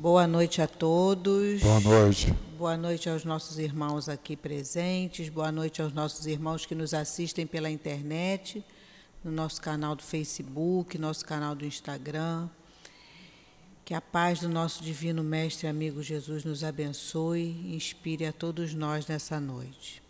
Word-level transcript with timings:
Boa 0.00 0.26
noite 0.26 0.62
a 0.62 0.66
todos. 0.66 1.60
Boa 1.60 1.80
noite. 1.80 2.34
Boa 2.56 2.74
noite 2.74 3.10
aos 3.10 3.22
nossos 3.22 3.58
irmãos 3.58 4.08
aqui 4.08 4.34
presentes. 4.34 5.28
Boa 5.28 5.52
noite 5.52 5.82
aos 5.82 5.92
nossos 5.92 6.26
irmãos 6.26 6.64
que 6.64 6.74
nos 6.74 6.94
assistem 6.94 7.46
pela 7.46 7.68
internet, 7.68 8.64
no 9.22 9.30
nosso 9.30 9.60
canal 9.60 9.94
do 9.94 10.02
Facebook, 10.02 10.96
nosso 10.96 11.22
canal 11.26 11.54
do 11.54 11.66
Instagram. 11.66 12.48
Que 13.84 13.92
a 13.92 14.00
paz 14.00 14.40
do 14.40 14.48
nosso 14.48 14.82
divino 14.82 15.22
mestre 15.22 15.66
e 15.66 15.70
amigo 15.70 16.02
Jesus 16.02 16.46
nos 16.46 16.64
abençoe 16.64 17.54
e 17.66 17.76
inspire 17.76 18.24
a 18.24 18.32
todos 18.32 18.72
nós 18.72 19.06
nessa 19.06 19.38
noite. 19.38 20.02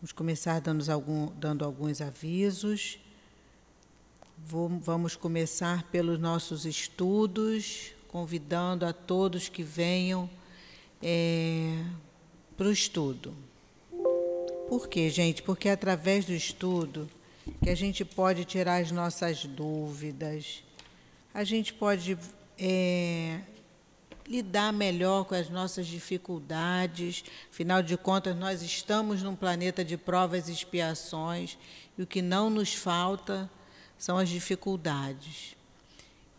Vamos 0.00 0.12
começar 0.12 0.58
dando, 0.58 0.90
algum, 0.90 1.26
dando 1.38 1.66
alguns 1.66 2.00
avisos. 2.00 2.98
Vou, 4.38 4.70
vamos 4.70 5.14
começar 5.16 5.82
pelos 5.90 6.18
nossos 6.18 6.64
estudos 6.64 7.94
convidando 8.16 8.86
a 8.86 8.94
todos 8.94 9.50
que 9.50 9.62
venham 9.62 10.26
é, 11.02 11.84
para 12.56 12.66
o 12.66 12.72
estudo. 12.72 13.36
Por 14.70 14.88
quê, 14.88 15.10
gente? 15.10 15.42
Porque 15.42 15.68
é 15.68 15.72
através 15.72 16.24
do 16.24 16.32
estudo 16.32 17.10
que 17.62 17.68
a 17.68 17.74
gente 17.74 18.06
pode 18.06 18.46
tirar 18.46 18.80
as 18.80 18.90
nossas 18.90 19.44
dúvidas, 19.44 20.64
a 21.34 21.44
gente 21.44 21.74
pode 21.74 22.16
é, 22.58 23.40
lidar 24.26 24.72
melhor 24.72 25.26
com 25.26 25.34
as 25.34 25.50
nossas 25.50 25.86
dificuldades. 25.86 27.22
Afinal 27.50 27.82
de 27.82 27.98
contas, 27.98 28.34
nós 28.34 28.62
estamos 28.62 29.22
num 29.22 29.36
planeta 29.36 29.84
de 29.84 29.98
provas 29.98 30.48
e 30.48 30.52
expiações 30.52 31.58
e 31.98 32.02
o 32.02 32.06
que 32.06 32.22
não 32.22 32.48
nos 32.48 32.72
falta 32.72 33.50
são 33.98 34.16
as 34.16 34.30
dificuldades. 34.30 35.55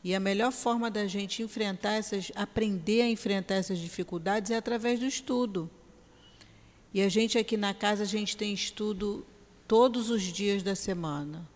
E 0.04 0.14
a 0.16 0.20
melhor 0.20 0.52
forma 0.52 0.90
da 0.90 1.08
gente 1.08 1.42
enfrentar 1.42 1.94
essas, 1.94 2.32
aprender 2.36 3.02
a 3.02 3.10
enfrentar 3.10 3.56
essas 3.56 3.80
dificuldades 3.80 4.52
é 4.52 4.58
através 4.58 5.00
do 5.00 5.06
estudo. 5.06 5.70
E 6.94 7.02
a 7.02 7.10
gente 7.10 7.38
aqui 7.38 7.58
na 7.58 7.74
casa, 7.74 8.04
a 8.04 8.06
gente 8.06 8.38
tem 8.38 8.54
estudo 8.54 9.26
todos 9.68 10.10
os 10.10 10.24
dias 10.24 10.64
da 10.64 10.76
semana, 10.76 11.48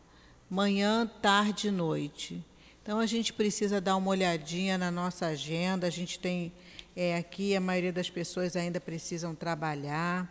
manhã, 0.49 1.09
tarde 1.21 1.69
e 1.69 1.71
noite. 1.71 2.43
Então 2.83 2.99
a 2.99 3.05
gente 3.05 3.31
precisa 3.31 3.79
dar 3.79 3.95
uma 3.95 4.09
olhadinha 4.09 4.77
na 4.77 4.91
nossa 4.91 5.27
agenda. 5.27 5.88
A 5.88 5.89
gente 5.89 6.19
tem 6.19 6.51
é, 6.95 7.16
aqui 7.16 7.55
a 7.55 7.61
maioria 7.61 7.94
das 7.94 8.09
pessoas 8.09 8.55
ainda 8.55 8.79
precisam 8.79 9.33
trabalhar, 9.33 10.29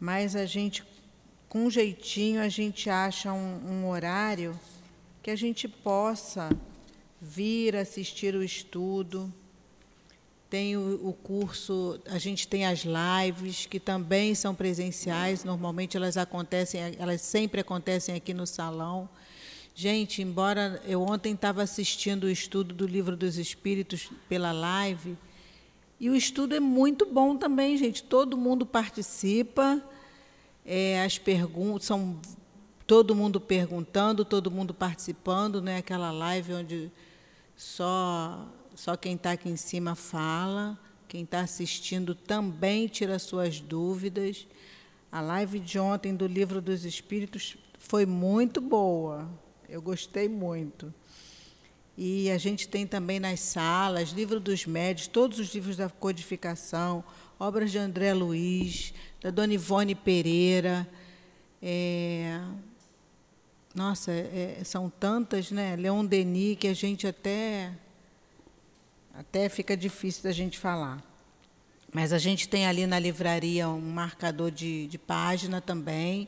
mas 0.00 0.34
a 0.34 0.46
gente, 0.46 0.82
com 1.48 1.70
jeitinho, 1.70 2.40
a 2.40 2.48
gente 2.48 2.90
acha 2.90 3.32
um, 3.32 3.60
um 3.70 3.88
horário 3.88 4.58
que 5.22 5.30
a 5.30 5.36
gente 5.36 5.68
possa 5.68 6.50
vir 7.20 7.76
assistir 7.76 8.34
o 8.34 8.42
estudo. 8.42 9.32
Tem 10.48 10.76
o, 10.76 11.08
o, 11.08 11.12
curso, 11.12 12.00
a 12.06 12.18
gente 12.18 12.48
tem 12.48 12.64
as 12.64 12.84
lives, 12.84 13.66
que 13.66 13.78
também 13.78 14.34
são 14.34 14.54
presenciais, 14.54 15.44
normalmente 15.44 15.96
elas 15.96 16.16
acontecem, 16.16 16.80
elas 16.98 17.20
sempre 17.20 17.60
acontecem 17.60 18.14
aqui 18.14 18.32
no 18.32 18.46
salão. 18.46 19.08
Gente, 19.74 20.22
embora 20.22 20.82
eu 20.86 21.02
ontem 21.02 21.34
estava 21.34 21.62
assistindo 21.62 22.24
o 22.24 22.30
estudo 22.30 22.74
do 22.74 22.86
Livro 22.86 23.14
dos 23.14 23.36
Espíritos 23.36 24.10
pela 24.28 24.50
live, 24.50 25.18
e 26.00 26.08
o 26.08 26.14
estudo 26.14 26.54
é 26.54 26.60
muito 26.60 27.04
bom 27.04 27.36
também, 27.36 27.76
gente. 27.76 28.02
Todo 28.02 28.36
mundo 28.36 28.64
participa, 28.64 29.82
é, 30.64 31.04
as 31.04 31.18
perguntas 31.18 31.86
são 31.86 32.18
todo 32.86 33.14
mundo 33.14 33.38
perguntando, 33.38 34.24
todo 34.24 34.50
mundo 34.50 34.72
participando, 34.72 35.60
não 35.60 35.72
é 35.72 35.76
aquela 35.76 36.10
live 36.10 36.54
onde 36.54 36.90
só, 37.58 38.48
só 38.76 38.96
quem 38.96 39.16
está 39.16 39.32
aqui 39.32 39.48
em 39.48 39.56
cima 39.56 39.96
fala, 39.96 40.78
quem 41.08 41.24
está 41.24 41.40
assistindo 41.40 42.14
também 42.14 42.86
tira 42.86 43.18
suas 43.18 43.60
dúvidas. 43.60 44.46
A 45.10 45.20
live 45.20 45.58
de 45.58 45.76
ontem 45.76 46.14
do 46.14 46.28
Livro 46.28 46.60
dos 46.62 46.84
Espíritos 46.84 47.58
foi 47.76 48.06
muito 48.06 48.60
boa, 48.60 49.28
eu 49.68 49.82
gostei 49.82 50.28
muito. 50.28 50.94
E 51.96 52.30
a 52.30 52.38
gente 52.38 52.68
tem 52.68 52.86
também 52.86 53.18
nas 53.18 53.40
salas, 53.40 54.10
livro 54.10 54.38
dos 54.38 54.64
médios, 54.64 55.08
todos 55.08 55.40
os 55.40 55.52
livros 55.52 55.76
da 55.76 55.88
codificação, 55.88 57.02
obras 57.40 57.72
de 57.72 57.78
André 57.78 58.14
Luiz, 58.14 58.94
da 59.20 59.30
Dona 59.32 59.54
Ivone 59.54 59.96
Pereira, 59.96 60.88
é, 61.60 62.40
nossa, 63.78 64.10
é, 64.10 64.60
são 64.64 64.90
tantas, 64.90 65.52
né? 65.52 65.76
Leon 65.76 66.04
Denis, 66.04 66.58
que 66.58 66.66
a 66.66 66.74
gente 66.74 67.06
até, 67.06 67.70
até 69.14 69.48
fica 69.48 69.76
difícil 69.76 70.24
da 70.24 70.32
gente 70.32 70.58
falar. 70.58 71.00
Mas 71.92 72.12
a 72.12 72.18
gente 72.18 72.48
tem 72.48 72.66
ali 72.66 72.88
na 72.88 72.98
livraria 72.98 73.68
um 73.68 73.80
marcador 73.80 74.50
de, 74.50 74.88
de 74.88 74.98
página 74.98 75.60
também, 75.60 76.26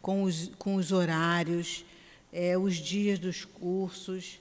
com 0.00 0.22
os, 0.22 0.52
com 0.56 0.76
os 0.76 0.92
horários, 0.92 1.84
é, 2.32 2.56
os 2.56 2.76
dias 2.76 3.18
dos 3.18 3.44
cursos. 3.44 4.38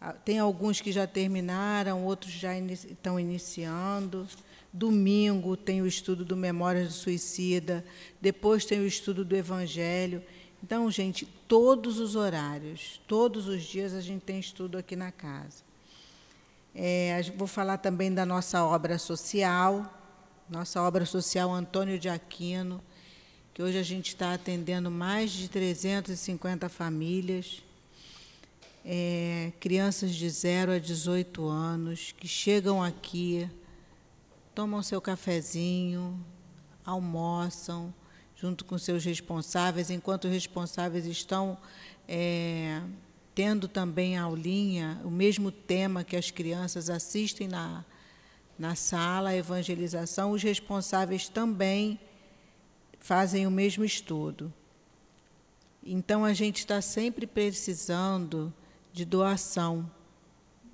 Ah, 0.00 0.14
tem 0.14 0.38
alguns 0.38 0.80
que 0.80 0.90
já 0.90 1.06
terminaram, 1.06 2.06
outros 2.06 2.32
já 2.32 2.56
inici 2.56 2.86
estão 2.86 3.20
iniciando. 3.20 4.26
Domingo 4.72 5.58
tem 5.58 5.82
o 5.82 5.86
estudo 5.86 6.24
do 6.24 6.38
Memórias 6.38 6.88
do 6.88 6.94
Suicida, 6.94 7.84
depois 8.18 8.64
tem 8.64 8.80
o 8.80 8.86
estudo 8.86 9.26
do 9.26 9.36
Evangelho. 9.36 10.22
Então, 10.62 10.88
gente, 10.90 11.26
todos 11.48 11.98
os 11.98 12.14
horários, 12.14 13.00
todos 13.08 13.48
os 13.48 13.62
dias 13.64 13.92
a 13.92 14.00
gente 14.00 14.22
tem 14.22 14.38
estudo 14.38 14.78
aqui 14.78 14.94
na 14.94 15.10
casa. 15.10 15.64
É, 16.74 17.20
vou 17.36 17.48
falar 17.48 17.78
também 17.78 18.14
da 18.14 18.24
nossa 18.24 18.64
obra 18.64 18.96
social, 18.96 19.92
nossa 20.48 20.80
obra 20.80 21.04
social 21.04 21.52
Antônio 21.52 21.98
de 21.98 22.08
Aquino, 22.08 22.80
que 23.52 23.62
hoje 23.62 23.76
a 23.76 23.82
gente 23.82 24.08
está 24.08 24.34
atendendo 24.34 24.90
mais 24.90 25.32
de 25.32 25.48
350 25.48 26.68
famílias, 26.68 27.62
é, 28.84 29.52
crianças 29.58 30.14
de 30.14 30.30
0 30.30 30.72
a 30.72 30.78
18 30.78 31.44
anos, 31.44 32.14
que 32.16 32.28
chegam 32.28 32.82
aqui, 32.82 33.50
tomam 34.54 34.82
seu 34.82 35.00
cafezinho, 35.00 36.24
almoçam, 36.84 37.92
junto 38.42 38.64
com 38.64 38.76
seus 38.76 39.04
responsáveis, 39.04 39.88
enquanto 39.88 40.24
os 40.24 40.32
responsáveis 40.32 41.06
estão 41.06 41.56
é, 42.08 42.82
tendo 43.36 43.68
também 43.68 44.18
a 44.18 44.24
aulinha, 44.24 45.00
o 45.04 45.10
mesmo 45.12 45.52
tema 45.52 46.02
que 46.02 46.16
as 46.16 46.32
crianças 46.32 46.90
assistem 46.90 47.46
na, 47.46 47.84
na 48.58 48.74
sala, 48.74 49.28
a 49.28 49.36
evangelização, 49.36 50.32
os 50.32 50.42
responsáveis 50.42 51.28
também 51.28 52.00
fazem 52.98 53.46
o 53.46 53.50
mesmo 53.50 53.84
estudo. 53.84 54.52
Então, 55.80 56.24
a 56.24 56.32
gente 56.32 56.58
está 56.58 56.82
sempre 56.82 57.28
precisando 57.28 58.52
de 58.92 59.04
doação 59.04 59.88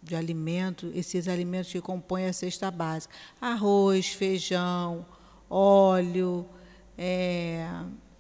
de 0.03 0.17
alimento, 0.17 0.91
esses 0.95 1.29
alimentos 1.29 1.71
que 1.71 1.83
compõem 1.83 2.25
a 2.25 2.33
cesta 2.33 2.71
básica: 2.71 3.15
arroz, 3.39 4.09
feijão, 4.09 5.05
óleo, 5.51 6.49
é, 6.99 7.65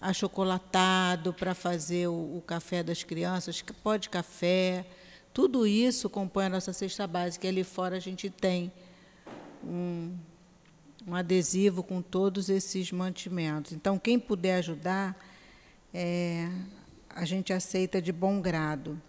achocolatado 0.00 1.34
para 1.34 1.52
fazer 1.54 2.06
o, 2.06 2.36
o, 2.36 2.42
café 2.46 2.82
das 2.82 3.02
crianças, 3.02 3.60
pó 3.82 3.96
de 3.96 4.08
café. 4.08 4.86
Tudo 5.34 5.66
isso 5.66 6.08
compõe 6.08 6.44
a 6.46 6.48
nossa 6.48 6.72
cesta 6.72 7.06
básica. 7.06 7.48
Ali 7.48 7.64
fora 7.64 7.96
a 7.96 8.00
gente 8.00 8.30
tem 8.30 8.72
um, 9.64 10.16
um 11.06 11.14
adesivo 11.14 11.82
com 11.82 12.00
todos 12.00 12.48
esses 12.48 12.92
mantimentos. 12.92 13.72
Então, 13.72 13.98
quem 13.98 14.18
puder 14.18 14.58
ajudar, 14.58 15.16
é, 15.92 16.48
a 17.10 17.24
gente 17.24 17.52
aceita 17.52 18.00
de 18.00 18.12
bom 18.12 18.40
grado. 18.40 19.00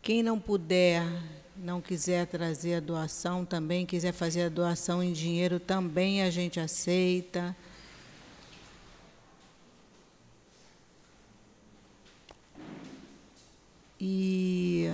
Quem 0.00 0.22
não 0.22 0.38
puder 0.38 1.02
não 1.58 1.80
quiser 1.80 2.26
trazer 2.26 2.74
a 2.74 2.80
doação 2.80 3.44
também, 3.44 3.86
quiser 3.86 4.12
fazer 4.12 4.42
a 4.42 4.48
doação 4.48 5.02
em 5.02 5.12
dinheiro 5.12 5.58
também 5.58 6.22
a 6.22 6.30
gente 6.30 6.60
aceita. 6.60 7.56
E 13.98 14.88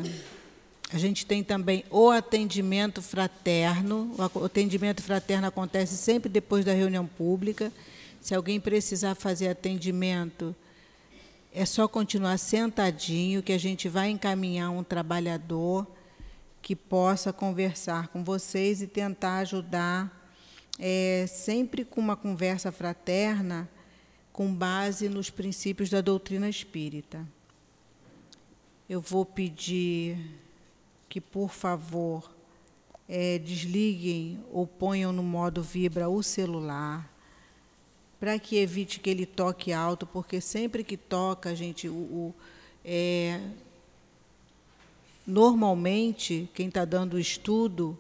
a 0.92 0.98
gente 0.98 1.26
tem 1.26 1.42
também 1.42 1.84
o 1.90 2.10
atendimento 2.10 3.02
fraterno. 3.02 4.14
O 4.34 4.44
atendimento 4.44 5.02
fraterno 5.02 5.48
acontece 5.48 5.96
sempre 5.96 6.28
depois 6.28 6.64
da 6.64 6.72
reunião 6.72 7.06
pública. 7.06 7.72
Se 8.20 8.34
alguém 8.34 8.60
precisar 8.60 9.16
fazer 9.16 9.48
atendimento, 9.48 10.54
é 11.52 11.66
só 11.66 11.88
continuar 11.88 12.38
sentadinho, 12.38 13.42
que 13.42 13.52
a 13.52 13.58
gente 13.58 13.88
vai 13.88 14.10
encaminhar 14.10 14.70
um 14.70 14.84
trabalhador 14.84 15.86
que 16.62 16.76
possa 16.76 17.32
conversar 17.32 18.08
com 18.08 18.22
vocês 18.22 18.80
e 18.80 18.86
tentar 18.86 19.38
ajudar, 19.38 20.30
é, 20.78 21.26
sempre 21.28 21.84
com 21.84 22.00
uma 22.00 22.16
conversa 22.16 22.70
fraterna, 22.70 23.68
com 24.32 24.54
base 24.54 25.08
nos 25.08 25.28
princípios 25.28 25.90
da 25.90 26.00
doutrina 26.00 26.48
espírita. 26.48 27.26
Eu 28.88 29.00
vou 29.00 29.26
pedir 29.26 30.18
que, 31.08 31.20
por 31.20 31.50
favor, 31.50 32.32
é, 33.08 33.38
desliguem 33.38 34.42
ou 34.50 34.66
ponham 34.66 35.12
no 35.12 35.22
modo 35.22 35.62
vibra 35.62 36.08
o 36.08 36.22
celular, 36.22 37.10
para 38.20 38.38
que 38.38 38.56
evite 38.56 39.00
que 39.00 39.10
ele 39.10 39.26
toque 39.26 39.72
alto, 39.72 40.06
porque 40.06 40.40
sempre 40.40 40.84
que 40.84 40.96
toca, 40.96 41.56
gente, 41.56 41.88
o, 41.88 41.92
o 41.92 42.34
é, 42.84 43.40
normalmente 45.26 46.48
quem 46.54 46.68
está 46.68 46.84
dando 46.84 47.14
o 47.14 47.18
estudo 47.18 47.98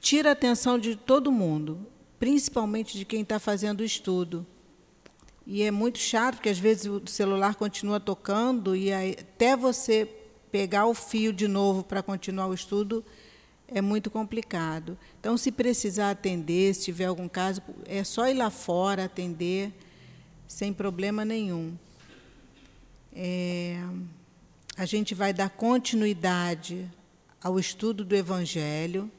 tira 0.00 0.30
a 0.30 0.32
atenção 0.32 0.78
de 0.78 0.96
todo 0.96 1.30
mundo, 1.30 1.86
principalmente 2.18 2.98
de 2.98 3.04
quem 3.04 3.22
está 3.22 3.38
fazendo 3.38 3.80
o 3.80 3.84
estudo. 3.84 4.46
E 5.46 5.62
é 5.62 5.70
muito 5.70 5.98
chato, 5.98 6.36
porque 6.36 6.48
às 6.48 6.58
vezes 6.58 6.86
o 6.86 7.02
celular 7.06 7.54
continua 7.54 8.00
tocando 8.00 8.74
e 8.76 8.92
aí, 8.92 9.16
até 9.18 9.56
você 9.56 10.08
pegar 10.50 10.86
o 10.86 10.94
fio 10.94 11.32
de 11.32 11.48
novo 11.48 11.82
para 11.82 12.02
continuar 12.02 12.46
o 12.46 12.54
estudo 12.54 13.04
é 13.66 13.80
muito 13.80 14.10
complicado. 14.10 14.98
Então, 15.18 15.36
se 15.36 15.50
precisar 15.50 16.10
atender, 16.10 16.74
se 16.74 16.84
tiver 16.84 17.06
algum 17.06 17.28
caso, 17.28 17.62
é 17.86 18.04
só 18.04 18.28
ir 18.28 18.34
lá 18.34 18.50
fora 18.50 19.04
atender 19.04 19.72
sem 20.46 20.72
problema 20.72 21.24
nenhum. 21.24 21.74
É, 23.14 23.82
a 24.76 24.86
gente 24.86 25.14
vai 25.14 25.32
dar 25.32 25.50
continuidade 25.50 26.90
ao 27.42 27.58
estudo 27.58 28.04
do 28.04 28.16
Evangelho. 28.16 29.10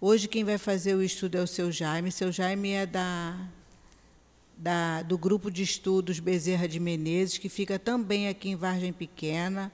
Hoje 0.00 0.26
quem 0.26 0.44
vai 0.44 0.56
fazer 0.56 0.94
o 0.94 1.02
estudo 1.02 1.36
é 1.36 1.42
o 1.42 1.46
seu 1.46 1.70
Jaime. 1.70 2.10
Seu 2.10 2.32
Jaime 2.32 2.70
é 2.70 2.86
da, 2.86 3.38
da, 4.56 5.02
do 5.02 5.18
grupo 5.18 5.50
de 5.50 5.62
estudos 5.62 6.20
Bezerra 6.20 6.66
de 6.66 6.80
Menezes, 6.80 7.36
que 7.36 7.50
fica 7.50 7.78
também 7.78 8.28
aqui 8.28 8.48
em 8.48 8.56
Vargem 8.56 8.92
Pequena, 8.92 9.70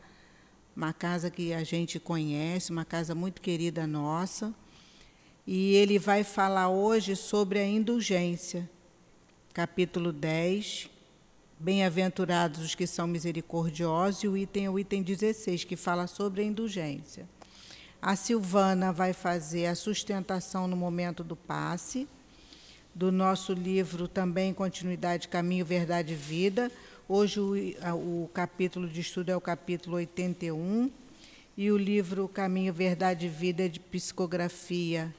uma 0.76 0.93
casa 0.93 1.31
que 1.31 1.52
a 1.52 1.62
gente 1.62 2.00
conhece, 2.00 2.72
uma 2.72 2.84
casa 2.84 3.14
muito 3.14 3.40
querida 3.40 3.87
nossa. 3.87 4.52
E 5.46 5.75
ele 5.75 5.96
vai 5.99 6.25
falar 6.25 6.70
hoje 6.70 7.14
sobre 7.14 7.61
a 7.61 7.66
indulgência, 7.66 8.69
capítulo 9.52 10.12
10. 10.12 10.90
Bem-aventurados 11.64 12.61
os 12.61 12.75
que 12.75 12.87
são 12.87 13.06
misericordiosos, 13.06 14.22
e 14.22 14.28
o 14.28 14.37
item 14.37 14.66
é 14.66 14.70
o 14.70 14.78
item 14.78 15.02
16, 15.02 15.64
que 15.64 15.76
fala 15.76 16.06
sobre 16.06 16.43
a 16.43 16.44
indulgência. 16.44 17.26
A 18.02 18.14
Silvana 18.14 18.93
vai 18.93 19.14
fazer 19.14 19.64
a 19.64 19.75
sustentação 19.75 20.69
no 20.69 20.76
momento 20.76 21.25
do 21.25 21.34
passe, 21.34 22.06
do 22.94 23.11
nosso 23.11 23.55
livro 23.55 24.06
também 24.06 24.52
Continuidade, 24.52 25.26
Caminho, 25.26 25.64
Verdade 25.64 26.12
e 26.12 26.16
Vida. 26.16 26.70
Hoje 27.08 27.40
o, 27.40 28.25
o 28.25 28.31
capítulo 28.34 28.87
de 28.87 29.00
estudo 29.00 29.31
é 29.31 29.37
o 29.37 29.40
capítulo 29.40 29.96
81, 29.96 30.90
e 31.56 31.72
o 31.72 31.78
livro 31.78 32.28
Caminho, 32.28 32.75
Verdade 32.75 33.25
e 33.25 33.31
Vida 33.31 33.70
de 33.70 33.81
psicografia 33.81 35.11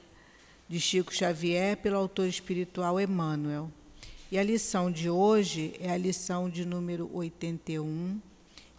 de 0.68 0.78
Chico 0.78 1.12
Xavier, 1.12 1.76
pelo 1.76 1.96
autor 1.96 2.28
espiritual 2.28 3.00
Emmanuel. 3.00 3.68
E 4.30 4.36
a 4.38 4.42
lição 4.42 4.90
de 4.90 5.08
hoje 5.08 5.74
é 5.78 5.88
a 5.88 5.96
lição 5.96 6.50
de 6.50 6.66
número 6.66 7.08
81, 7.14 8.20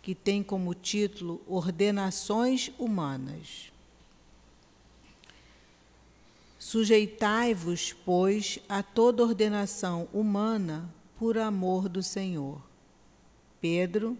que 0.02 0.14
tem 0.14 0.44
como 0.44 0.74
título 0.74 1.42
Ordenações 1.48 2.70
Humanas. 2.78 3.72
Sujeitai-vos, 6.60 7.94
pois, 7.94 8.60
a 8.68 8.84
toda 8.84 9.24
ordenação 9.24 10.10
humana 10.12 10.94
por 11.18 11.38
amor 11.38 11.88
do 11.88 12.04
Senhor. 12.04 12.62
Pedro, 13.62 14.18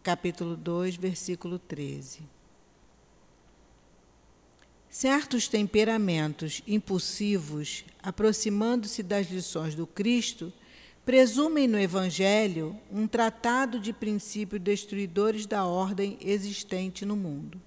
capítulo 0.00 0.56
2, 0.56 0.94
versículo 0.94 1.58
13. 1.58 2.35
Certos 4.98 5.46
temperamentos 5.46 6.62
impulsivos, 6.66 7.84
aproximando-se 8.02 9.02
das 9.02 9.30
lições 9.30 9.74
do 9.74 9.86
Cristo, 9.86 10.50
presumem 11.04 11.68
no 11.68 11.78
Evangelho 11.78 12.74
um 12.90 13.06
tratado 13.06 13.78
de 13.78 13.92
princípios 13.92 14.58
destruidores 14.62 15.44
da 15.44 15.66
ordem 15.66 16.16
existente 16.18 17.04
no 17.04 17.14
mundo. 17.14 17.60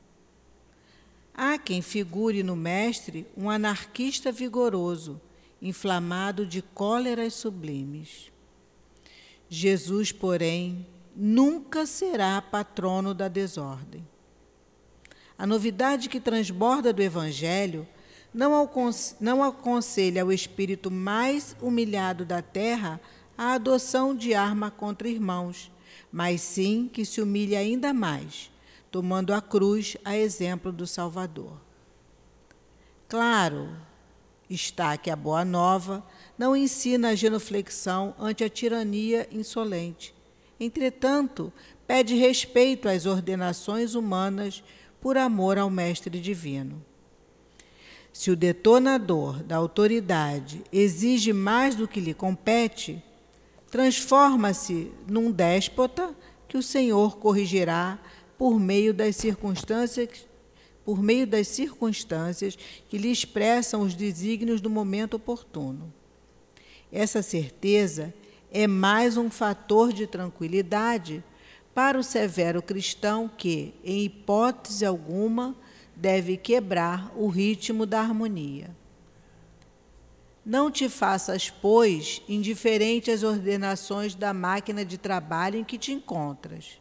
Há 1.32 1.60
quem 1.60 1.84
figure 1.84 2.42
no 2.42 2.56
Mestre 2.56 3.28
um 3.38 3.48
anarquista 3.48 4.32
vigoroso, 4.32 5.22
inflamado 5.62 6.48
de 6.48 6.64
cóleras 6.64 7.36
sublimes. 7.36 8.32
Jesus, 9.48 10.12
porém, 10.12 10.84
nunca 11.16 11.86
será 11.86 12.42
patrono 12.42 13.14
da 13.14 13.28
desordem. 13.28 14.04
A 15.40 15.48
novidade 15.48 16.10
que 16.10 16.20
transborda 16.20 16.92
do 16.92 17.02
Evangelho 17.02 17.88
não 18.34 19.42
aconselha 19.42 20.22
ao 20.22 20.34
espírito 20.34 20.92
mais 20.92 21.56
humilhado 21.62 22.26
da 22.26 22.42
terra 22.42 23.00
a 23.38 23.54
adoção 23.54 24.14
de 24.14 24.34
arma 24.34 24.70
contra 24.70 25.08
irmãos, 25.08 25.72
mas 26.12 26.42
sim 26.42 26.90
que 26.92 27.06
se 27.06 27.22
humilhe 27.22 27.56
ainda 27.56 27.94
mais 27.94 28.52
tomando 28.92 29.34
a 29.34 29.42
cruz 29.42 29.96
a 30.04 30.18
exemplo 30.18 30.72
do 30.72 30.86
Salvador. 30.86 31.54
Claro 33.08 33.70
está 34.50 34.98
que 34.98 35.10
a 35.10 35.16
Boa 35.16 35.46
Nova 35.46 36.04
não 36.38 36.56
ensina 36.56 37.10
a 37.10 37.16
genuflexão 37.16 38.16
ante 38.20 38.44
a 38.44 38.50
tirania 38.50 39.28
insolente. 39.32 40.14
Entretanto, 40.60 41.54
pede 41.88 42.16
respeito 42.16 42.90
às 42.90 43.06
ordenações 43.06 43.96
humanas 43.96 44.64
por 45.02 45.18
amor 45.18 45.58
ao 45.58 45.70
Mestre 45.70 46.20
Divino. 46.20 46.84
Se 48.12 48.32
o 48.32 48.36
detonador 48.36 49.44
da 49.44 49.56
autoridade 49.56 50.64
exige 50.74 51.32
mais 51.32 51.76
do 51.76 51.88
que 51.88 52.00
lhe 52.00 52.14
compete, 52.14 53.02
transforma-se 53.70 54.92
num 55.08 55.32
déspota 55.32 56.14
que 56.48 56.58
o 56.58 56.64
Senhor 56.64 57.18
corrigirá 57.18 58.00
por 58.38 58.60
meio 58.60 58.94
das 58.94 59.16
circunstâncias 59.16 60.28
por 60.84 61.04
meio 61.04 61.28
das 61.28 61.48
circunstâncias 61.48 62.58
que 62.88 62.98
lhe 62.98 63.12
expressam 63.12 63.82
os 63.82 63.94
desígnios 63.94 64.60
do 64.60 64.72
momento 64.72 65.14
oportuno. 65.16 65.94
Essa 66.92 67.22
certeza 67.22 68.12
é 68.52 68.66
mais 68.66 69.16
um 69.16 69.30
fator 69.30 69.94
de 69.94 70.08
tranquilidade 70.08 71.24
para 71.80 71.98
o 71.98 72.04
severo 72.04 72.62
cristão 72.62 73.30
que, 73.30 73.74
em 73.86 74.04
hipótese 74.04 74.86
alguma, 74.86 75.56
deve 75.96 76.36
quebrar 76.36 77.10
o 77.16 77.28
ritmo 77.28 77.86
da 77.86 78.02
harmonia. 78.02 78.76
Não 80.46 80.70
te 80.70 80.90
faças, 80.90 81.50
pois, 81.50 82.22
indiferente 82.28 83.10
às 83.10 83.24
ordenações 83.24 84.14
da 84.14 84.34
máquina 84.34 84.84
de 84.84 84.98
trabalho 84.98 85.58
em 85.58 85.64
que 85.64 85.78
te 85.78 85.94
encontras 85.94 86.80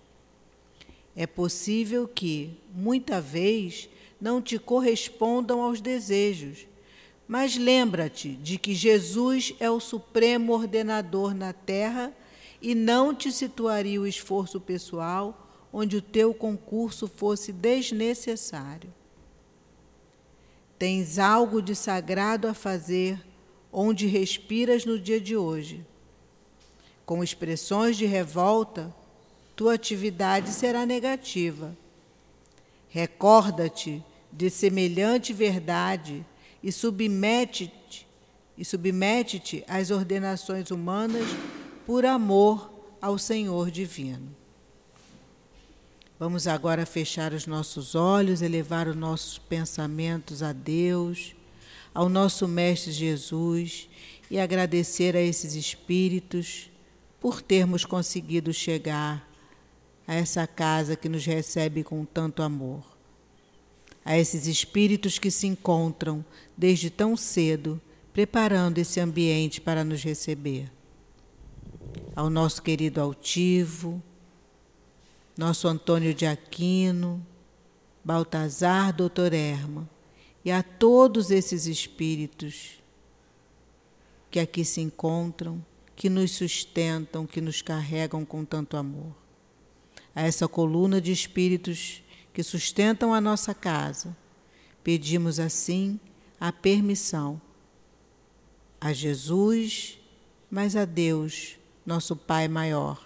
é 1.14 1.26
possível 1.26 2.06
que, 2.06 2.50
muita 2.72 3.20
vez, 3.20 3.88
não 4.20 4.40
te 4.40 4.56
correspondam 4.56 5.60
aos 5.60 5.80
desejos, 5.80 6.66
mas 7.26 7.56
lembra-te 7.56 8.30
de 8.30 8.56
que 8.56 8.72
Jesus 8.72 9.54
é 9.58 9.68
o 9.68 9.80
supremo 9.80 10.52
ordenador 10.52 11.34
na 11.34 11.52
terra 11.52 12.12
e 12.60 12.74
não 12.74 13.14
te 13.14 13.30
situaria 13.30 14.00
o 14.00 14.06
esforço 14.06 14.60
pessoal 14.60 15.46
onde 15.72 15.96
o 15.96 16.02
teu 16.02 16.32
concurso 16.32 17.06
fosse 17.06 17.52
desnecessário. 17.52 18.92
Tens 20.78 21.18
algo 21.18 21.60
de 21.60 21.74
sagrado 21.74 22.48
a 22.48 22.54
fazer 22.54 23.20
onde 23.72 24.06
respiras 24.06 24.84
no 24.84 24.98
dia 24.98 25.20
de 25.20 25.36
hoje. 25.36 25.84
Com 27.04 27.22
expressões 27.22 27.96
de 27.96 28.06
revolta, 28.06 28.94
tua 29.56 29.74
atividade 29.74 30.50
será 30.50 30.86
negativa. 30.86 31.76
Recorda-te 32.88 34.02
de 34.32 34.50
semelhante 34.50 35.32
verdade 35.32 36.24
e 36.62 36.70
submete-te 36.70 38.06
e 38.56 38.64
submete-te 38.64 39.64
às 39.68 39.90
ordenações 39.90 40.70
humanas 40.70 41.26
por 41.88 42.04
amor 42.04 42.70
ao 43.00 43.16
Senhor 43.16 43.70
divino. 43.70 44.36
Vamos 46.18 46.46
agora 46.46 46.84
fechar 46.84 47.32
os 47.32 47.46
nossos 47.46 47.94
olhos, 47.94 48.42
elevar 48.42 48.86
os 48.88 48.94
nossos 48.94 49.38
pensamentos 49.38 50.42
a 50.42 50.52
Deus, 50.52 51.34
ao 51.94 52.10
nosso 52.10 52.46
Mestre 52.46 52.92
Jesus 52.92 53.88
e 54.30 54.38
agradecer 54.38 55.16
a 55.16 55.22
esses 55.22 55.54
espíritos 55.54 56.70
por 57.18 57.40
termos 57.40 57.86
conseguido 57.86 58.52
chegar 58.52 59.26
a 60.06 60.14
essa 60.14 60.46
casa 60.46 60.94
que 60.94 61.08
nos 61.08 61.24
recebe 61.24 61.82
com 61.82 62.04
tanto 62.04 62.42
amor, 62.42 62.84
a 64.04 64.18
esses 64.18 64.46
espíritos 64.46 65.18
que 65.18 65.30
se 65.30 65.46
encontram 65.46 66.22
desde 66.54 66.90
tão 66.90 67.16
cedo 67.16 67.80
preparando 68.12 68.76
esse 68.76 69.00
ambiente 69.00 69.58
para 69.58 69.82
nos 69.82 70.02
receber, 70.02 70.70
ao 72.14 72.28
nosso 72.28 72.62
querido 72.62 73.00
altivo, 73.00 74.02
nosso 75.36 75.68
Antônio 75.68 76.12
de 76.12 76.26
Aquino, 76.26 77.24
Baltazar, 78.04 78.92
Doutor 78.92 79.32
Erma, 79.32 79.88
e 80.44 80.50
a 80.50 80.62
todos 80.62 81.30
esses 81.30 81.66
espíritos 81.66 82.82
que 84.30 84.40
aqui 84.40 84.64
se 84.64 84.80
encontram, 84.80 85.64
que 85.94 86.08
nos 86.08 86.32
sustentam, 86.32 87.26
que 87.26 87.40
nos 87.40 87.62
carregam 87.62 88.24
com 88.24 88.44
tanto 88.44 88.76
amor. 88.76 89.14
A 90.14 90.22
essa 90.22 90.48
coluna 90.48 91.00
de 91.00 91.12
espíritos 91.12 92.02
que 92.32 92.42
sustentam 92.42 93.12
a 93.12 93.20
nossa 93.20 93.54
casa, 93.54 94.16
pedimos 94.82 95.38
assim 95.38 95.98
a 96.40 96.52
permissão 96.52 97.40
a 98.80 98.92
Jesus, 98.92 99.98
mas 100.50 100.76
a 100.76 100.84
Deus, 100.84 101.57
nosso 101.88 102.14
Pai 102.14 102.46
maior, 102.46 103.02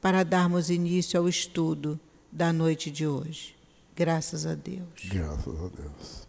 para 0.00 0.22
darmos 0.22 0.70
início 0.70 1.18
ao 1.18 1.28
estudo 1.28 1.98
da 2.30 2.52
noite 2.52 2.88
de 2.88 3.04
hoje. 3.04 3.56
Graças 3.96 4.46
a 4.46 4.54
Deus. 4.54 4.86
Graças 5.06 5.60
a 5.60 5.68
Deus. 5.68 6.28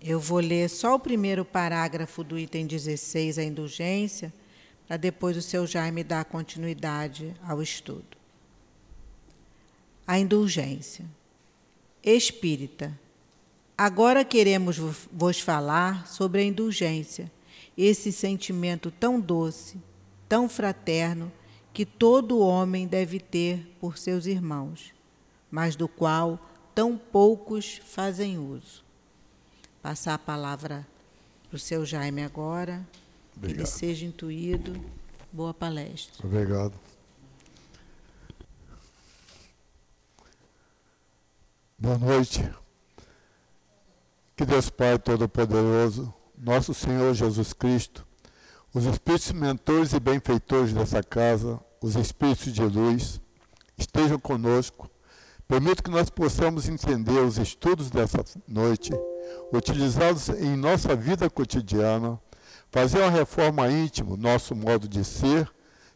Eu 0.00 0.18
vou 0.18 0.40
ler 0.40 0.68
só 0.68 0.96
o 0.96 0.98
primeiro 0.98 1.44
parágrafo 1.44 2.24
do 2.24 2.36
item 2.36 2.66
16, 2.66 3.38
a 3.38 3.44
indulgência, 3.44 4.34
para 4.88 4.96
depois 4.96 5.36
o 5.36 5.42
seu 5.42 5.64
Jaime 5.64 6.02
dar 6.02 6.24
continuidade 6.24 7.32
ao 7.46 7.62
estudo. 7.62 8.16
A 10.04 10.18
indulgência. 10.18 11.04
Espírita, 12.02 12.98
agora 13.78 14.24
queremos 14.24 14.76
vos 14.76 15.38
falar 15.38 16.04
sobre 16.08 16.40
a 16.40 16.44
indulgência, 16.44 17.30
esse 17.76 18.12
sentimento 18.12 18.90
tão 18.90 19.20
doce, 19.20 19.80
tão 20.28 20.48
fraterno, 20.48 21.30
que 21.72 21.86
todo 21.86 22.38
homem 22.40 22.86
deve 22.86 23.18
ter 23.18 23.66
por 23.80 23.96
seus 23.96 24.26
irmãos, 24.26 24.92
mas 25.50 25.74
do 25.74 25.88
qual 25.88 26.38
tão 26.74 26.96
poucos 26.98 27.80
fazem 27.84 28.38
uso. 28.38 28.84
Passar 29.80 30.14
a 30.14 30.18
palavra 30.18 30.86
para 31.48 31.56
o 31.56 31.58
seu 31.58 31.84
Jaime 31.84 32.22
agora, 32.22 32.86
Obrigado. 33.36 33.56
que 33.56 33.62
ele 33.62 33.66
seja 33.66 34.04
intuído. 34.04 34.78
Boa 35.32 35.54
palestra. 35.54 36.26
Obrigado. 36.26 36.74
Boa 41.78 41.98
noite. 41.98 42.48
Que 44.36 44.44
Deus 44.44 44.70
Pai 44.70 44.98
Todo-Poderoso, 44.98 46.12
nosso 46.42 46.74
Senhor 46.74 47.14
Jesus 47.14 47.52
Cristo, 47.52 48.04
os 48.74 48.84
espíritos 48.84 49.30
mentores 49.30 49.92
e 49.92 50.00
benfeitores 50.00 50.72
dessa 50.72 51.00
casa, 51.00 51.60
os 51.80 51.94
espíritos 51.94 52.52
de 52.52 52.62
luz, 52.62 53.20
estejam 53.78 54.18
conosco. 54.18 54.90
Permita 55.46 55.82
que 55.82 55.90
nós 55.90 56.10
possamos 56.10 56.68
entender 56.68 57.20
os 57.20 57.38
estudos 57.38 57.90
dessa 57.90 58.24
noite, 58.48 58.90
utilizá-los 59.52 60.30
em 60.30 60.56
nossa 60.56 60.96
vida 60.96 61.30
cotidiana, 61.30 62.18
fazer 62.70 62.98
uma 62.98 63.10
reforma 63.10 63.70
íntima, 63.70 64.16
nosso 64.16 64.56
modo 64.56 64.88
de 64.88 65.04
ser, 65.04 65.48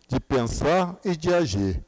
de 0.07 0.21
pensar 0.21 0.97
e 1.05 1.17
de 1.17 1.35
agir, 1.35 1.85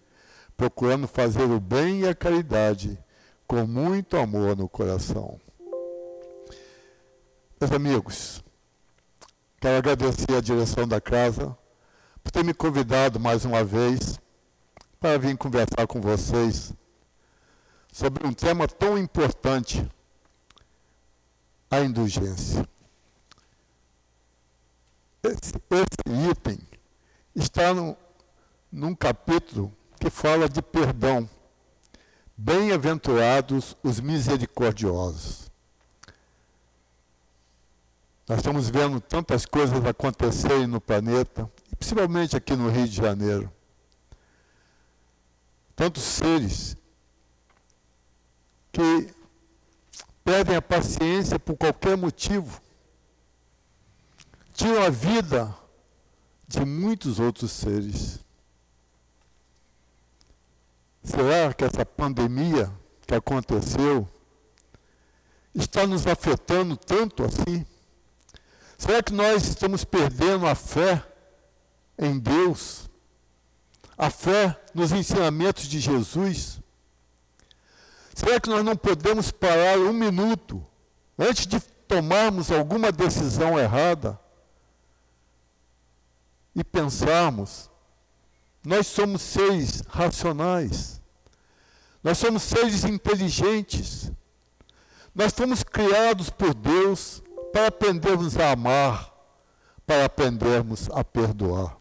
procurando 0.56 1.06
fazer 1.06 1.44
o 1.44 1.60
bem 1.60 2.00
e 2.00 2.08
a 2.08 2.14
caridade 2.14 2.98
com 3.46 3.64
muito 3.66 4.16
amor 4.16 4.56
no 4.56 4.68
coração. 4.68 5.38
Meus 7.60 7.72
amigos, 7.72 8.42
quero 9.60 9.76
agradecer 9.78 10.34
a 10.36 10.40
direção 10.40 10.86
da 10.86 11.00
casa 11.00 11.56
por 12.22 12.30
ter 12.30 12.44
me 12.44 12.54
convidado 12.54 13.18
mais 13.18 13.44
uma 13.44 13.64
vez 13.64 14.18
para 15.00 15.18
vir 15.18 15.36
conversar 15.36 15.86
com 15.86 16.00
vocês 16.00 16.72
sobre 17.92 18.26
um 18.26 18.32
tema 18.32 18.68
tão 18.68 18.96
importante, 18.96 19.88
a 21.70 21.80
indulgência. 21.80 22.66
Esse, 25.22 25.54
esse 25.70 26.30
item 26.30 26.58
está 27.34 27.74
no, 27.74 27.96
num 28.70 28.94
capítulo 28.94 29.72
que 29.98 30.08
fala 30.10 30.48
de 30.48 30.62
perdão. 30.62 31.28
Bem-aventurados 32.36 33.76
os 33.82 33.98
misericordiosos. 33.98 35.47
Nós 38.28 38.40
estamos 38.40 38.68
vendo 38.68 39.00
tantas 39.00 39.46
coisas 39.46 39.82
acontecerem 39.86 40.66
no 40.66 40.82
planeta, 40.82 41.50
principalmente 41.78 42.36
aqui 42.36 42.54
no 42.54 42.68
Rio 42.68 42.86
de 42.86 42.94
Janeiro. 42.94 43.50
Tantos 45.74 46.02
seres 46.02 46.76
que 48.70 49.14
perdem 50.22 50.56
a 50.56 50.60
paciência 50.60 51.38
por 51.38 51.56
qualquer 51.56 51.96
motivo, 51.96 52.60
tiram 54.52 54.82
a 54.82 54.90
vida 54.90 55.56
de 56.46 56.62
muitos 56.66 57.18
outros 57.18 57.50
seres. 57.50 58.22
Será 61.02 61.54
que 61.54 61.64
essa 61.64 61.86
pandemia 61.86 62.70
que 63.06 63.14
aconteceu 63.14 64.06
está 65.54 65.86
nos 65.86 66.06
afetando 66.06 66.76
tanto 66.76 67.24
assim? 67.24 67.64
Será 68.78 69.02
que 69.02 69.12
nós 69.12 69.44
estamos 69.44 69.84
perdendo 69.84 70.46
a 70.46 70.54
fé 70.54 71.04
em 71.98 72.16
Deus? 72.16 72.88
A 73.98 74.08
fé 74.08 74.56
nos 74.72 74.92
ensinamentos 74.92 75.64
de 75.64 75.80
Jesus? 75.80 76.60
Será 78.14 78.40
que 78.40 78.48
nós 78.48 78.64
não 78.64 78.76
podemos 78.76 79.32
parar 79.32 79.78
um 79.78 79.92
minuto 79.92 80.64
antes 81.18 81.44
de 81.44 81.58
tomarmos 81.88 82.52
alguma 82.52 82.92
decisão 82.92 83.58
errada 83.58 84.18
e 86.54 86.62
pensarmos? 86.62 87.68
Nós 88.64 88.86
somos 88.86 89.22
seres 89.22 89.82
racionais. 89.88 91.02
Nós 92.02 92.16
somos 92.18 92.44
seres 92.44 92.84
inteligentes. 92.84 94.12
Nós 95.12 95.32
fomos 95.32 95.64
criados 95.64 96.30
por 96.30 96.54
Deus 96.54 97.24
para 97.52 97.68
aprendermos 97.68 98.36
a 98.36 98.52
amar, 98.52 99.12
para 99.86 100.04
aprendermos 100.04 100.88
a 100.90 101.02
perdoar. 101.02 101.76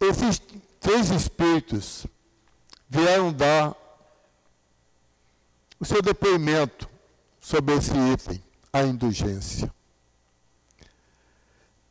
Esses 0.00 0.40
três 0.80 1.10
espíritos 1.10 2.06
vieram 2.88 3.32
dar 3.32 3.76
o 5.78 5.84
seu 5.84 6.00
depoimento 6.00 6.88
sobre 7.40 7.74
esse 7.74 7.92
item, 8.12 8.42
a 8.72 8.82
indulgência. 8.82 9.72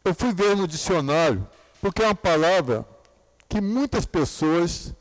Eu 0.04 0.14
fui 0.14 0.34
ver 0.34 0.56
no 0.56 0.68
dicionário, 0.68 1.48
porque 1.82 2.02
é 2.02 2.06
uma 2.06 2.16
palavra 2.16 2.88
que 3.48 3.62
muitas 3.62 4.06
pessoas 4.06 4.94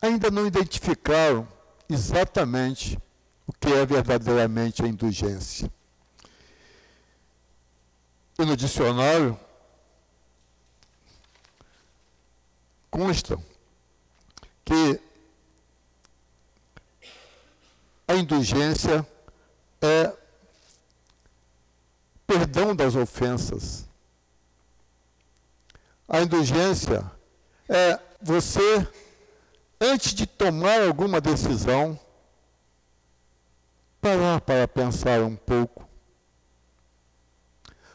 ainda 0.00 0.30
não 0.30 0.46
identificaram 0.46 1.46
exatamente 1.88 2.98
o 3.46 3.52
que 3.52 3.72
é 3.72 3.84
verdadeiramente 3.84 4.82
a 4.82 4.86
indulgência. 4.86 5.70
E 8.38 8.44
no 8.44 8.56
dicionário 8.56 9.38
consta 12.90 13.38
que 14.64 15.00
a 18.06 18.14
indulgência 18.14 19.06
é 19.80 20.16
perdão 22.26 22.76
das 22.76 22.94
ofensas 22.94 23.88
a 26.08 26.22
indulgência 26.22 27.04
é 27.68 28.00
você, 28.22 28.88
antes 29.80 30.12
de 30.12 30.26
tomar 30.26 30.82
alguma 30.82 31.20
decisão, 31.20 31.98
parar 34.00 34.40
para 34.40 34.66
pensar 34.66 35.20
um 35.22 35.36
pouco. 35.36 35.88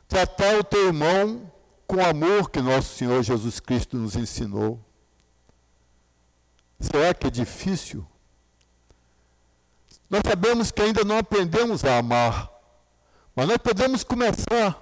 Tratar 0.08 0.60
o 0.60 0.64
teu 0.64 0.88
irmão 0.88 1.52
com 1.88 1.98
o 1.98 2.06
amor 2.06 2.50
que 2.50 2.62
nosso 2.62 2.96
Senhor 2.96 3.22
Jesus 3.24 3.60
Cristo 3.60 3.98
nos 3.98 4.16
ensinou. 4.16 4.80
Será 6.80 7.14
que 7.14 7.28
é 7.28 7.30
difícil? 7.30 8.06
Nós 10.10 10.22
sabemos 10.26 10.70
que 10.70 10.82
ainda 10.82 11.04
não 11.04 11.18
aprendemos 11.18 11.84
a 11.84 11.98
amar, 11.98 12.52
mas 13.36 13.48
nós 13.48 13.58
podemos 13.58 14.04
começar 14.04 14.80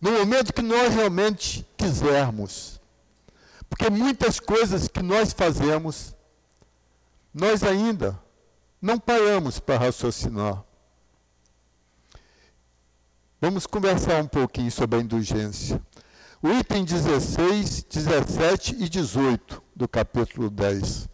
no 0.00 0.10
momento 0.10 0.52
que 0.52 0.62
nós 0.62 0.92
realmente 0.92 1.66
quisermos. 1.76 2.80
Porque 3.76 3.90
muitas 3.90 4.38
coisas 4.38 4.86
que 4.86 5.02
nós 5.02 5.32
fazemos, 5.32 6.14
nós 7.34 7.64
ainda 7.64 8.16
não 8.80 9.00
paramos 9.00 9.58
para 9.58 9.76
raciocinar. 9.76 10.62
Vamos 13.40 13.66
conversar 13.66 14.22
um 14.22 14.28
pouquinho 14.28 14.70
sobre 14.70 15.00
a 15.00 15.02
indulgência. 15.02 15.82
O 16.40 16.50
item 16.50 16.84
16, 16.84 17.82
17 17.82 18.76
e 18.78 18.88
18 18.88 19.60
do 19.74 19.88
capítulo 19.88 20.48
10. 20.50 21.08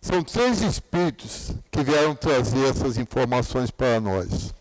São 0.00 0.24
três 0.24 0.62
espíritos 0.62 1.52
que 1.70 1.82
vieram 1.82 2.16
trazer 2.16 2.70
essas 2.70 2.96
informações 2.96 3.70
para 3.70 4.00
nós. 4.00 4.54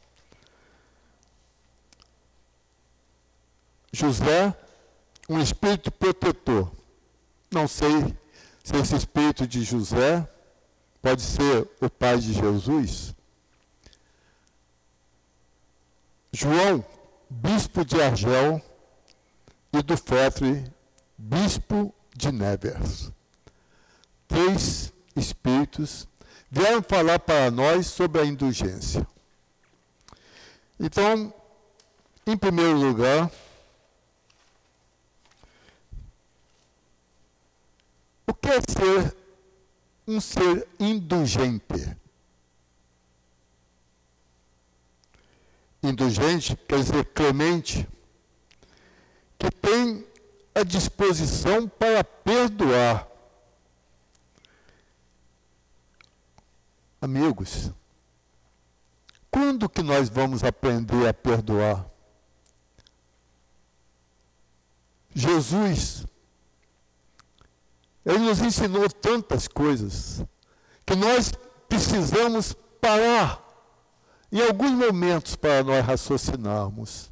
José, 3.93 4.53
um 5.33 5.41
espírito 5.41 5.91
protetor. 5.91 6.71
Não 7.51 7.67
sei 7.67 8.15
se 8.63 8.75
esse 8.75 8.95
espírito 8.95 9.47
de 9.47 9.63
José 9.63 10.27
pode 11.01 11.21
ser 11.21 11.67
o 11.81 11.89
pai 11.89 12.19
de 12.19 12.33
Jesus. 12.33 13.15
João, 16.31 16.85
bispo 17.29 17.83
de 17.83 17.99
Argel, 18.01 18.61
e 19.71 19.81
do 19.81 19.97
Fetre, 19.97 20.71
bispo 21.17 21.93
de 22.15 22.31
Nevers. 22.31 23.11
Três 24.27 24.93
espíritos 25.15 26.07
vieram 26.49 26.83
falar 26.83 27.17
para 27.17 27.49
nós 27.49 27.87
sobre 27.87 28.21
a 28.21 28.25
indulgência. 28.25 29.05
Então, 30.79 31.33
em 32.25 32.37
primeiro 32.37 32.77
lugar, 32.77 33.31
o 38.27 38.33
que 38.33 38.49
é 38.49 38.59
ser 38.61 39.15
um 40.07 40.19
ser 40.19 40.67
indulgente? 40.79 41.97
Indulgente 45.81 46.55
quer 46.55 46.79
dizer 46.79 47.05
clemente, 47.05 47.87
que 49.37 49.51
tem 49.51 50.07
a 50.55 50.63
disposição 50.63 51.67
para 51.67 52.03
perdoar. 52.03 53.07
Amigos, 57.01 57.69
quando 59.29 59.67
que 59.67 59.81
nós 59.81 60.07
vamos 60.07 60.43
aprender 60.43 61.05
a 61.05 61.13
perdoar? 61.13 61.85
Jesus, 65.13 66.05
ele 68.05 68.19
nos 68.19 68.41
ensinou 68.41 68.89
tantas 68.89 69.47
coisas 69.47 70.23
que 70.85 70.95
nós 70.95 71.31
precisamos 71.69 72.53
parar 72.81 73.41
em 74.31 74.41
alguns 74.41 74.71
momentos 74.71 75.35
para 75.35 75.63
nós 75.63 75.85
raciocinarmos. 75.85 77.11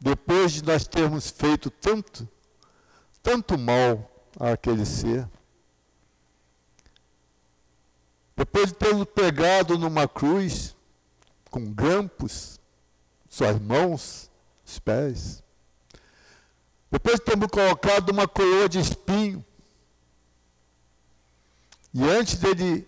Depois 0.00 0.52
de 0.52 0.64
nós 0.64 0.86
termos 0.86 1.30
feito 1.30 1.70
tanto, 1.70 2.28
tanto 3.22 3.56
mal 3.56 4.10
àquele 4.38 4.84
ser, 4.84 5.26
depois 8.36 8.70
de 8.70 8.74
termos 8.74 9.06
pegado 9.06 9.78
numa 9.78 10.08
cruz, 10.08 10.74
com 11.48 11.72
grampos, 11.72 12.58
suas 13.30 13.58
mãos, 13.60 14.28
os 14.66 14.78
pés, 14.80 15.43
depois 16.94 17.16
de 17.16 17.24
termos 17.24 17.48
colocado 17.48 18.10
uma 18.10 18.28
coroa 18.28 18.68
de 18.68 18.78
espinho, 18.78 19.44
e 21.92 22.04
antes 22.04 22.36
dele 22.36 22.86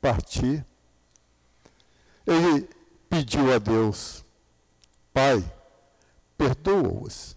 partir, 0.00 0.64
ele 2.26 2.66
pediu 3.10 3.52
a 3.52 3.58
Deus: 3.58 4.24
Pai, 5.12 5.44
perdoa-os. 6.38 7.36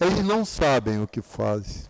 Eles 0.00 0.24
não 0.24 0.42
sabem 0.42 1.02
o 1.02 1.06
que 1.06 1.20
fazem. 1.20 1.84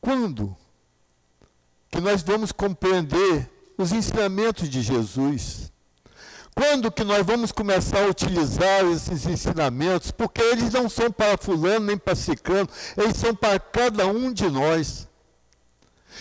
Quando 0.00 0.56
que 1.90 2.00
nós 2.00 2.22
vamos 2.22 2.52
compreender 2.52 3.50
os 3.76 3.90
ensinamentos 3.90 4.68
de 4.68 4.80
Jesus? 4.80 5.72
Quando 6.56 6.90
que 6.90 7.04
nós 7.04 7.24
vamos 7.24 7.52
começar 7.52 8.02
a 8.02 8.08
utilizar 8.08 8.82
esses 8.86 9.26
ensinamentos? 9.26 10.10
Porque 10.10 10.40
eles 10.40 10.72
não 10.72 10.88
são 10.88 11.12
para 11.12 11.36
fulano 11.36 11.84
nem 11.84 11.98
para 11.98 12.14
ciclano, 12.14 12.66
eles 12.96 13.18
são 13.18 13.34
para 13.34 13.60
cada 13.60 14.06
um 14.06 14.32
de 14.32 14.48
nós. 14.48 15.06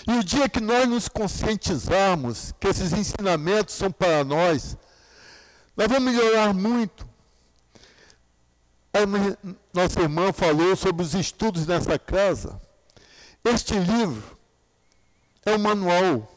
E 0.06 0.12
o 0.12 0.21
dia 0.21 0.50
que 0.50 0.60
nós 0.60 0.89
nos 0.89 1.08
conscientizarmos 1.08 2.54
que 2.60 2.67
esses 2.67 2.91
ensinamentos 2.91 3.76
são 3.76 3.89
para 3.89 4.26
nós, 4.26 4.76
nós 5.76 5.88
vamos 5.88 6.13
melhorar 6.13 6.54
muito. 6.54 7.08
A 8.93 9.00
nossa 9.74 10.02
irmã 10.02 10.34
falou 10.34 10.76
sobre 10.76 11.02
os 11.02 11.13
estudos 11.13 11.65
nessa 11.65 11.98
casa. 11.98 12.60
Este 13.41 13.74
livro 13.80 14.38
é 15.45 15.56
um 15.56 15.60
manual 15.60 16.30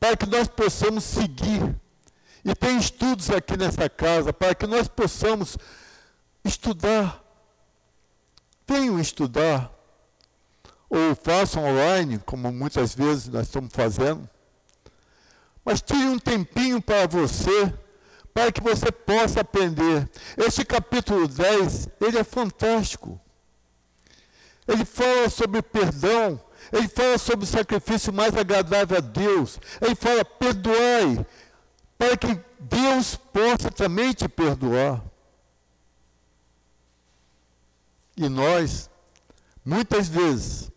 para 0.00 0.16
que 0.16 0.24
nós 0.24 0.48
possamos 0.48 1.04
seguir. 1.04 1.83
E 2.44 2.54
tem 2.54 2.76
estudos 2.76 3.30
aqui 3.30 3.56
nessa 3.56 3.88
casa 3.88 4.32
para 4.32 4.54
que 4.54 4.66
nós 4.66 4.86
possamos 4.86 5.56
estudar. 6.44 7.22
Venham 8.66 9.00
estudar 9.00 9.72
ou 10.88 11.14
façam 11.14 11.64
online, 11.64 12.18
como 12.18 12.52
muitas 12.52 12.94
vezes 12.94 13.28
nós 13.28 13.46
estamos 13.46 13.72
fazendo. 13.72 14.28
Mas 15.64 15.80
tire 15.80 16.06
um 16.06 16.18
tempinho 16.18 16.80
para 16.80 17.06
você, 17.06 17.72
para 18.34 18.52
que 18.52 18.60
você 18.60 18.92
possa 18.92 19.40
aprender. 19.40 20.08
Este 20.36 20.64
capítulo 20.64 21.26
10, 21.26 21.88
ele 22.00 22.18
é 22.18 22.24
fantástico. 22.24 23.18
Ele 24.68 24.84
fala 24.84 25.28
sobre 25.28 25.62
perdão, 25.62 26.40
ele 26.72 26.88
fala 26.88 27.18
sobre 27.18 27.44
o 27.44 27.48
sacrifício 27.48 28.12
mais 28.12 28.36
agradável 28.36 28.96
a 28.96 29.00
Deus. 29.00 29.58
Ele 29.80 29.94
fala, 29.94 30.24
perdoai, 30.24 31.26
para 32.04 32.16
que 32.16 32.44
Deus 32.60 33.16
possa 33.16 33.70
também 33.70 34.12
te 34.12 34.28
perdoar. 34.28 35.02
E 38.16 38.28
nós, 38.28 38.90
muitas 39.64 40.08
vezes, 40.08 40.70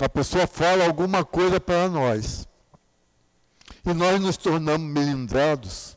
A 0.00 0.08
pessoa 0.08 0.46
fala 0.46 0.84
alguma 0.84 1.24
coisa 1.24 1.58
para 1.58 1.88
nós. 1.88 2.46
E 3.84 3.92
nós 3.92 4.20
nos 4.20 4.36
tornamos 4.36 4.88
melindrados. 4.88 5.96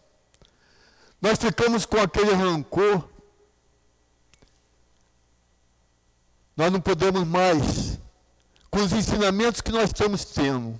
Nós 1.21 1.37
ficamos 1.37 1.85
com 1.85 1.97
aquele 1.97 2.33
rancor. 2.33 3.07
Nós 6.57 6.71
não 6.71 6.81
podemos 6.81 7.25
mais, 7.27 7.99
com 8.69 8.79
os 8.79 8.91
ensinamentos 8.91 9.61
que 9.61 9.71
nós 9.71 9.85
estamos 9.85 10.25
tendo, 10.25 10.79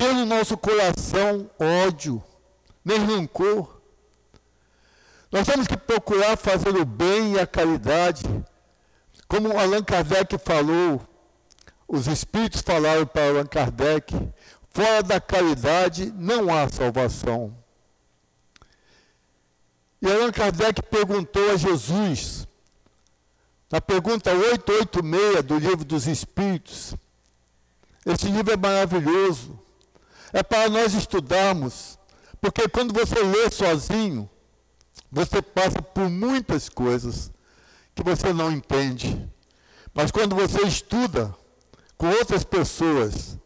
ter 0.00 0.14
no 0.14 0.24
nosso 0.24 0.56
coração 0.56 1.50
ódio, 1.58 2.24
nem 2.82 2.96
rancor. 2.96 3.78
Nós 5.30 5.46
temos 5.46 5.66
que 5.66 5.76
procurar 5.76 6.38
fazer 6.38 6.74
o 6.74 6.86
bem 6.86 7.34
e 7.34 7.38
a 7.38 7.46
caridade. 7.46 8.24
Como 9.28 9.58
Allan 9.58 9.84
Kardec 9.84 10.38
falou, 10.38 11.06
os 11.86 12.06
Espíritos 12.06 12.62
falaram 12.62 13.06
para 13.06 13.28
Allan 13.28 13.44
Kardec: 13.44 14.14
fora 14.70 15.02
da 15.02 15.20
caridade 15.20 16.10
não 16.16 16.48
há 16.48 16.66
salvação. 16.70 17.54
E 20.00 20.10
Allan 20.10 20.32
Kardec 20.32 20.80
perguntou 20.84 21.50
a 21.50 21.56
Jesus, 21.58 22.48
na 23.70 23.82
pergunta 23.82 24.32
886 24.32 25.42
do 25.42 25.58
Livro 25.58 25.84
dos 25.84 26.06
Espíritos, 26.06 26.94
esse 28.06 28.28
livro 28.28 28.50
é 28.50 28.56
maravilhoso, 28.56 29.59
é 30.32 30.42
para 30.42 30.68
nós 30.68 30.94
estudarmos, 30.94 31.98
porque 32.40 32.68
quando 32.68 32.92
você 32.92 33.22
lê 33.22 33.50
sozinho, 33.50 34.28
você 35.10 35.42
passa 35.42 35.82
por 35.82 36.08
muitas 36.08 36.68
coisas 36.68 37.30
que 37.94 38.02
você 38.02 38.32
não 38.32 38.50
entende. 38.50 39.28
Mas 39.92 40.10
quando 40.10 40.36
você 40.36 40.62
estuda, 40.62 41.34
com 42.00 42.08
outras 42.08 42.42
pessoas. 42.42 43.38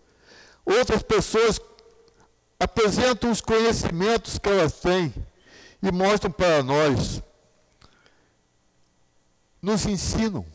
Outras 0.65 1.03
pessoas 1.03 1.61
apresentam 2.61 3.33
os 3.33 3.41
conhecimentos 3.41 4.39
que 4.39 4.49
elas 4.49 4.75
têm 4.75 5.13
e 5.83 5.91
mostram 5.91 6.31
para 6.31 6.63
nós. 6.63 7.21
Nos 9.61 9.85
ensinam. 9.87 10.47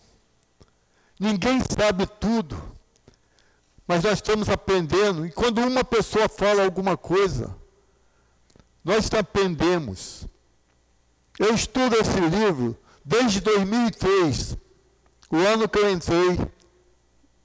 Ninguém 1.20 1.60
sabe 1.60 2.08
tudo, 2.08 2.69
mas 3.90 4.04
nós 4.04 4.20
estamos 4.20 4.48
aprendendo. 4.50 5.26
E 5.26 5.32
quando 5.32 5.58
uma 5.62 5.84
pessoa 5.84 6.30
fala 6.30 6.64
alguma 6.64 6.96
coisa, 6.96 7.58
nós 8.84 9.12
aprendemos. 9.12 10.28
Eu 11.40 11.56
estudo 11.56 11.96
esse 11.96 12.20
livro 12.20 12.78
desde 13.04 13.42
2003, 13.42 14.56
o 15.32 15.38
ano 15.38 15.68
que 15.68 15.80
eu 15.80 15.90
entrei 15.90 16.38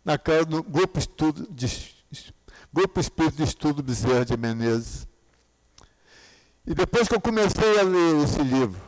na 0.05 0.19
casa 0.19 0.45
do 0.45 0.63
grupo, 0.63 0.99
estudo 0.99 1.49
de, 1.51 1.95
grupo 2.71 3.01
Espírito 3.01 3.37
de 3.37 3.45
Estudo 3.45 3.83
Bezerra 3.83 4.27
de 4.27 4.37
Menezes. 4.37 5.09
E 6.67 6.75
depois 6.75 7.09
que 7.09 7.15
eu 7.15 7.21
comecei 7.23 7.81
a 7.81 7.83
ler 7.83 8.23
esse 8.23 8.43
livro, 8.43 8.83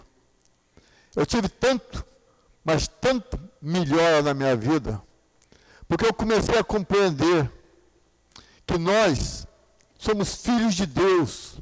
eu 1.16 1.24
tive 1.24 1.48
tanto, 1.48 2.04
mas 2.62 2.86
tanto 2.86 3.40
melhora 3.62 4.20
na 4.20 4.34
minha 4.34 4.54
vida, 4.54 5.00
porque 5.88 6.06
eu 6.06 6.14
comecei 6.14 6.58
a 6.58 6.64
compreender 6.64 7.50
que 8.66 8.78
nós 8.78 9.46
somos 9.98 10.36
filhos 10.36 10.74
de 10.74 10.86
Deus, 10.86 11.58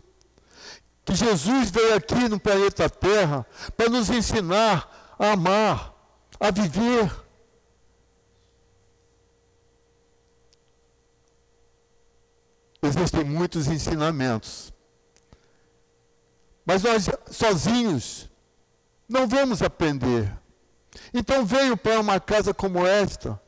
que 1.05 1.15
Jesus 1.15 1.71
veio 1.71 1.95
aqui 1.95 2.29
no 2.29 2.41
planeta 2.41 2.89
Terra 2.89 3.47
para 3.77 3.91
nos 3.91 4.09
ensinar 4.11 5.17
a 5.19 5.33
amar, 5.33 5.95
a 6.41 6.51
viver. 6.51 7.11
Existem 12.83 13.25
muitos 13.25 13.67
ensinamentos 13.67 14.75
mas 16.65 16.83
nós 16.83 17.09
sozinhos 17.31 18.29
não 19.09 19.29
vamos 19.29 19.61
aprender. 19.63 20.33
Então 21.13 21.45
venho 21.45 21.77
para 21.77 22.01
uma 22.01 22.19
casa 22.19 22.55
como 22.55 22.87
esta, 22.87 23.41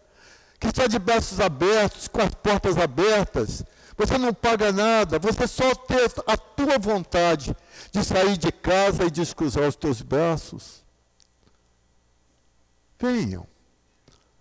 que 0.59 0.69
está 0.69 0.87
de 0.87 0.99
braços 0.99 1.41
abertos, 1.41 2.09
com 2.09 2.21
as 2.21 2.35
portas 2.35 2.77
abertas. 2.79 3.65
Você 3.97 4.19
não 4.19 4.33
paga 4.33 4.73
nada, 4.73 5.19
você 5.19 5.47
só 5.47 5.75
tem 5.75 5.99
a 6.27 6.37
tua 6.37 6.79
vontade 6.79 7.57
de 7.91 8.05
sair 8.05 8.37
de 8.37 8.53
casa 8.53 9.05
e 9.05 9.11
descruzar 9.11 9.69
os 9.69 9.77
teus 9.77 10.03
braços. 10.03 10.85
Venham. 12.99 13.47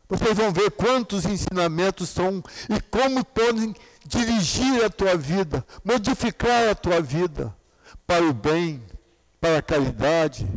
Vocês 0.08 0.38
vão 0.38 0.52
ver 0.52 0.70
quantos 0.72 1.26
ensinamentos 1.26 2.10
são 2.10 2.44
e 2.70 2.80
como 2.82 3.24
podem 3.26 3.74
dirigir 4.06 4.84
a 4.84 4.90
tua 4.90 5.18
vida, 5.18 5.66
modificar 5.84 6.70
a 6.70 6.76
tua 6.76 7.02
vida 7.02 7.56
para 8.06 8.24
o 8.24 8.34
bem, 8.34 8.84
para 9.42 9.58
a 9.58 9.62
caridade, 9.62 10.48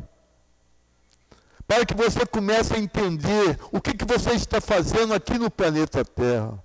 para 1.68 1.84
que 1.84 1.92
você 1.92 2.24
comece 2.24 2.72
a 2.72 2.78
entender 2.78 3.58
o 3.70 3.78
que, 3.78 3.92
que 3.92 4.06
você 4.06 4.30
está 4.30 4.58
fazendo 4.58 5.12
aqui 5.12 5.38
no 5.38 5.50
planeta 5.50 6.02
Terra. 6.02 6.58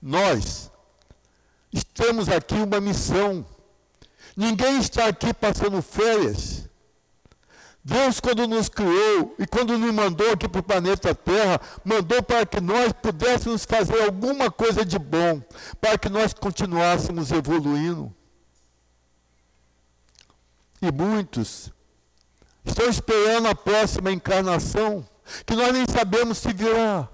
Nós 0.00 0.70
temos 1.94 2.28
aqui 2.28 2.54
uma 2.54 2.80
missão. 2.80 3.44
Ninguém 4.36 4.78
está 4.78 5.06
aqui 5.06 5.32
passando 5.32 5.80
férias. 5.80 6.68
Deus, 7.82 8.20
quando 8.20 8.46
nos 8.46 8.68
criou 8.68 9.34
e 9.38 9.46
quando 9.46 9.78
nos 9.78 9.92
mandou 9.92 10.30
aqui 10.32 10.46
para 10.46 10.60
o 10.60 10.64
planeta 10.64 11.14
Terra, 11.14 11.58
mandou 11.82 12.22
para 12.22 12.44
que 12.44 12.60
nós 12.60 12.92
pudéssemos 12.92 13.64
fazer 13.64 14.02
alguma 14.02 14.50
coisa 14.50 14.84
de 14.84 14.98
bom, 14.98 15.42
para 15.80 15.96
que 15.96 16.10
nós 16.10 16.34
continuássemos 16.34 17.32
evoluindo. 17.32 18.14
E 20.82 20.92
muitos 20.92 21.72
estão 22.64 22.88
esperando 22.88 23.48
a 23.48 23.54
próxima 23.54 24.12
encarnação, 24.12 25.06
que 25.46 25.54
nós 25.54 25.72
nem 25.72 25.84
sabemos 25.86 26.38
se 26.38 26.52
virá 26.52 27.08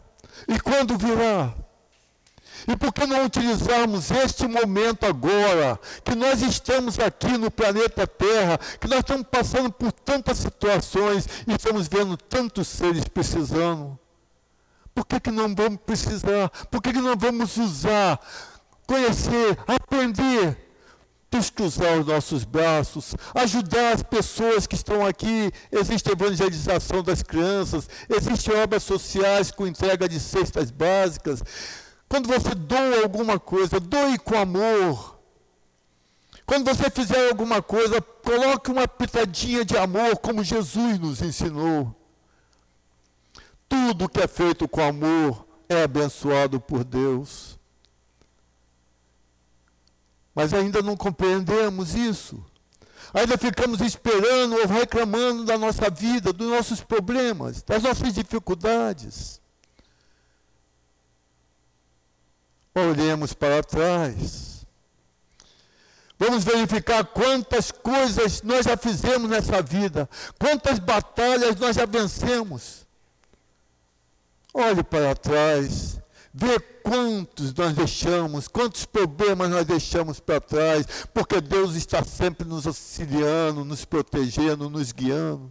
e 0.49 0.59
quando 0.61 0.99
virá. 0.99 1.55
E 2.69 2.77
por 2.77 2.93
que 2.93 3.07
não 3.07 3.25
utilizarmos 3.25 4.11
este 4.11 4.47
momento 4.49 5.07
agora, 5.07 5.79
que 6.05 6.17
nós 6.17 6.43
estamos 6.43 6.99
aqui 6.99 7.39
no 7.39 7.49
planeta 7.49 8.07
Terra, 8.07 8.59
que 8.81 8.89
nós 8.89 9.01
estamos 9.01 9.27
passando 9.31 9.71
por 9.71 9.93
tantas 9.93 10.39
situações 10.39 11.29
e 11.47 11.53
estamos 11.53 11.87
vendo 11.87 12.17
tantos 12.17 12.67
seres 12.67 13.05
precisando? 13.05 13.97
Por 14.93 15.07
que, 15.07 15.21
que 15.21 15.31
não 15.31 15.55
vamos 15.55 15.79
precisar? 15.87 16.49
Por 16.71 16.83
que, 16.83 16.93
que 16.93 17.01
não 17.01 17.17
vamos 17.17 17.57
usar, 17.57 18.19
conhecer, 18.87 19.57
aprender 19.69 20.66
cruzar 21.55 21.99
os 21.99 22.07
nossos 22.07 22.45
braços, 22.45 23.15
ajudar 23.35 23.95
as 23.95 24.03
pessoas 24.03 24.67
que 24.67 24.75
estão 24.75 25.05
aqui. 25.05 25.51
Existe 25.71 26.11
evangelização 26.11 27.03
das 27.03 27.23
crianças, 27.23 27.89
existem 28.09 28.55
obras 28.55 28.83
sociais 28.83 29.51
com 29.51 29.67
entrega 29.67 30.09
de 30.09 30.19
cestas 30.19 30.71
básicas. 30.71 31.43
Quando 32.09 32.29
você 32.29 32.55
doa 32.55 33.03
alguma 33.03 33.39
coisa, 33.39 33.81
doe 33.81 34.19
com 34.19 34.37
amor. 34.37 35.19
Quando 36.47 36.65
você 36.73 36.89
fizer 36.89 37.29
alguma 37.29 37.61
coisa, 37.61 38.01
coloque 38.01 38.71
uma 38.71 38.87
pitadinha 38.87 39.65
de 39.65 39.77
amor, 39.77 40.17
como 40.19 40.45
Jesus 40.45 40.99
nos 40.99 41.21
ensinou. 41.21 41.95
Tudo 43.69 44.09
que 44.09 44.21
é 44.21 44.29
feito 44.29 44.69
com 44.69 44.81
amor 44.81 45.45
é 45.69 45.83
abençoado 45.83 46.61
por 46.61 46.85
Deus. 46.85 47.56
Mas 50.37 50.53
ainda 50.53 50.83
não 50.83 50.95
compreendemos 50.95 51.95
isso. 51.95 52.45
Ainda 53.15 53.39
ficamos 53.39 53.81
esperando 53.81 54.55
ou 54.57 54.67
reclamando 54.67 55.47
da 55.47 55.57
nossa 55.57 55.89
vida, 55.89 56.31
dos 56.31 56.47
nossos 56.47 56.83
problemas, 56.83 57.63
das 57.63 57.83
nossas 57.83 58.13
dificuldades. 58.13 59.41
Olhemos 62.75 63.33
para 63.33 63.63
trás. 63.63 64.67
Vamos 66.19 66.45
verificar 66.45 67.03
quantas 67.07 67.71
coisas 67.71 68.43
nós 68.43 68.67
já 68.67 68.77
fizemos 68.77 69.31
nessa 69.31 69.63
vida, 69.63 70.07
quantas 70.39 70.79
batalhas 70.79 71.57
nós 71.57 71.77
já 71.77 71.87
vencemos. 71.87 72.87
Olhe 74.53 74.83
para 74.83 75.15
trás 75.15 75.99
Ver 76.39 76.61
quantos 76.83 77.55
nós 77.55 77.75
deixamos, 77.75 78.47
quantos 78.47 78.85
problemas 78.85 79.49
nós 79.49 79.65
deixamos 79.65 80.21
para 80.21 80.39
trás, 80.39 80.85
porque 81.15 81.41
Deus 81.41 81.75
está 81.75 82.05
sempre 82.05 82.47
nos 82.47 82.67
auxiliando, 82.67 83.65
nos 83.65 83.87
protegendo, 83.87 84.69
nos 84.69 84.93
guiando. 84.93 85.51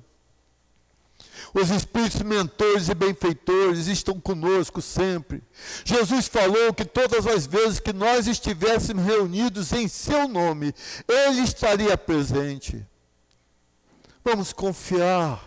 Os 1.56 1.72
espíritos 1.72 2.22
mentores 2.22 2.88
e 2.88 2.94
benfeitores 2.94 3.88
estão 3.88 4.20
conosco 4.20 4.80
sempre. 4.80 5.42
Jesus 5.84 6.28
falou 6.28 6.72
que 6.72 6.86
todas 6.86 7.26
as 7.26 7.48
vezes 7.48 7.80
que 7.80 7.92
nós 7.92 8.28
estivéssemos 8.28 9.04
reunidos 9.04 9.74
em 9.74 9.88
seu 9.88 10.28
nome, 10.28 10.72
Ele 11.08 11.42
estaria 11.42 11.98
presente. 11.98 12.86
Vamos 14.24 14.54
confiar. 14.54 15.44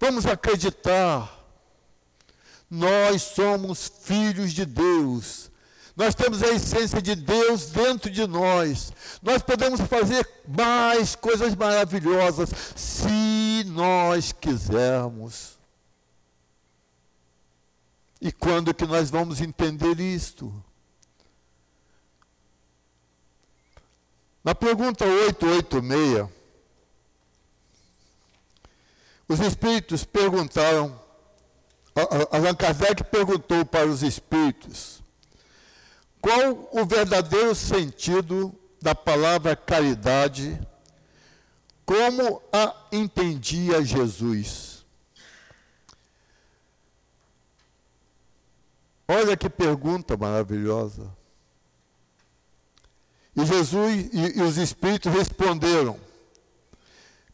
Vamos 0.00 0.24
acreditar. 0.24 1.35
Nós 2.70 3.22
somos 3.22 3.90
filhos 4.02 4.52
de 4.52 4.64
Deus. 4.64 5.50
Nós 5.96 6.14
temos 6.14 6.42
a 6.42 6.48
essência 6.48 7.00
de 7.00 7.14
Deus 7.14 7.66
dentro 7.66 8.10
de 8.10 8.26
nós. 8.26 8.92
Nós 9.22 9.40
podemos 9.42 9.80
fazer 9.80 10.28
mais 10.46 11.16
coisas 11.16 11.54
maravilhosas 11.54 12.50
se 12.76 13.64
nós 13.68 14.30
quisermos. 14.32 15.56
E 18.20 18.30
quando 18.30 18.74
que 18.74 18.86
nós 18.86 19.08
vamos 19.08 19.40
entender 19.40 19.98
isto? 20.00 20.52
Na 24.44 24.54
pergunta 24.54 25.04
886, 25.04 26.28
os 29.28 29.40
espíritos 29.40 30.04
perguntaram 30.04 31.05
Allan 32.30 32.54
Kardec 32.54 33.04
perguntou 33.04 33.64
para 33.64 33.86
os 33.86 34.02
espíritos 34.02 35.02
qual 36.20 36.68
o 36.72 36.84
verdadeiro 36.84 37.54
sentido 37.54 38.54
da 38.82 38.94
palavra 38.94 39.56
caridade, 39.56 40.60
como 41.86 42.42
a 42.52 42.74
entendia 42.92 43.82
Jesus. 43.82 44.84
Olha 49.08 49.36
que 49.36 49.48
pergunta 49.48 50.16
maravilhosa. 50.16 51.10
E 53.34 53.46
Jesus 53.46 54.08
e, 54.12 54.38
e 54.38 54.42
os 54.42 54.58
espíritos 54.58 55.12
responderam: 55.12 55.98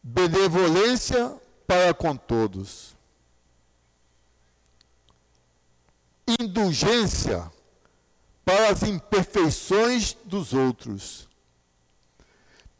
benevolência 0.01 1.35
para 1.67 1.93
com 1.93 2.15
todos 2.15 2.92
indulgência 6.27 7.51
para 8.45 8.69
as 8.69 8.83
imperfeições 8.83 10.15
dos 10.25 10.53
outros, 10.53 11.29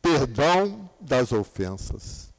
perdão 0.02 0.90
das 1.00 1.32
ofensas. 1.32 2.32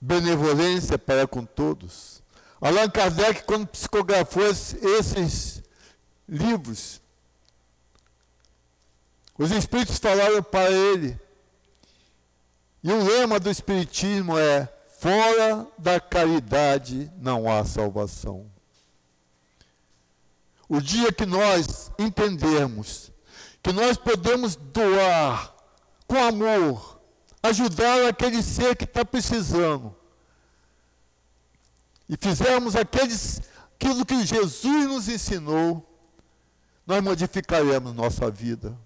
Benevolência 0.00 0.98
para 0.98 1.28
com 1.28 1.44
todos. 1.44 2.22
Allan 2.60 2.90
Kardec, 2.90 3.44
quando 3.44 3.66
psicografou 3.68 4.44
esses 4.44 5.62
livros, 6.28 7.00
os 9.38 9.50
espíritos 9.50 9.98
falaram 9.98 10.42
para 10.42 10.70
ele, 10.70 11.18
e 12.82 12.92
o 12.92 13.02
lema 13.02 13.38
do 13.38 13.50
Espiritismo 13.50 14.36
é 14.36 14.71
Fora 15.02 15.66
da 15.76 15.98
caridade 15.98 17.10
não 17.18 17.50
há 17.50 17.64
salvação. 17.64 18.48
O 20.68 20.80
dia 20.80 21.12
que 21.12 21.26
nós 21.26 21.90
entendermos 21.98 23.10
que 23.60 23.72
nós 23.72 23.96
podemos 23.96 24.54
doar 24.54 25.56
com 26.06 26.16
amor, 26.22 27.00
ajudar 27.42 28.06
aquele 28.06 28.44
ser 28.44 28.76
que 28.76 28.84
está 28.84 29.04
precisando, 29.04 29.92
e 32.08 32.16
fizermos 32.16 32.76
aqueles, 32.76 33.42
aquilo 33.74 34.06
que 34.06 34.24
Jesus 34.24 34.86
nos 34.86 35.08
ensinou, 35.08 35.84
nós 36.86 37.02
modificaremos 37.02 37.92
nossa 37.92 38.30
vida. 38.30 38.78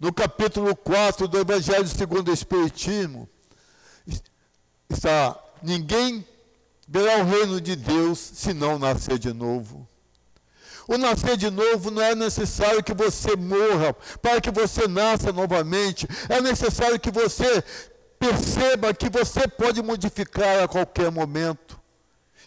No 0.00 0.14
capítulo 0.14 0.74
4 0.74 1.28
do 1.28 1.38
Evangelho 1.38 1.86
segundo 1.88 2.30
o 2.30 2.34
Espiritismo, 2.34 3.28
está: 4.88 5.38
ninguém 5.62 6.26
verá 6.88 7.18
o 7.18 7.24
reino 7.24 7.60
de 7.60 7.76
Deus 7.76 8.18
se 8.18 8.52
não 8.54 8.78
nascer 8.78 9.18
de 9.18 9.32
novo. 9.32 9.86
O 10.88 10.96
nascer 10.96 11.36
de 11.36 11.50
novo 11.50 11.90
não 11.90 12.00
é 12.00 12.14
necessário 12.14 12.82
que 12.82 12.94
você 12.94 13.34
morra 13.34 13.92
para 14.22 14.40
que 14.40 14.50
você 14.50 14.86
nasça 14.86 15.32
novamente. 15.32 16.06
É 16.28 16.40
necessário 16.40 17.00
que 17.00 17.10
você 17.10 17.62
perceba 18.18 18.94
que 18.94 19.10
você 19.10 19.48
pode 19.48 19.82
modificar 19.82 20.62
a 20.62 20.68
qualquer 20.68 21.10
momento 21.10 21.78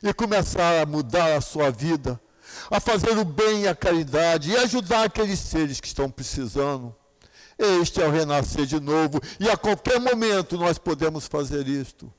e 0.01 0.13
começar 0.13 0.81
a 0.81 0.85
mudar 0.85 1.35
a 1.35 1.41
sua 1.41 1.69
vida, 1.69 2.19
a 2.71 2.79
fazer 2.79 3.17
o 3.17 3.25
bem 3.25 3.63
e 3.63 3.67
a 3.67 3.75
caridade 3.75 4.51
e 4.51 4.57
ajudar 4.57 5.03
aqueles 5.03 5.39
seres 5.39 5.81
que 5.81 5.87
estão 5.87 6.09
precisando. 6.09 6.95
Este 7.57 8.01
é 8.01 8.07
o 8.07 8.11
renascer 8.11 8.65
de 8.65 8.79
novo 8.79 9.19
e 9.37 9.49
a 9.49 9.57
qualquer 9.57 9.99
momento 9.99 10.57
nós 10.57 10.77
podemos 10.77 11.27
fazer 11.27 11.67
isto. 11.67 12.11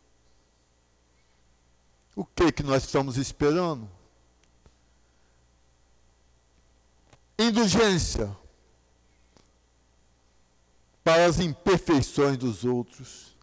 O 2.15 2.25
que 2.25 2.51
que 2.53 2.63
nós 2.63 2.85
estamos 2.85 3.17
esperando? 3.17 3.89
Indulgência 7.39 8.37
para 11.03 11.25
as 11.25 11.41
imperfeições 11.41 12.37
dos 12.37 12.65
outros. 12.65 13.37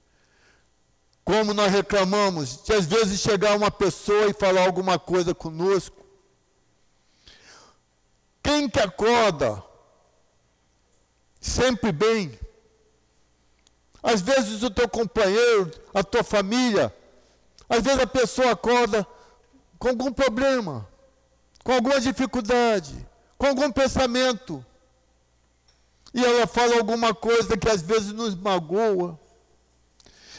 Como 1.23 1.53
nós 1.53 1.71
reclamamos 1.71 2.63
de 2.63 2.73
às 2.73 2.85
vezes 2.85 3.19
chegar 3.19 3.57
uma 3.57 3.71
pessoa 3.71 4.29
e 4.29 4.33
falar 4.33 4.65
alguma 4.65 4.97
coisa 4.97 5.33
conosco. 5.33 6.05
Quem 8.41 8.69
que 8.69 8.79
acorda 8.79 9.61
sempre 11.41 11.91
bem? 11.91 12.39
Às 14.01 14.21
vezes 14.21 14.63
o 14.63 14.69
teu 14.69 14.87
companheiro, 14.87 15.69
a 15.93 16.01
tua 16.01 16.23
família, 16.23 16.95
às 17.69 17.81
vezes 17.83 17.99
a 17.99 18.07
pessoa 18.07 18.51
acorda 18.51 19.05
com 19.77 19.89
algum 19.89 20.11
problema, 20.11 20.87
com 21.63 21.73
alguma 21.73 21.99
dificuldade, 21.99 23.07
com 23.37 23.47
algum 23.47 23.71
pensamento. 23.71 24.65
E 26.13 26.23
ela 26.23 26.47
fala 26.47 26.77
alguma 26.77 27.13
coisa 27.13 27.57
que 27.57 27.69
às 27.69 27.81
vezes 27.81 28.11
nos 28.11 28.33
magoa. 28.35 29.19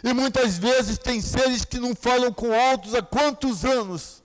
E 0.02 0.12
muitas 0.12 0.58
vezes 0.58 0.96
tem 0.98 1.20
seres 1.20 1.64
que 1.64 1.78
não 1.78 1.94
falam 1.94 2.32
com 2.32 2.48
outros 2.50 2.94
há 2.94 3.02
quantos 3.02 3.64
anos? 3.64 4.22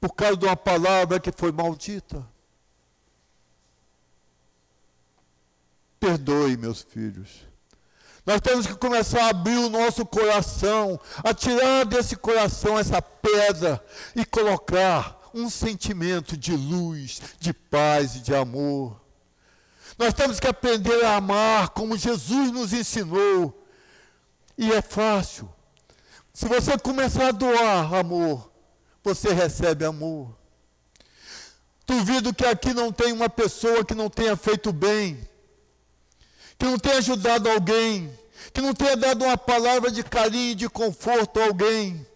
Por 0.00 0.12
causa 0.14 0.36
de 0.36 0.46
uma 0.46 0.56
palavra 0.56 1.20
que 1.20 1.30
foi 1.30 1.52
maldita. 1.52 2.26
Perdoe, 6.00 6.56
meus 6.56 6.82
filhos. 6.82 7.51
Nós 8.24 8.40
temos 8.40 8.66
que 8.66 8.74
começar 8.74 9.24
a 9.24 9.28
abrir 9.30 9.58
o 9.58 9.68
nosso 9.68 10.06
coração, 10.06 10.98
a 11.24 11.34
tirar 11.34 11.84
desse 11.84 12.14
coração 12.16 12.78
essa 12.78 13.02
pedra 13.02 13.84
e 14.14 14.24
colocar 14.24 15.30
um 15.34 15.50
sentimento 15.50 16.36
de 16.36 16.54
luz, 16.54 17.20
de 17.40 17.52
paz 17.52 18.16
e 18.16 18.20
de 18.20 18.34
amor. 18.34 19.00
Nós 19.98 20.14
temos 20.14 20.38
que 20.38 20.46
aprender 20.46 21.04
a 21.04 21.16
amar 21.16 21.70
como 21.70 21.96
Jesus 21.96 22.50
nos 22.52 22.72
ensinou. 22.72 23.66
E 24.56 24.72
é 24.72 24.80
fácil. 24.80 25.52
Se 26.32 26.46
você 26.46 26.78
começar 26.78 27.28
a 27.28 27.32
doar 27.32 27.92
amor, 27.94 28.50
você 29.02 29.32
recebe 29.32 29.84
amor. 29.84 30.34
Duvido 31.86 32.32
que 32.32 32.46
aqui 32.46 32.72
não 32.72 32.92
tenha 32.92 33.14
uma 33.14 33.28
pessoa 33.28 33.84
que 33.84 33.94
não 33.94 34.08
tenha 34.08 34.36
feito 34.36 34.72
bem, 34.72 35.28
que 36.62 36.66
não 36.66 36.78
tenha 36.78 36.98
ajudado 36.98 37.50
alguém, 37.50 38.16
que 38.54 38.60
não 38.60 38.72
tenha 38.72 38.96
dado 38.96 39.24
uma 39.24 39.36
palavra 39.36 39.90
de 39.90 40.04
carinho 40.04 40.52
e 40.52 40.54
de 40.54 40.68
conforto 40.68 41.40
a 41.40 41.46
alguém. 41.46 42.06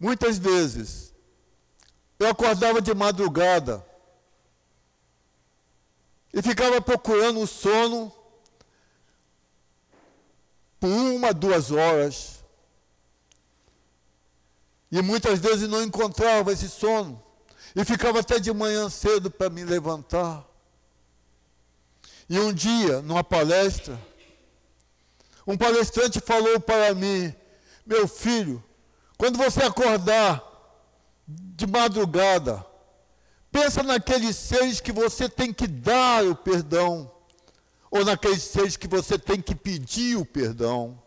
Muitas 0.00 0.38
vezes, 0.38 1.14
eu 2.18 2.26
acordava 2.28 2.82
de 2.82 2.92
madrugada, 2.92 3.86
e 6.34 6.42
ficava 6.42 6.80
procurando 6.80 7.38
o 7.38 7.46
sono 7.46 8.12
por 10.80 10.88
uma, 10.88 11.32
duas 11.32 11.70
horas. 11.70 12.44
E 14.90 15.00
muitas 15.00 15.38
vezes 15.38 15.68
não 15.68 15.80
encontrava 15.80 16.52
esse 16.52 16.68
sono. 16.68 17.25
E 17.76 17.84
ficava 17.84 18.18
até 18.18 18.40
de 18.40 18.52
manhã 18.52 18.90
cedo 18.90 19.30
para 19.30 19.48
me 19.50 19.62
levantar. 19.62 20.44
E 22.28 22.40
um 22.40 22.52
dia, 22.52 23.00
numa 23.02 23.22
palestra, 23.22 23.96
um 25.46 25.56
palestrante 25.56 26.18
falou 26.18 26.58
para 26.58 26.92
mim: 26.94 27.32
Meu 27.86 28.08
filho, 28.08 28.64
quando 29.16 29.36
você 29.36 29.62
acordar 29.62 30.42
de 31.28 31.66
madrugada, 31.66 32.66
Pensa 33.56 33.82
naqueles 33.82 34.36
seres 34.36 34.80
que 34.80 34.92
você 34.92 35.30
tem 35.30 35.50
que 35.50 35.66
dar 35.66 36.22
o 36.26 36.36
perdão, 36.36 37.10
ou 37.90 38.04
naqueles 38.04 38.42
seres 38.42 38.76
que 38.76 38.86
você 38.86 39.18
tem 39.18 39.40
que 39.40 39.54
pedir 39.54 40.18
o 40.18 40.26
perdão. 40.26 41.02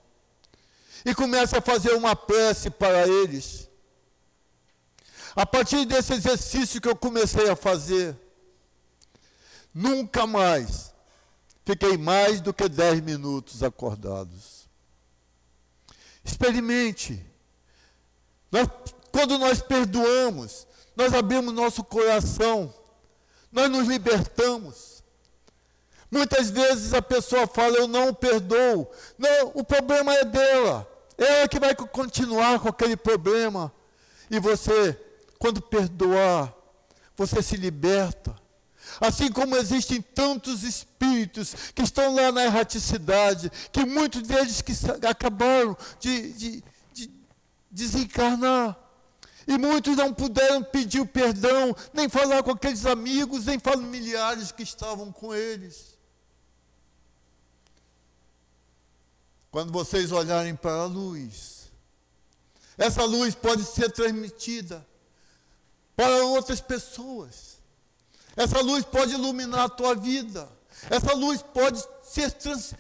E 1.06 1.14
começa 1.14 1.60
a 1.60 1.62
fazer 1.62 1.94
uma 1.94 2.16
prece 2.16 2.72
para 2.72 3.08
eles. 3.08 3.69
A 5.40 5.46
partir 5.46 5.86
desse 5.86 6.14
exercício 6.14 6.82
que 6.82 6.90
eu 6.90 6.98
comecei 6.98 7.50
a 7.50 7.56
fazer, 7.56 8.14
nunca 9.74 10.28
mais 10.28 10.94
fiquei 11.66 11.98
mais 11.98 12.42
do 12.42 12.54
que 12.54 12.68
10 12.68 13.00
minutos 13.00 13.64
acordados. 13.64 14.68
Experimente. 16.26 17.26
Nós, 18.52 18.68
quando 19.14 19.38
nós 19.38 19.62
perdoamos, 19.62 20.68
nós 20.94 21.14
abrimos 21.14 21.54
nosso 21.54 21.86
coração, 21.86 22.74
nós 23.50 23.70
nos 23.70 23.88
libertamos. 23.88 25.02
Muitas 26.12 26.50
vezes 26.50 26.94
a 26.94 27.02
pessoa 27.02 27.48
fala, 27.48 27.78
eu 27.78 27.88
não 27.88 28.14
perdoo. 28.14 28.92
Não, 29.18 29.54
o 29.56 29.64
problema 29.64 30.14
é 30.16 30.26
dela. 30.26 30.86
Ela 31.18 31.48
que 31.48 31.62
vai 31.62 31.74
continuar 31.74 32.60
com 32.60 32.68
aquele 32.68 32.98
problema. 32.98 33.72
E 34.30 34.38
você, 34.38 35.00
quando 35.40 35.62
perdoar, 35.62 36.54
você 37.16 37.42
se 37.42 37.56
liberta. 37.56 38.36
Assim 39.00 39.32
como 39.32 39.56
existem 39.56 40.02
tantos 40.02 40.64
espíritos 40.64 41.56
que 41.74 41.82
estão 41.82 42.14
lá 42.14 42.32
na 42.32 42.44
erraticidade, 42.44 43.50
que 43.72 43.86
muitos 43.86 44.24
deles 44.24 44.62
que 44.62 44.74
acabaram 45.08 45.78
de, 46.00 46.34
de, 46.34 46.64
de 46.92 47.12
desencarnar. 47.72 48.78
E 49.48 49.58
muitos 49.58 49.96
não 49.96 50.14
puderam 50.14 50.62
pedir 50.62 51.00
o 51.00 51.08
perdão, 51.08 51.76
nem 51.94 52.10
falar 52.10 52.44
com 52.44 52.52
aqueles 52.52 52.86
amigos, 52.86 53.46
nem 53.46 53.58
familiares 53.58 54.52
que 54.52 54.64
estavam 54.64 55.12
com 55.12 55.34
eles. 55.34 55.98
Quando 59.50 59.72
vocês 59.72 60.12
olharem 60.12 60.56
para 60.56 60.82
a 60.82 60.86
luz, 60.86 61.72
essa 62.78 63.04
luz 63.06 63.34
pode 63.34 63.64
ser 63.64 63.92
transmitida 63.92 64.89
para 66.00 66.24
outras 66.24 66.62
pessoas. 66.62 67.58
Essa 68.34 68.62
luz 68.62 68.86
pode 68.86 69.16
iluminar 69.16 69.66
a 69.66 69.70
tua 69.70 69.94
vida. 69.94 70.50
Essa 70.90 71.14
luz 71.14 71.42
pode 71.42 71.84
ser 72.02 72.32
trans, 72.32 72.74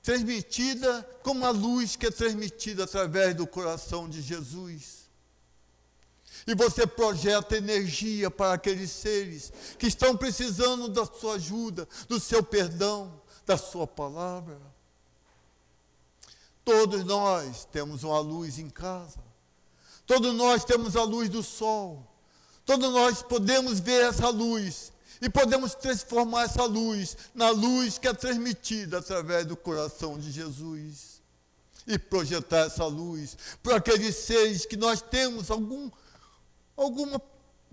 transmitida 0.00 1.02
como 1.24 1.44
a 1.44 1.50
luz 1.50 1.96
que 1.96 2.06
é 2.06 2.10
transmitida 2.12 2.84
através 2.84 3.34
do 3.34 3.48
coração 3.48 4.08
de 4.08 4.22
Jesus. 4.22 5.08
E 6.46 6.54
você 6.54 6.86
projeta 6.86 7.56
energia 7.56 8.30
para 8.30 8.52
aqueles 8.52 8.92
seres 8.92 9.52
que 9.76 9.88
estão 9.88 10.16
precisando 10.16 10.86
da 10.86 11.04
sua 11.04 11.34
ajuda, 11.34 11.88
do 12.06 12.20
seu 12.20 12.44
perdão, 12.44 13.20
da 13.44 13.58
sua 13.58 13.88
palavra. 13.88 14.60
Todos 16.64 17.02
nós 17.04 17.64
temos 17.64 18.04
uma 18.04 18.20
luz 18.20 18.60
em 18.60 18.70
casa. 18.70 19.18
Todos 20.06 20.32
nós 20.32 20.64
temos 20.64 20.94
a 20.94 21.02
luz 21.02 21.28
do 21.28 21.42
sol. 21.42 22.12
Todos 22.66 22.92
nós 22.92 23.22
podemos 23.22 23.78
ver 23.78 24.04
essa 24.04 24.28
luz 24.28 24.92
E 25.20 25.30
podemos 25.30 25.74
transformar 25.74 26.42
essa 26.42 26.64
luz 26.64 27.16
na 27.34 27.48
luz 27.48 27.96
que 27.96 28.06
é 28.06 28.12
transmitida 28.12 28.98
através 28.98 29.46
do 29.46 29.56
coração 29.56 30.18
de 30.18 30.30
Jesus. 30.30 31.22
E 31.86 31.98
projetar 31.98 32.66
essa 32.66 32.84
luz 32.84 33.38
para 33.62 33.76
aqueles 33.76 34.16
seres 34.16 34.66
que 34.66 34.76
nós 34.76 35.00
temos 35.00 35.50
algum, 35.50 35.90
alguma 36.76 37.22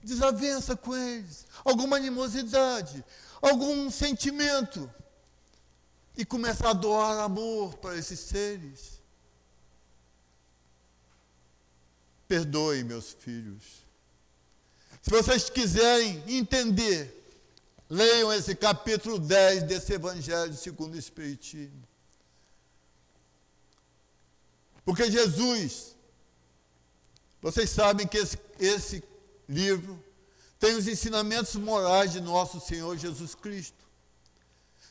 desavença 0.04 0.76
com 0.76 0.96
eles, 0.96 1.48
alguma 1.66 1.98
animosidade, 1.98 3.04
algum 3.42 3.90
sentimento. 3.90 4.90
E 6.16 6.24
começar 6.24 6.70
a 6.70 6.74
doar 6.74 7.18
amor 7.24 7.76
para 7.78 7.98
esses 7.98 8.20
seres. 8.20 9.02
Perdoe, 12.28 12.84
meus 12.84 13.12
filhos. 13.12 13.83
Se 15.04 15.12
vocês 15.12 15.52
quiserem 15.52 16.24
entender 16.28 17.24
Leiam 17.94 18.34
esse 18.34 18.56
capítulo 18.56 19.20
10 19.20 19.64
desse 19.66 19.94
Evangelho 19.94 20.56
segundo 20.56 20.96
o 20.96 20.98
Espiritismo. 20.98 21.88
Porque 24.84 25.12
Jesus, 25.12 25.96
vocês 27.40 27.70
sabem 27.70 28.08
que 28.08 28.18
esse, 28.18 28.40
esse 28.60 29.04
livro 29.48 30.04
tem 30.60 30.76
os 30.76 30.88
ensinamentos 30.88 31.56
morais 31.56 32.12
de 32.12 32.20
nosso 32.20 32.60
Senhor 32.60 32.98
Jesus 32.98 33.36
Cristo. 33.36 33.86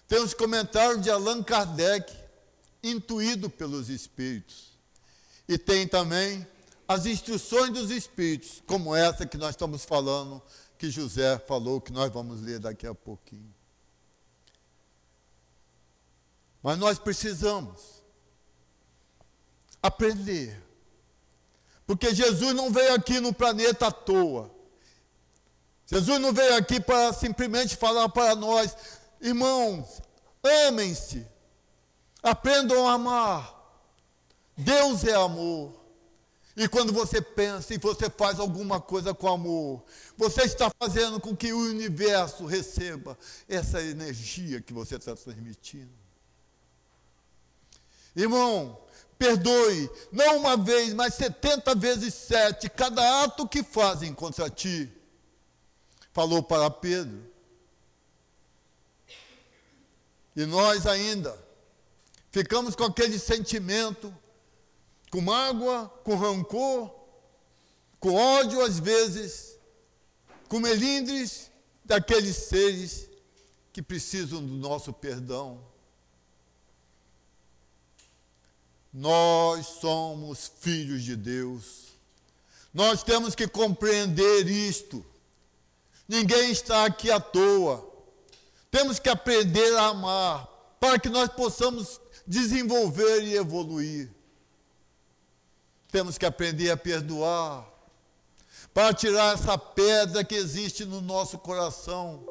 Tem 0.07 0.23
os 0.23 0.33
comentários 0.33 1.03
de 1.03 1.11
Allan 1.11 1.43
Kardec, 1.43 2.15
intuído 2.85 3.51
pelos 3.51 3.89
Espíritos. 3.89 4.79
E 5.49 5.59
tem 5.59 5.89
também 5.89 6.47
as 6.93 7.07
instruções 7.07 7.71
dos 7.71 7.91
Espíritos, 7.91 8.63
como 8.67 8.95
essa 8.95 9.27
que 9.27 9.39
nós 9.39 9.51
estamos 9.51 9.85
falando 9.85 10.43
que 10.79 10.91
José 10.91 11.39
falou, 11.39 11.81
que 11.81 11.93
nós 11.93 12.13
vamos 12.13 12.41
ler 12.41 12.59
daqui 12.59 12.87
a 12.87 12.95
pouquinho. 12.95 13.55
Mas 16.63 16.79
nós 16.79 16.99
precisamos 16.99 18.03
aprender. 19.83 20.63
Porque 21.87 22.15
Jesus 22.15 22.55
não 22.55 22.71
veio 22.71 22.95
aqui 22.95 23.21
no 23.21 23.33
planeta 23.33 23.89
à 23.89 23.93
toa. 23.93 24.51
Jesus 25.87 26.21
não 26.21 26.33
veio 26.33 26.57
aqui 26.57 26.81
para 26.81 27.13
simplesmente 27.13 27.77
falar 27.77 28.09
para 28.09 28.35
nós, 28.35 28.77
irmãos, 29.21 30.01
amem-se, 30.67 31.27
aprendam 32.23 32.89
a 32.89 32.93
amar. 32.93 33.55
Deus 34.57 35.05
é 35.05 35.15
amor. 35.15 35.82
E 36.57 36.69
quando 36.69 36.93
você 36.93 37.23
pensa 37.23 37.73
e 37.73 37.79
você 37.79 38.11
faz 38.11 38.39
alguma 38.39 38.79
coisa 38.81 39.15
com 39.15 39.29
amor, 39.29 39.83
você 40.17 40.43
está 40.43 40.71
fazendo 40.79 41.19
com 41.19 41.35
que 41.35 41.53
o 41.53 41.59
universo 41.59 42.45
receba 42.45 43.19
essa 43.49 43.81
energia 43.83 44.61
que 44.61 44.73
você 44.73 44.97
está 44.97 45.17
transmitindo. 45.17 45.91
Irmão, 48.15 48.79
perdoe, 49.19 49.91
não 50.11 50.39
uma 50.39 50.57
vez, 50.57 50.93
mas 50.93 51.15
setenta 51.15 51.75
vezes 51.75 52.13
sete, 52.13 52.69
cada 52.69 53.25
ato 53.25 53.49
que 53.49 53.63
fazem 53.63 54.13
contra 54.13 54.51
ti. 54.51 54.91
Falou 56.13 56.43
para 56.43 56.71
Pedro. 56.71 57.33
E 60.37 60.45
nós 60.45 60.87
ainda 60.87 61.35
ficamos 62.31 62.75
com 62.75 62.85
aquele 62.85 63.19
sentimento 63.19 64.15
com 65.13 65.21
mágoa, 65.21 65.89
com 66.05 66.15
rancor, 66.17 66.91
com 68.01 68.15
ódio 68.15 68.63
às 68.63 68.81
vezes, 68.81 69.59
com 70.49 70.59
melindres 70.59 71.51
daqueles 71.85 72.35
seres 72.35 73.11
que 73.75 73.83
precisam 73.83 74.41
do 74.41 74.55
nosso 74.55 74.91
perdão. 74.91 75.63
Nós 78.91 79.67
somos 79.67 80.51
filhos 80.61 81.03
de 81.03 81.15
Deus. 81.15 81.89
Nós 82.73 83.03
temos 83.03 83.35
que 83.35 83.47
compreender 83.47 84.49
isto. 84.49 85.05
Ninguém 86.09 86.51
está 86.51 86.87
aqui 86.87 87.11
à 87.11 87.21
toa. 87.21 87.87
Temos 88.71 88.99
que 88.99 89.11
aprender 89.11 89.77
a 89.77 89.89
amar 89.89 90.47
para 90.81 90.99
que 90.99 91.11
nós 91.11 91.29
possamos 91.29 92.01
desenvolver 92.27 93.25
e 93.25 93.37
evoluir. 93.37 94.22
Temos 95.93 96.19
que 96.19 96.27
aprender 96.27 96.71
a 96.71 96.77
perdoar, 96.77 97.71
para 98.73 98.95
tirar 98.95 99.35
essa 99.35 99.59
pedra 99.59 100.25
que 100.25 100.35
existe 100.35 100.87
no 100.87 101.03
nosso 101.03 101.39
coração 101.39 102.27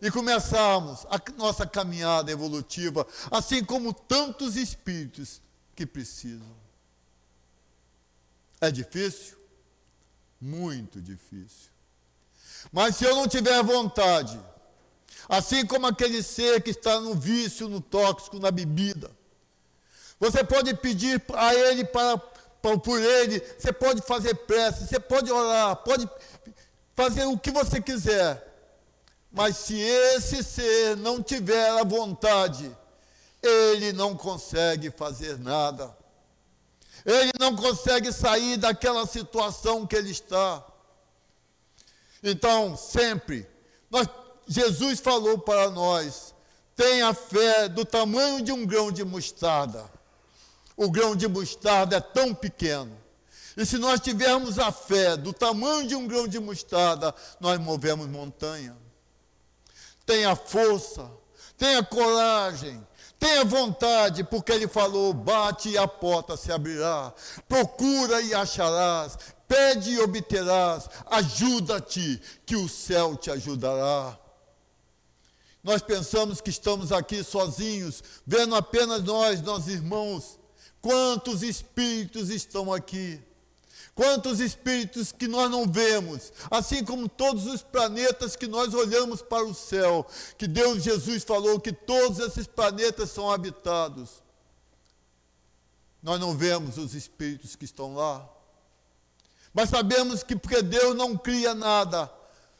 e 0.00 0.10
começarmos 0.10 1.06
a 1.10 1.20
nossa 1.36 1.66
caminhada 1.66 2.32
evolutiva, 2.32 3.06
assim 3.30 3.62
como 3.62 3.92
tantos 3.92 4.56
espíritos 4.56 5.42
que 5.76 5.84
precisam. 5.84 6.56
É 8.60 8.70
difícil? 8.70 9.36
Muito 10.40 11.00
difícil. 11.00 11.70
Mas 12.72 12.96
se 12.96 13.04
eu 13.04 13.14
não 13.14 13.28
tiver 13.28 13.62
vontade, 13.62 14.40
assim 15.28 15.66
como 15.66 15.86
aquele 15.86 16.22
ser 16.22 16.62
que 16.62 16.70
está 16.70 16.98
no 16.98 17.14
vício, 17.14 17.68
no 17.68 17.80
tóxico, 17.80 18.38
na 18.38 18.50
bebida, 18.50 19.10
você 20.18 20.42
pode 20.42 20.72
pedir 20.74 21.22
a 21.34 21.54
ele 21.54 21.84
para 21.84 22.33
por 22.78 22.98
ele, 22.98 23.40
você 23.58 23.72
pode 23.72 24.00
fazer 24.00 24.34
prece, 24.34 24.86
você 24.86 24.98
pode 24.98 25.30
orar, 25.30 25.76
pode 25.76 26.08
fazer 26.94 27.24
o 27.26 27.38
que 27.38 27.50
você 27.50 27.80
quiser. 27.80 28.42
Mas 29.30 29.56
se 29.56 29.78
esse 29.78 30.42
ser 30.42 30.96
não 30.96 31.22
tiver 31.22 31.68
a 31.68 31.84
vontade, 31.84 32.74
ele 33.42 33.92
não 33.92 34.16
consegue 34.16 34.90
fazer 34.90 35.38
nada. 35.38 35.94
Ele 37.04 37.32
não 37.38 37.54
consegue 37.54 38.10
sair 38.10 38.56
daquela 38.56 39.06
situação 39.06 39.86
que 39.86 39.94
ele 39.94 40.10
está. 40.10 40.64
Então, 42.22 42.74
sempre, 42.76 43.46
nós, 43.90 44.08
Jesus 44.46 45.00
falou 45.00 45.36
para 45.38 45.68
nós: 45.68 46.34
tenha 46.74 47.12
fé 47.12 47.68
do 47.68 47.84
tamanho 47.84 48.40
de 48.40 48.52
um 48.52 48.64
grão 48.64 48.90
de 48.90 49.04
mostarda 49.04 49.92
o 50.76 50.90
grão 50.90 51.14
de 51.14 51.28
mostarda 51.28 51.96
é 51.96 52.00
tão 52.00 52.34
pequeno. 52.34 52.96
E 53.56 53.64
se 53.64 53.78
nós 53.78 54.00
tivermos 54.00 54.58
a 54.58 54.72
fé 54.72 55.16
do 55.16 55.32
tamanho 55.32 55.86
de 55.86 55.94
um 55.94 56.06
grão 56.06 56.26
de 56.26 56.40
mostarda, 56.40 57.14
nós 57.38 57.58
movemos 57.60 58.08
montanha. 58.08 58.76
Tenha 60.04 60.34
força, 60.34 61.10
tenha 61.56 61.82
coragem, 61.82 62.84
tenha 63.18 63.44
vontade, 63.44 64.24
porque 64.24 64.52
ele 64.52 64.66
falou: 64.66 65.14
bate 65.14 65.70
e 65.70 65.78
a 65.78 65.86
porta 65.86 66.36
se 66.36 66.50
abrirá, 66.50 67.12
procura 67.48 68.20
e 68.20 68.34
acharás, 68.34 69.16
pede 69.46 69.92
e 69.92 70.00
obterás, 70.00 70.88
ajuda-te, 71.06 72.20
que 72.44 72.56
o 72.56 72.68
céu 72.68 73.16
te 73.16 73.30
ajudará. 73.30 74.18
Nós 75.62 75.80
pensamos 75.80 76.42
que 76.42 76.50
estamos 76.50 76.92
aqui 76.92 77.24
sozinhos, 77.24 78.02
vendo 78.26 78.54
apenas 78.54 79.02
nós, 79.02 79.40
nossos 79.40 79.68
irmãos, 79.68 80.38
Quantos 80.84 81.42
espíritos 81.42 82.28
estão 82.28 82.70
aqui? 82.70 83.18
Quantos 83.94 84.38
espíritos 84.38 85.12
que 85.12 85.26
nós 85.26 85.50
não 85.50 85.66
vemos, 85.66 86.30
assim 86.50 86.84
como 86.84 87.08
todos 87.08 87.46
os 87.46 87.62
planetas 87.62 88.36
que 88.36 88.46
nós 88.46 88.74
olhamos 88.74 89.22
para 89.22 89.42
o 89.42 89.54
céu, 89.54 90.06
que 90.36 90.46
Deus 90.46 90.82
Jesus 90.82 91.24
falou 91.24 91.58
que 91.58 91.72
todos 91.72 92.18
esses 92.18 92.46
planetas 92.46 93.10
são 93.10 93.30
habitados. 93.30 94.22
Nós 96.02 96.20
não 96.20 96.36
vemos 96.36 96.76
os 96.76 96.92
espíritos 96.92 97.56
que 97.56 97.64
estão 97.64 97.94
lá. 97.94 98.28
Mas 99.54 99.70
sabemos 99.70 100.22
que 100.22 100.36
porque 100.36 100.60
Deus 100.60 100.94
não 100.94 101.16
cria 101.16 101.54
nada 101.54 102.12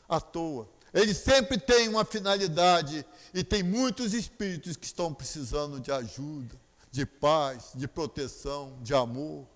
à 0.08 0.18
toa. 0.18 0.66
Ele 0.94 1.12
sempre 1.12 1.58
tem 1.58 1.90
uma 1.90 2.06
finalidade 2.06 3.04
e 3.35 3.44
tem 3.44 3.62
muitos 3.62 4.14
espíritos 4.14 4.79
que 4.79 4.87
estão 4.87 5.12
precisando 5.12 5.79
de 5.79 5.92
ajuda 5.92 6.63
de 6.95 7.05
paz, 7.05 7.73
de 7.75 7.88
proteção, 7.88 8.79
de 8.81 8.95
amor, 8.95 9.49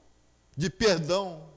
de 0.57 0.69
perdão. 0.69 1.49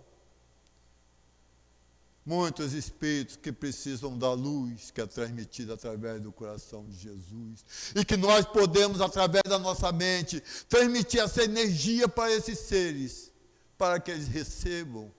Muitos 2.24 2.74
espíritos 2.74 3.36
que 3.36 3.52
precisam 3.52 4.16
da 4.16 4.32
luz 4.32 4.92
que 4.92 5.02
é 5.02 5.08
transmitida 5.08 5.74
através 5.74 6.22
do 6.22 6.32
coração 6.32 6.86
de 6.86 6.96
Jesus. 6.96 7.66
E 7.96 8.06
que 8.06 8.16
nós 8.16 8.46
podemos, 8.46 9.02
através 9.02 9.42
da 9.50 9.58
nossa 9.58 9.92
mente, 9.92 10.40
transmitir 10.70 11.20
essa 11.20 11.44
energia 11.44 12.08
para 12.08 12.32
esses 12.32 12.60
seres, 12.60 13.32
para 13.76 14.00
que 14.00 14.12
eles 14.12 14.28
recebam. 14.28 15.12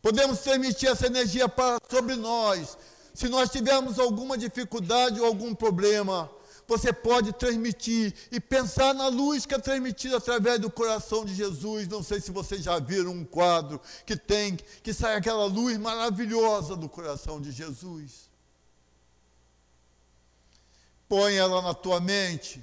Podemos 0.00 0.38
transmitir 0.38 0.88
essa 0.88 1.08
energia 1.08 1.48
para, 1.48 1.78
sobre 1.90 2.14
nós. 2.14 2.78
Se 3.12 3.28
nós 3.28 3.50
tivermos 3.50 3.98
alguma 3.98 4.38
dificuldade 4.38 5.20
ou 5.20 5.26
algum 5.26 5.52
problema, 5.52 6.30
você 6.66 6.92
pode 6.92 7.32
transmitir 7.32 8.14
e 8.30 8.40
pensar 8.40 8.94
na 8.94 9.08
luz 9.08 9.44
que 9.44 9.54
é 9.54 9.58
transmitida 9.58 10.16
através 10.16 10.58
do 10.58 10.70
coração 10.70 11.24
de 11.24 11.34
Jesus. 11.34 11.88
Não 11.88 12.02
sei 12.02 12.20
se 12.20 12.30
vocês 12.30 12.62
já 12.62 12.78
viram 12.78 13.12
um 13.12 13.24
quadro 13.24 13.80
que 14.06 14.16
tem, 14.16 14.56
que 14.82 14.94
sai 14.94 15.16
aquela 15.16 15.44
luz 15.44 15.76
maravilhosa 15.78 16.76
do 16.76 16.88
coração 16.88 17.40
de 17.40 17.52
Jesus. 17.52 18.30
Põe 21.08 21.34
ela 21.34 21.60
na 21.60 21.74
tua 21.74 22.00
mente, 22.00 22.62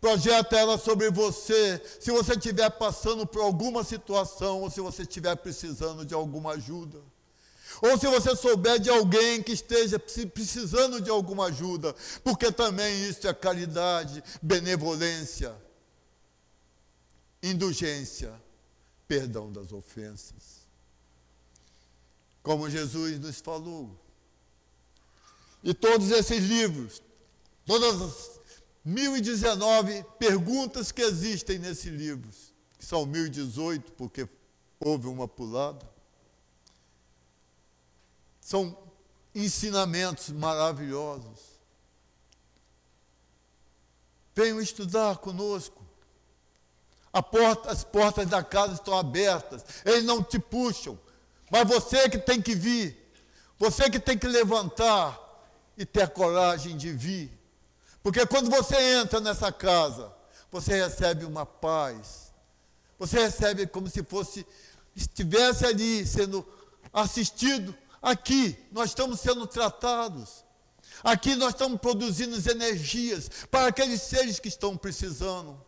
projeta 0.00 0.56
ela 0.56 0.78
sobre 0.78 1.10
você. 1.10 1.82
Se 1.98 2.10
você 2.12 2.34
estiver 2.34 2.70
passando 2.70 3.26
por 3.26 3.42
alguma 3.42 3.82
situação 3.82 4.60
ou 4.60 4.70
se 4.70 4.80
você 4.80 5.02
estiver 5.02 5.34
precisando 5.36 6.04
de 6.04 6.14
alguma 6.14 6.52
ajuda. 6.52 7.13
Ou 7.82 7.98
se 7.98 8.06
você 8.06 8.34
souber 8.36 8.78
de 8.78 8.90
alguém 8.90 9.42
que 9.42 9.52
esteja 9.52 9.98
precisando 9.98 11.00
de 11.00 11.10
alguma 11.10 11.46
ajuda, 11.46 11.94
porque 12.22 12.50
também 12.52 13.08
isso 13.08 13.26
é 13.26 13.34
caridade, 13.34 14.22
benevolência, 14.42 15.54
indulgência, 17.42 18.32
perdão 19.06 19.52
das 19.52 19.72
ofensas. 19.72 20.64
Como 22.42 22.68
Jesus 22.68 23.18
nos 23.18 23.40
falou. 23.40 23.98
E 25.62 25.72
todos 25.72 26.10
esses 26.10 26.44
livros, 26.44 27.02
todas 27.64 28.02
as 28.02 28.40
1019 28.84 30.04
perguntas 30.18 30.92
que 30.92 31.00
existem 31.00 31.58
nesse 31.58 31.88
livro, 31.88 32.28
que 32.78 32.84
são 32.84 33.06
1018, 33.06 33.92
porque 33.92 34.28
houve 34.78 35.06
uma 35.06 35.26
pulada, 35.26 35.93
são 38.44 38.76
ensinamentos 39.34 40.28
maravilhosos. 40.28 41.40
Venham 44.34 44.60
estudar 44.60 45.16
conosco. 45.16 45.82
Porta, 47.30 47.70
as 47.70 47.82
portas 47.82 48.28
da 48.28 48.42
casa 48.42 48.74
estão 48.74 48.98
abertas. 48.98 49.64
Eles 49.82 50.04
não 50.04 50.22
te 50.22 50.38
puxam. 50.38 50.98
Mas 51.50 51.66
você 51.66 52.06
que 52.10 52.18
tem 52.18 52.42
que 52.42 52.54
vir. 52.54 53.10
Você 53.58 53.88
que 53.88 53.98
tem 53.98 54.18
que 54.18 54.28
levantar 54.28 55.18
e 55.78 55.86
ter 55.86 56.10
coragem 56.10 56.76
de 56.76 56.92
vir. 56.92 57.32
Porque 58.02 58.26
quando 58.26 58.50
você 58.50 58.76
entra 58.76 59.20
nessa 59.20 59.50
casa, 59.50 60.12
você 60.50 60.82
recebe 60.82 61.24
uma 61.24 61.46
paz. 61.46 62.30
Você 62.98 63.20
recebe 63.20 63.66
como 63.66 63.88
se 63.88 64.02
fosse 64.02 64.46
estivesse 64.94 65.64
ali 65.64 66.06
sendo 66.06 66.46
assistido 66.92 67.74
Aqui 68.04 68.54
nós 68.70 68.90
estamos 68.90 69.18
sendo 69.18 69.46
tratados. 69.46 70.44
Aqui 71.02 71.34
nós 71.34 71.54
estamos 71.54 71.80
produzindo 71.80 72.36
energias 72.50 73.30
para 73.50 73.68
aqueles 73.68 74.02
seres 74.02 74.38
que 74.38 74.48
estão 74.48 74.76
precisando. 74.76 75.58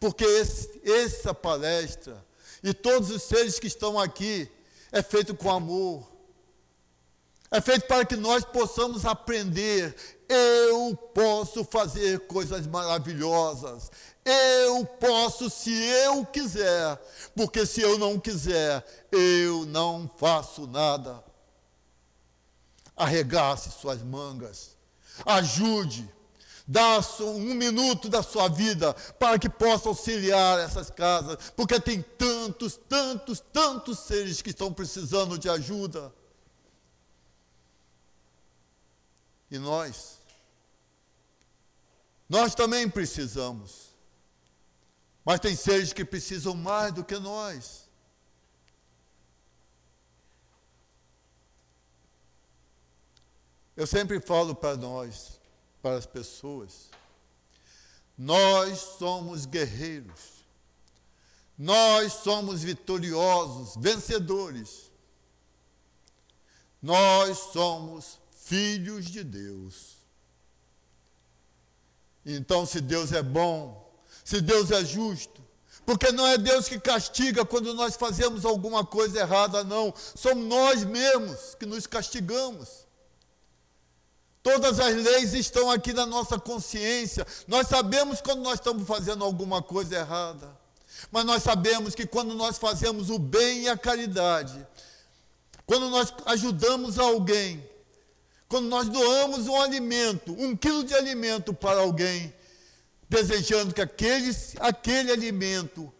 Porque 0.00 0.24
esse, 0.24 0.80
essa 0.82 1.34
palestra 1.34 2.24
e 2.62 2.72
todos 2.72 3.10
os 3.10 3.22
seres 3.24 3.58
que 3.58 3.66
estão 3.66 3.98
aqui 3.98 4.50
é 4.90 5.02
feito 5.02 5.34
com 5.34 5.50
amor. 5.50 6.10
É 7.50 7.60
feito 7.60 7.86
para 7.86 8.06
que 8.06 8.16
nós 8.16 8.42
possamos 8.46 9.04
aprender. 9.04 9.94
Eu 10.26 10.96
posso 10.96 11.62
fazer 11.62 12.20
coisas 12.20 12.66
maravilhosas. 12.66 13.90
Eu 14.24 14.86
posso 14.86 15.50
se 15.50 15.74
eu 15.74 16.24
quiser. 16.24 16.98
Porque 17.36 17.66
se 17.66 17.82
eu 17.82 17.98
não 17.98 18.18
quiser, 18.18 18.82
eu 19.12 19.66
não 19.66 20.10
faço 20.16 20.66
nada 20.66 21.22
arregace 22.96 23.70
suas 23.70 24.02
mangas, 24.02 24.76
ajude, 25.26 26.08
dá 26.66 27.00
um 27.20 27.54
minuto 27.54 28.08
da 28.08 28.22
sua 28.22 28.48
vida 28.48 28.94
para 29.18 29.38
que 29.38 29.48
possa 29.48 29.88
auxiliar 29.88 30.58
essas 30.58 30.90
casas, 30.90 31.36
porque 31.56 31.78
tem 31.80 32.00
tantos, 32.02 32.78
tantos, 32.88 33.40
tantos 33.40 33.98
seres 33.98 34.40
que 34.40 34.50
estão 34.50 34.72
precisando 34.72 35.38
de 35.38 35.48
ajuda. 35.48 36.12
E 39.50 39.58
nós, 39.58 40.18
nós 42.28 42.54
também 42.54 42.88
precisamos, 42.88 43.94
mas 45.24 45.38
tem 45.38 45.54
seres 45.54 45.92
que 45.92 46.04
precisam 46.04 46.54
mais 46.54 46.92
do 46.92 47.04
que 47.04 47.18
nós. 47.18 47.83
Eu 53.76 53.86
sempre 53.86 54.20
falo 54.20 54.54
para 54.54 54.76
nós, 54.76 55.40
para 55.82 55.96
as 55.96 56.06
pessoas, 56.06 56.90
nós 58.16 58.78
somos 58.98 59.46
guerreiros, 59.46 60.44
nós 61.58 62.12
somos 62.12 62.62
vitoriosos, 62.62 63.74
vencedores, 63.76 64.90
nós 66.80 67.38
somos 67.52 68.20
filhos 68.30 69.06
de 69.06 69.24
Deus. 69.24 69.94
Então, 72.24 72.64
se 72.64 72.80
Deus 72.80 73.12
é 73.12 73.22
bom, 73.22 73.92
se 74.24 74.40
Deus 74.40 74.70
é 74.70 74.84
justo, 74.84 75.42
porque 75.84 76.12
não 76.12 76.26
é 76.26 76.38
Deus 76.38 76.68
que 76.68 76.78
castiga 76.78 77.44
quando 77.44 77.74
nós 77.74 77.96
fazemos 77.96 78.44
alguma 78.44 78.86
coisa 78.86 79.18
errada, 79.18 79.64
não, 79.64 79.92
somos 80.14 80.46
nós 80.46 80.84
mesmos 80.84 81.56
que 81.56 81.66
nos 81.66 81.86
castigamos. 81.86 82.83
Todas 84.44 84.78
as 84.78 84.94
leis 84.94 85.32
estão 85.32 85.70
aqui 85.70 85.94
na 85.94 86.04
nossa 86.04 86.38
consciência. 86.38 87.26
Nós 87.48 87.66
sabemos 87.66 88.20
quando 88.20 88.42
nós 88.42 88.56
estamos 88.56 88.86
fazendo 88.86 89.24
alguma 89.24 89.62
coisa 89.62 89.96
errada. 89.96 90.54
Mas 91.10 91.24
nós 91.24 91.42
sabemos 91.42 91.94
que 91.94 92.06
quando 92.06 92.34
nós 92.34 92.58
fazemos 92.58 93.08
o 93.08 93.18
bem 93.18 93.62
e 93.62 93.68
a 93.70 93.78
caridade, 93.78 94.66
quando 95.64 95.88
nós 95.88 96.12
ajudamos 96.26 96.98
alguém, 96.98 97.66
quando 98.46 98.66
nós 98.66 98.86
doamos 98.86 99.48
um 99.48 99.58
alimento, 99.58 100.34
um 100.38 100.54
quilo 100.54 100.84
de 100.84 100.92
alimento 100.92 101.54
para 101.54 101.80
alguém, 101.80 102.30
desejando 103.08 103.72
que 103.72 103.80
aquele, 103.80 104.30
aquele 104.60 105.10
alimento 105.10 105.90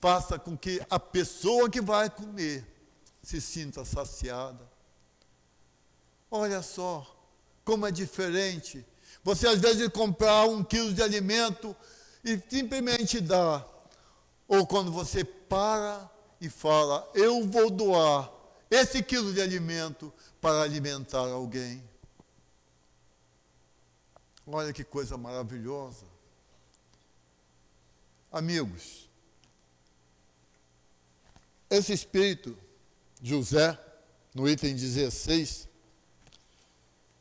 faça 0.00 0.36
com 0.36 0.58
que 0.58 0.84
a 0.90 0.98
pessoa 0.98 1.70
que 1.70 1.80
vai 1.80 2.10
comer 2.10 2.66
se 3.22 3.40
sinta 3.40 3.84
saciada. 3.84 4.68
Olha 6.28 6.60
só, 6.60 7.13
como 7.64 7.86
é 7.86 7.90
diferente. 7.90 8.84
Você 9.22 9.48
às 9.48 9.58
vezes 9.58 9.88
comprar 9.88 10.44
um 10.44 10.62
quilo 10.62 10.92
de 10.92 11.02
alimento 11.02 11.74
e 12.22 12.40
simplesmente 12.48 13.20
dá. 13.20 13.64
Ou 14.46 14.66
quando 14.66 14.92
você 14.92 15.24
para 15.24 16.10
e 16.40 16.48
fala, 16.50 17.10
eu 17.14 17.46
vou 17.46 17.70
doar 17.70 18.30
esse 18.70 19.02
quilo 19.02 19.32
de 19.32 19.40
alimento 19.40 20.12
para 20.40 20.62
alimentar 20.62 21.20
alguém. 21.20 21.82
Olha 24.46 24.72
que 24.72 24.84
coisa 24.84 25.16
maravilhosa. 25.16 26.04
Amigos, 28.30 29.08
esse 31.70 31.92
espírito, 31.92 32.56
José, 33.22 33.78
no 34.34 34.48
item 34.48 34.74
16, 34.74 35.68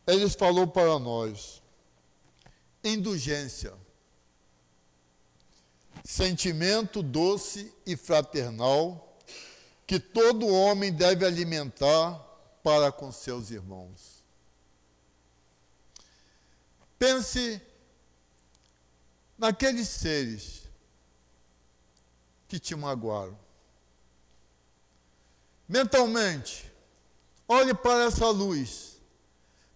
ele 0.05 0.29
falou 0.29 0.67
para 0.67 0.99
nós: 0.99 1.61
indulgência, 2.83 3.73
sentimento 6.03 7.01
doce 7.01 7.73
e 7.85 7.95
fraternal 7.95 9.17
que 9.85 9.99
todo 9.99 10.47
homem 10.47 10.91
deve 10.91 11.25
alimentar 11.25 12.19
para 12.63 12.91
com 12.91 13.11
seus 13.11 13.51
irmãos. 13.51 14.23
Pense 16.97 17.61
naqueles 19.37 19.89
seres 19.89 20.63
que 22.47 22.59
te 22.59 22.75
magoaram. 22.75 23.37
Mentalmente, 25.67 26.71
olhe 27.47 27.73
para 27.73 28.05
essa 28.05 28.29
luz 28.29 28.92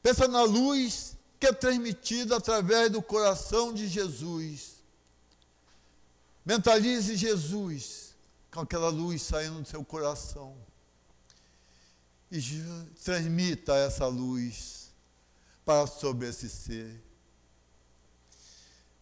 Pensa 0.07 0.25
na 0.25 0.43
luz 0.43 1.17
que 1.37 1.47
é 1.47 1.51
transmitida 1.51 2.37
através 2.37 2.89
do 2.89 3.01
coração 3.01 3.73
de 3.73 3.89
Jesus. 3.89 4.77
Mentalize 6.45 7.13
Jesus 7.17 8.15
com 8.49 8.61
aquela 8.61 8.87
luz 8.87 9.21
saindo 9.21 9.63
do 9.63 9.67
seu 9.67 9.83
coração. 9.83 10.55
E 12.31 12.39
transmita 13.03 13.75
essa 13.75 14.07
luz 14.07 14.93
para 15.65 15.85
sobre 15.85 16.29
esse 16.29 16.47
ser. 16.47 17.03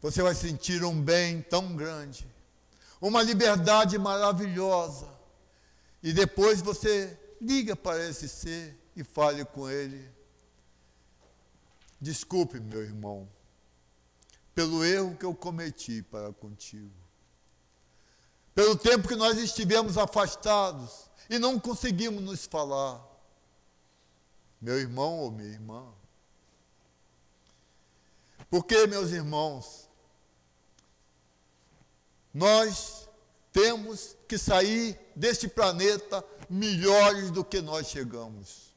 Você 0.01 0.23
vai 0.23 0.33
sentir 0.33 0.83
um 0.83 0.99
bem 0.99 1.43
tão 1.43 1.75
grande, 1.75 2.27
uma 2.99 3.21
liberdade 3.21 3.95
maravilhosa. 3.99 5.07
E 6.01 6.11
depois 6.11 6.63
você 6.63 7.15
liga 7.39 7.75
para 7.75 8.03
esse 8.09 8.27
ser 8.27 8.75
e 8.95 9.03
fale 9.03 9.45
com 9.45 9.69
ele. 9.69 10.14
Desculpe, 11.99 12.59
meu 12.59 12.83
irmão. 12.83 13.27
pelo 14.55 14.85
erro 14.85 15.17
que 15.17 15.25
eu 15.25 15.35
cometi 15.35 16.01
para 16.01 16.31
contigo. 16.31 16.95
Pelo 18.55 18.77
tempo 18.77 19.05
que 19.05 19.15
nós 19.17 19.37
estivemos 19.37 19.97
afastados 19.97 21.09
e 21.29 21.37
não 21.37 21.59
conseguimos 21.59 22.23
nos 22.23 22.45
falar. 22.45 23.05
Meu 24.61 24.79
irmão 24.79 25.19
ou 25.19 25.29
minha 25.29 25.49
irmã. 25.49 25.85
Porque, 28.49 28.87
meus 28.87 29.11
irmãos, 29.11 29.89
nós 32.33 33.09
temos 33.51 34.15
que 34.25 34.37
sair 34.37 34.97
deste 35.13 35.49
planeta 35.49 36.23
melhores 36.49 37.29
do 37.29 37.43
que 37.43 37.61
nós 37.61 37.87
chegamos. 37.87 38.73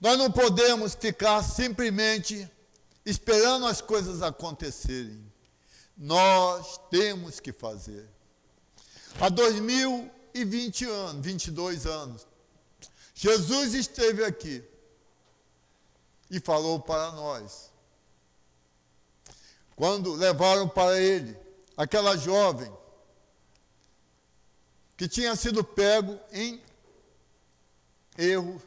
Nós 0.00 0.16
não 0.16 0.30
podemos 0.30 0.94
ficar 0.94 1.42
simplesmente 1.42 2.48
esperando 3.04 3.66
as 3.66 3.80
coisas 3.80 4.22
acontecerem. 4.22 5.26
Nós 5.96 6.78
temos 6.90 7.40
que 7.40 7.52
fazer. 7.52 8.08
Há 9.20 9.28
2020 9.28 10.84
anos, 10.84 11.24
22 11.24 11.86
anos, 11.86 12.26
Jesus 13.14 13.74
esteve 13.74 14.24
aqui 14.24 14.62
e 16.30 16.38
falou 16.38 16.78
para 16.78 17.10
nós. 17.12 17.72
Quando 19.74 20.14
levaram 20.14 20.68
para 20.68 21.00
ele 21.00 21.36
aquela 21.76 22.16
jovem 22.16 22.72
que 24.96 25.08
tinha 25.08 25.34
sido 25.34 25.64
pego 25.64 26.18
em 26.32 26.62
erro 28.16 28.60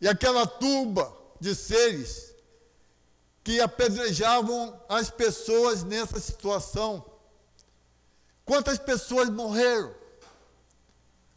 e 0.00 0.08
aquela 0.08 0.46
turba 0.46 1.16
de 1.40 1.54
seres 1.54 2.34
que 3.42 3.60
apedrejavam 3.60 4.78
as 4.88 5.08
pessoas 5.08 5.84
nessa 5.84 6.18
situação. 6.18 7.04
Quantas 8.44 8.78
pessoas 8.78 9.28
morreram 9.28 9.94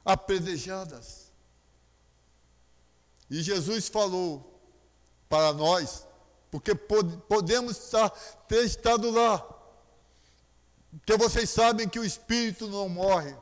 apedrejadas? 0.04 1.32
E 3.30 3.42
Jesus 3.42 3.88
falou 3.88 4.60
para 5.30 5.54
nós, 5.54 6.06
porque 6.50 6.74
podemos 6.74 7.78
estar, 7.78 8.10
ter 8.48 8.66
estado 8.66 9.12
lá, 9.12 9.38
porque 10.92 11.16
vocês 11.16 11.50
sabem 11.50 11.88
que 11.88 12.00
o 12.00 12.06
espírito 12.06 12.68
não 12.68 12.90
morre. 12.90 13.36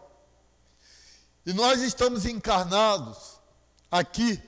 E 1.45 1.53
nós 1.53 1.81
estamos 1.81 2.25
encarnados 2.25 3.39
aqui 3.89 4.41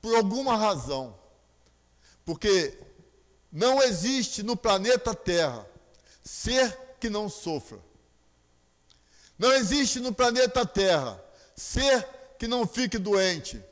por 0.00 0.14
alguma 0.16 0.56
razão. 0.56 1.18
Porque 2.24 2.78
não 3.50 3.82
existe 3.82 4.42
no 4.42 4.56
planeta 4.56 5.14
Terra 5.14 5.66
ser 6.22 6.76
que 7.00 7.08
não 7.08 7.28
sofra. 7.28 7.78
Não 9.38 9.52
existe 9.52 10.00
no 10.00 10.12
planeta 10.12 10.66
Terra 10.66 11.22
ser 11.56 12.06
que 12.38 12.46
não 12.46 12.66
fique 12.66 12.98
doente. 12.98 13.62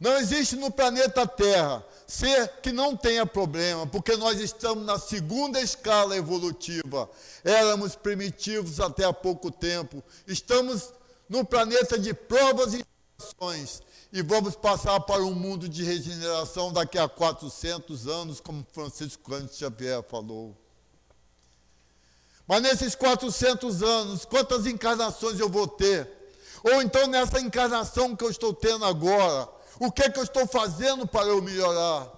Não 0.00 0.16
existe 0.18 0.56
no 0.56 0.70
planeta 0.70 1.26
Terra 1.26 1.84
ser 2.06 2.48
que 2.60 2.72
não 2.72 2.96
tenha 2.96 3.24
problema, 3.24 3.86
porque 3.86 4.16
nós 4.16 4.38
estamos 4.40 4.84
na 4.84 4.98
segunda 4.98 5.60
escala 5.60 6.16
evolutiva. 6.16 7.08
Éramos 7.42 7.94
primitivos 7.94 8.80
até 8.80 9.04
há 9.04 9.12
pouco 9.12 9.50
tempo. 9.50 10.02
Estamos 10.26 10.92
no 11.28 11.44
planeta 11.44 11.98
de 11.98 12.12
provas 12.12 12.74
e 12.74 12.84
expiações 13.18 13.80
e 14.14 14.22
vamos 14.22 14.54
passar 14.54 15.00
para 15.00 15.24
um 15.24 15.34
mundo 15.34 15.68
de 15.68 15.82
regeneração 15.82 16.72
daqui 16.72 16.96
a 16.96 17.08
400 17.08 18.06
anos, 18.06 18.38
como 18.38 18.64
Francisco 18.72 19.28
Cândido 19.28 19.56
Xavier 19.56 20.04
falou. 20.04 20.56
Mas 22.46 22.62
nesses 22.62 22.94
400 22.94 23.82
anos, 23.82 24.24
quantas 24.24 24.68
encarnações 24.68 25.40
eu 25.40 25.48
vou 25.48 25.66
ter? 25.66 26.08
Ou 26.62 26.80
então 26.80 27.08
nessa 27.08 27.40
encarnação 27.40 28.14
que 28.14 28.22
eu 28.22 28.30
estou 28.30 28.54
tendo 28.54 28.84
agora, 28.84 29.48
o 29.80 29.90
que 29.90 30.04
é 30.04 30.08
que 30.08 30.20
eu 30.20 30.22
estou 30.22 30.46
fazendo 30.46 31.08
para 31.08 31.26
eu 31.26 31.42
melhorar? 31.42 32.08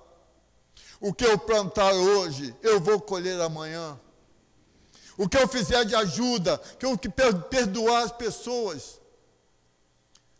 O 1.01 1.14
que 1.14 1.24
eu 1.24 1.38
plantar 1.38 1.94
hoje, 1.94 2.55
eu 2.61 2.78
vou 2.78 3.01
colher 3.01 3.40
amanhã. 3.40 3.99
O 5.16 5.26
que 5.26 5.38
eu 5.38 5.49
fizer 5.49 5.86
de 5.86 5.94
ajuda, 5.94 6.61
que 6.78 6.84
eu 6.84 6.99
perdoar 7.49 8.03
as 8.03 8.12
pessoas. 8.12 9.01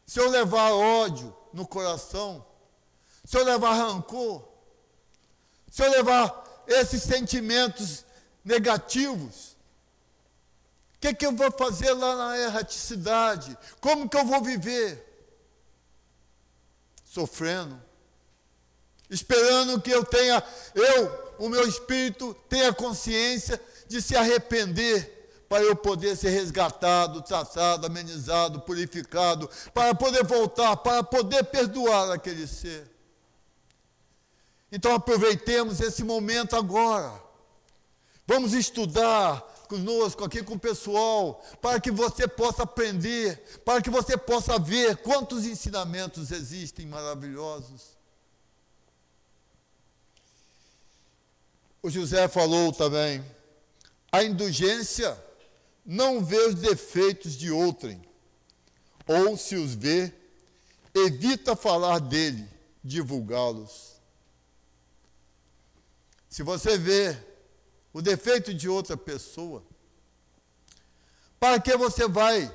Se 0.05 0.21
eu 0.21 0.29
levar 0.29 0.71
ódio, 0.73 1.35
no 1.53 1.67
coração, 1.67 2.45
se 3.25 3.37
eu 3.37 3.45
levar 3.45 3.75
rancor, 3.75 4.47
se 5.71 5.85
eu 5.85 5.91
levar 5.91 6.65
esses 6.67 7.03
sentimentos 7.03 8.05
negativos, 8.45 9.57
o 10.95 10.99
que, 11.01 11.15
que 11.15 11.27
eu 11.27 11.33
vou 11.33 11.51
fazer 11.53 11.93
lá 11.93 12.17
na 12.17 12.39
erraticidade? 12.39 13.57
Como 13.81 14.09
que 14.09 14.17
eu 14.17 14.25
vou 14.25 14.43
viver? 14.43 15.05
Sofrendo, 17.05 17.81
esperando 19.11 19.81
que 19.81 19.91
eu 19.91 20.05
tenha, 20.05 20.43
eu, 20.75 21.35
o 21.39 21.49
meu 21.49 21.67
espírito, 21.69 22.35
tenha 22.49 22.73
consciência 22.73 23.61
de 23.87 24.01
se 24.01 24.17
arrepender 24.17 25.16
para 25.49 25.63
eu 25.63 25.77
poder 25.77 26.17
ser 26.17 26.31
resgatado, 26.31 27.23
tratado, 27.23 27.87
amenizado, 27.87 28.61
purificado, 28.61 29.49
para 29.73 29.95
poder 29.95 30.25
voltar, 30.25 30.77
para 30.77 31.03
poder 31.03 31.45
perdoar 31.45 32.11
aquele 32.13 32.47
ser. 32.47 32.91
Então 34.71 34.95
aproveitemos 34.95 35.81
esse 35.81 36.03
momento 36.03 36.57
agora. 36.57 37.13
Vamos 38.27 38.53
estudar 38.53 39.41
conosco 39.69 40.25
aqui 40.25 40.43
com 40.43 40.55
o 40.55 40.59
pessoal, 40.59 41.43
para 41.61 41.81
que 41.81 41.91
você 41.91 42.27
possa 42.27 42.65
aprender, 42.65 43.61
para 43.65 43.83
que 43.83 43.91
você 43.91 44.17
possa 44.17 44.59
ver 44.59 44.97
quantos 44.99 45.45
ensinamentos 45.45 46.31
existem 46.31 46.87
maravilhosos. 46.87 47.97
O 51.83 51.91
José 51.91 52.27
falou 52.27 52.73
também, 52.73 53.25
a 54.11 54.25
indulgência 54.25 55.17
não 55.87 56.25
vê 56.25 56.39
os 56.49 56.57
defeitos 56.57 57.35
de 57.35 57.51
outrem, 57.51 58.03
ou 59.07 59.37
se 59.37 59.55
os 59.55 59.73
vê, 59.75 60.13
evita 60.93 61.55
falar 61.55 62.01
dele, 62.01 62.49
divulgá-los. 62.83 64.01
Se 66.29 66.43
você 66.43 66.77
vê 66.77 67.17
o 67.93 68.03
defeito 68.03 68.53
de 68.53 68.69
outra 68.69 68.97
pessoa, 68.97 69.65
para 71.39 71.61
que 71.61 71.77
você 71.77 72.09
vai 72.09 72.53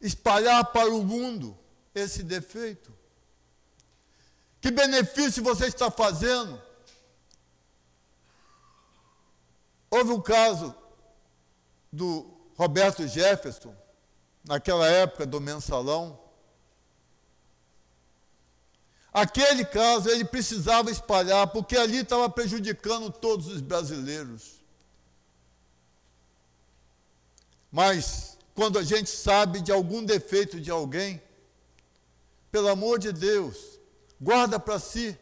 espalhar 0.00 0.64
para 0.72 0.88
o 0.88 1.02
mundo 1.02 1.58
esse 1.92 2.22
defeito? 2.22 2.96
Que 4.60 4.70
benefício 4.70 5.42
você 5.42 5.66
está 5.66 5.90
fazendo? 5.90 6.62
Houve 9.90 10.12
um 10.12 10.20
caso 10.20 10.74
do 11.92 12.26
Roberto 12.56 13.06
Jefferson, 13.06 13.74
naquela 14.44 14.86
época 14.88 15.26
do 15.26 15.40
mensalão. 15.40 16.18
Aquele 19.12 19.64
caso 19.64 20.10
ele 20.10 20.24
precisava 20.24 20.90
espalhar, 20.90 21.46
porque 21.48 21.76
ali 21.76 21.98
estava 21.98 22.28
prejudicando 22.28 23.10
todos 23.10 23.46
os 23.46 23.60
brasileiros. 23.60 24.60
Mas, 27.72 28.36
quando 28.54 28.78
a 28.78 28.82
gente 28.82 29.10
sabe 29.10 29.60
de 29.60 29.72
algum 29.72 30.04
defeito 30.04 30.60
de 30.60 30.70
alguém, 30.70 31.22
pelo 32.50 32.68
amor 32.68 32.98
de 32.98 33.12
Deus, 33.12 33.78
guarda 34.20 34.58
para 34.58 34.78
si. 34.78 35.18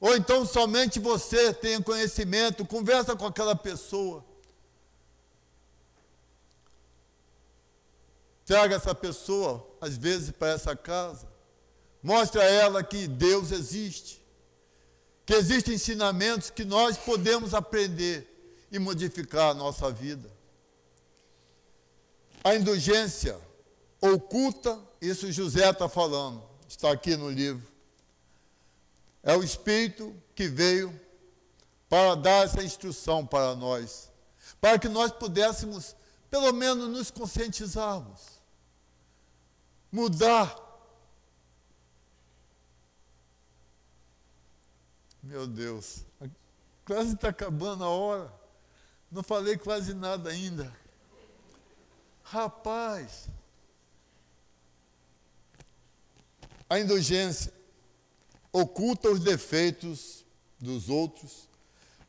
Ou 0.00 0.14
então 0.14 0.44
somente 0.44 0.98
você 0.98 1.52
tenha 1.54 1.82
conhecimento, 1.82 2.66
conversa 2.66 3.16
com 3.16 3.26
aquela 3.26 3.56
pessoa. 3.56 4.24
Traga 8.44 8.76
essa 8.76 8.94
pessoa, 8.94 9.66
às 9.80 9.96
vezes, 9.96 10.30
para 10.30 10.50
essa 10.50 10.76
casa. 10.76 11.26
Mostre 12.02 12.40
a 12.40 12.44
ela 12.44 12.84
que 12.84 13.06
Deus 13.06 13.50
existe. 13.50 14.22
Que 15.24 15.34
existem 15.34 15.74
ensinamentos 15.74 16.50
que 16.50 16.64
nós 16.64 16.98
podemos 16.98 17.54
aprender 17.54 18.66
e 18.70 18.78
modificar 18.78 19.50
a 19.50 19.54
nossa 19.54 19.90
vida. 19.90 20.30
A 22.42 22.54
indulgência 22.54 23.40
oculta, 23.98 24.78
isso 25.00 25.32
José 25.32 25.70
está 25.70 25.88
falando, 25.88 26.42
está 26.68 26.92
aqui 26.92 27.16
no 27.16 27.30
livro. 27.30 27.66
É 29.22 29.34
o 29.34 29.42
Espírito 29.42 30.14
que 30.34 30.46
veio 30.46 31.00
para 31.88 32.14
dar 32.14 32.44
essa 32.44 32.62
instrução 32.62 33.24
para 33.24 33.54
nós, 33.54 34.10
para 34.60 34.78
que 34.78 34.90
nós 34.90 35.10
pudéssemos, 35.10 35.96
pelo 36.28 36.52
menos, 36.52 36.90
nos 36.90 37.10
conscientizarmos 37.10 38.33
mudar. 39.94 40.60
Meu 45.22 45.46
Deus, 45.46 46.04
quase 46.84 47.14
está 47.14 47.28
acabando 47.28 47.84
a 47.84 47.88
hora. 47.88 48.32
Não 49.08 49.22
falei 49.22 49.56
quase 49.56 49.94
nada 49.94 50.30
ainda. 50.30 50.76
Rapaz, 52.24 53.28
a 56.68 56.80
indulgência 56.80 57.52
oculta 58.52 59.10
os 59.10 59.20
defeitos 59.20 60.24
dos 60.58 60.88
outros 60.88 61.48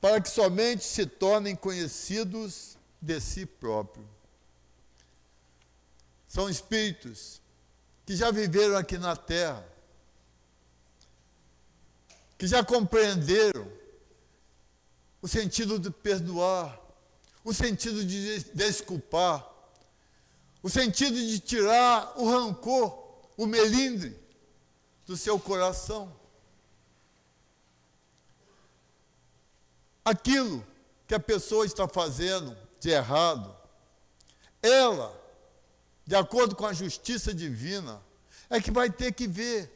para 0.01 0.19
que 0.19 0.29
somente 0.29 0.83
se 0.83 1.05
tornem 1.05 1.55
conhecidos 1.55 2.77
de 2.99 3.19
si 3.21 3.45
próprio. 3.45 4.07
São 6.27 6.49
espíritos 6.49 7.44
que 8.05 8.15
já 8.15 8.29
viveram 8.29 8.77
aqui 8.77 8.97
na 8.97 9.15
terra, 9.15 9.65
que 12.37 12.45
já 12.45 12.63
compreenderam 12.63 13.67
o 15.21 15.27
sentido 15.27 15.79
de 15.79 15.89
perdoar, 15.89 16.79
o 17.43 17.53
sentido 17.53 18.05
de 18.05 18.43
desculpar, 18.53 19.47
o 20.61 20.69
sentido 20.69 21.15
de 21.15 21.39
tirar 21.39 22.13
o 22.15 22.29
rancor, 22.29 22.95
o 23.35 23.47
melindre 23.47 24.19
do 25.05 25.17
seu 25.17 25.39
coração. 25.39 26.15
Aquilo 30.03 30.65
que 31.07 31.15
a 31.15 31.19
pessoa 31.19 31.65
está 31.65 31.87
fazendo 31.87 32.55
de 32.79 32.91
errado, 32.91 33.55
ela 34.61 35.24
de 36.05 36.15
acordo 36.15 36.55
com 36.55 36.65
a 36.65 36.73
justiça 36.73 37.33
divina, 37.33 38.01
é 38.49 38.61
que 38.61 38.69
vai 38.69 38.91
ter 38.91 39.11
que 39.13 39.27
ver. 39.27 39.71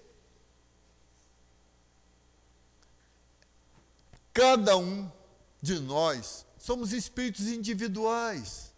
Cada 4.31 4.77
um 4.77 5.11
de 5.61 5.79
nós 5.79 6.45
somos 6.57 6.93
espíritos 6.93 7.47
individuais. 7.47 8.71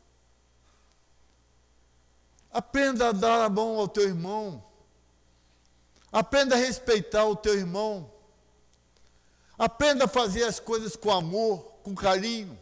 Aprenda 2.49 3.09
a 3.09 3.11
dar 3.11 3.43
a 3.43 3.49
mão 3.49 3.77
ao 3.77 3.87
teu 3.87 4.03
irmão. 4.03 4.63
Aprenda 6.11 6.55
a 6.55 6.57
respeitar 6.57 7.25
o 7.25 7.35
teu 7.35 7.55
irmão. 7.55 8.11
Aprenda 9.57 10.05
a 10.05 10.07
fazer 10.07 10.43
as 10.43 10.59
coisas 10.59 10.95
com 10.95 11.11
amor, 11.11 11.59
com 11.83 11.93
carinho. 11.93 12.57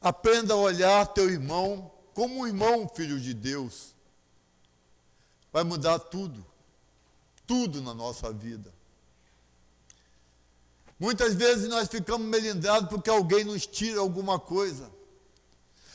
Aprenda 0.00 0.54
a 0.54 0.56
olhar 0.56 1.06
teu 1.06 1.30
irmão 1.30 1.90
como 2.14 2.40
um 2.40 2.46
irmão, 2.46 2.88
filho 2.88 3.18
de 3.18 3.32
Deus, 3.32 3.94
vai 5.52 5.64
mudar 5.64 5.98
tudo, 5.98 6.44
tudo 7.46 7.80
na 7.80 7.94
nossa 7.94 8.32
vida. 8.32 8.72
Muitas 10.98 11.34
vezes 11.34 11.68
nós 11.68 11.88
ficamos 11.88 12.26
melindrados 12.26 12.88
porque 12.90 13.08
alguém 13.08 13.44
nos 13.44 13.66
tira 13.66 14.00
alguma 14.00 14.38
coisa. 14.38 14.90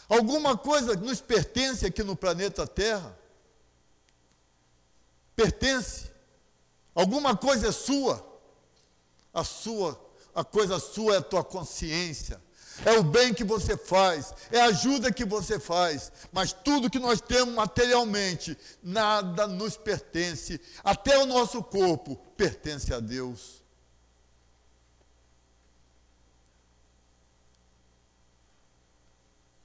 Alguma 0.09 0.57
coisa 0.57 0.95
nos 0.95 1.21
pertence 1.21 1.85
aqui 1.85 2.03
no 2.03 2.15
planeta 2.15 2.65
Terra. 2.65 3.17
Pertence. 5.35 6.11
Alguma 6.95 7.37
coisa 7.37 7.67
é 7.67 7.71
sua. 7.71 8.25
A 9.33 9.43
sua, 9.43 9.99
a 10.33 10.43
coisa 10.43 10.79
sua 10.79 11.15
é 11.15 11.17
a 11.17 11.21
tua 11.21 11.43
consciência 11.43 12.41
é 12.83 12.93
o 12.99 13.03
bem 13.03 13.33
que 13.33 13.43
você 13.43 13.77
faz, 13.77 14.33
é 14.51 14.59
a 14.59 14.65
ajuda 14.65 15.11
que 15.11 15.23
você 15.23 15.59
faz, 15.59 16.11
mas 16.31 16.51
tudo 16.51 16.89
que 16.89 16.99
nós 16.99 17.21
temos 17.21 17.53
materialmente, 17.53 18.57
nada 18.83 19.47
nos 19.47 19.77
pertence, 19.77 20.59
até 20.83 21.17
o 21.17 21.25
nosso 21.25 21.63
corpo 21.63 22.15
pertence 22.35 22.93
a 22.93 22.99
Deus. 22.99 23.63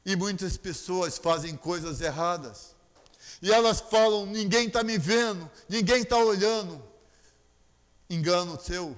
E 0.05 0.17
muitas 0.17 0.57
pessoas 0.57 1.19
fazem 1.19 1.57
coisas 1.57 2.01
erradas. 2.01 2.75
E 3.43 3.53
elas 3.53 3.81
falam: 3.81 4.27
ninguém 4.27 4.67
está 4.67 4.83
me 4.83 4.99
vendo, 4.99 5.51
ninguém 5.69 6.03
está 6.03 6.17
olhando. 6.17 6.83
Engano 8.09 8.61
seu. 8.61 8.97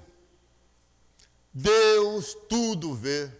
Deus 1.53 2.35
tudo 2.49 2.95
vê. 2.95 3.31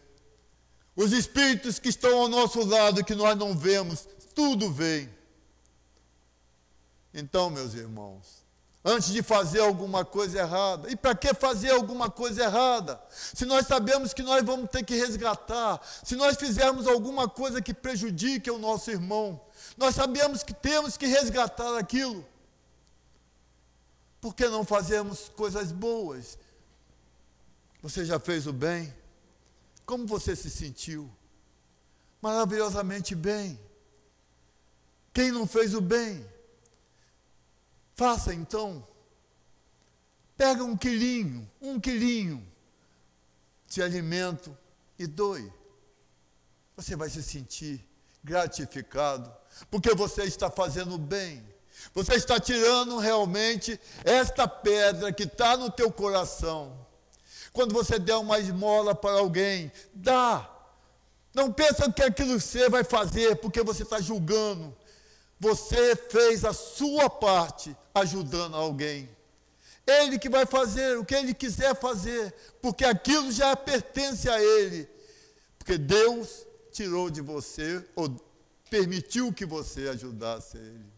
Os 0.95 1.13
espíritos 1.13 1.79
que 1.79 1.89
estão 1.89 2.19
ao 2.19 2.29
nosso 2.29 2.65
lado, 2.65 3.05
que 3.05 3.15
nós 3.15 3.37
não 3.37 3.57
vemos, 3.57 4.07
tudo 4.35 4.71
vem. 4.71 5.09
Então, 7.15 7.49
meus 7.51 7.75
irmãos, 7.75 8.43
antes 8.85 9.13
de 9.13 9.23
fazer 9.23 9.61
alguma 9.61 10.05
coisa 10.05 10.41
errada, 10.41 10.91
e 10.91 10.97
para 10.97 11.15
que 11.15 11.33
fazer 11.35 11.71
alguma 11.71 12.11
coisa 12.11 12.45
errada? 12.45 13.01
Se 13.11 13.45
nós 13.45 13.67
sabemos 13.67 14.13
que 14.13 14.23
nós 14.23 14.45
vamos 14.45 14.71
ter 14.71 14.85
que 14.85 14.97
resgatar, 14.97 15.81
se 16.05 16.15
nós 16.17 16.37
fizermos 16.37 16.87
alguma 16.87 17.29
coisa 17.29 17.63
que 17.63 17.73
prejudique 17.73 18.51
o 18.51 18.59
nosso 18.59 18.91
irmão, 18.91 19.41
nós 19.77 19.95
sabemos 19.95 20.43
que 20.43 20.53
temos 20.53 20.97
que 20.97 21.07
resgatar 21.07 21.77
aquilo. 21.79 22.27
Por 24.21 24.35
que 24.35 24.47
não 24.49 24.65
fazemos 24.65 25.31
coisas 25.31 25.73
boas? 25.73 26.39
Você 27.83 28.05
já 28.05 28.21
fez 28.21 28.47
o 28.47 28.53
bem? 28.53 28.93
Como 29.85 30.07
você 30.07 30.35
se 30.37 30.51
sentiu? 30.51 31.11
Maravilhosamente 32.21 33.15
bem. 33.15 33.59
Quem 35.13 35.31
não 35.31 35.47
fez 35.47 35.75
o 35.75 35.81
bem? 35.81 36.25
Faça 37.95 38.33
então. 38.33 38.87
Pega 40.37 40.65
um 40.65 40.77
quilinho, 40.77 41.49
um 41.61 41.79
quilinho 41.79 42.47
de 43.67 43.83
alimento 43.83 44.57
e 44.99 45.07
doe. 45.07 45.53
Você 46.77 46.97
vai 46.97 47.11
se 47.11 47.23
sentir 47.23 47.87
gratificado, 48.25 49.35
porque 49.71 49.95
você 49.95 50.23
está 50.23 50.51
fazendo 50.51 50.97
bem. 50.97 51.47
Você 51.93 52.15
está 52.15 52.39
tirando 52.39 52.99
realmente 52.99 53.79
esta 54.05 54.47
pedra 54.47 55.13
que 55.13 55.25
está 55.25 55.57
no 55.57 55.71
teu 55.71 55.91
coração 55.91 56.87
quando 57.53 57.75
você 57.75 57.99
der 57.99 58.17
uma 58.17 58.39
esmola 58.39 58.95
para 58.95 59.19
alguém, 59.19 59.71
dá. 59.93 60.49
Não 61.35 61.53
pensa 61.53 61.91
que 61.91 62.03
aquilo 62.03 62.41
você 62.41 62.69
vai 62.69 62.85
fazer 62.85 63.37
porque 63.37 63.63
você 63.63 63.83
está 63.83 64.01
julgando. 64.01 64.75
Você 65.39 65.97
fez 65.97 66.45
a 66.45 66.53
sua 66.53 67.11
parte 67.11 67.77
ajudando 67.95 68.57
alguém. 68.57 69.09
Ele 69.87 70.19
que 70.19 70.29
vai 70.29 70.47
fazer 70.47 70.97
o 70.99 71.05
que 71.05 71.15
ele 71.15 71.35
quiser 71.35 71.75
fazer, 71.75 72.33
porque 72.61 72.85
aquilo 72.85 73.33
já 73.33 73.57
pertence 73.57 74.29
a 74.29 74.41
ele. 74.41 74.89
Porque 75.59 75.77
Deus 75.77 76.47
tirou 76.71 77.11
de 77.11 77.21
você, 77.21 77.85
ou 77.97 78.09
permitiu 78.71 79.33
que 79.33 79.45
você 79.45 79.89
ajudasse 79.89 80.57
ele. 80.57 80.93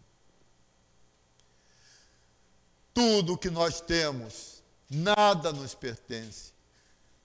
Tudo 2.93 3.39
que 3.39 3.51
nós 3.51 3.81
temos 3.81 4.54
Nada 4.91 5.53
nos 5.53 5.75
pertence. 5.75 6.53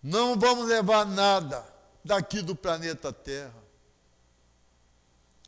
Não 0.01 0.39
vamos 0.39 0.67
levar 0.67 1.05
nada 1.05 1.65
daqui 2.03 2.41
do 2.41 2.55
planeta 2.55 3.11
Terra. 3.11 3.53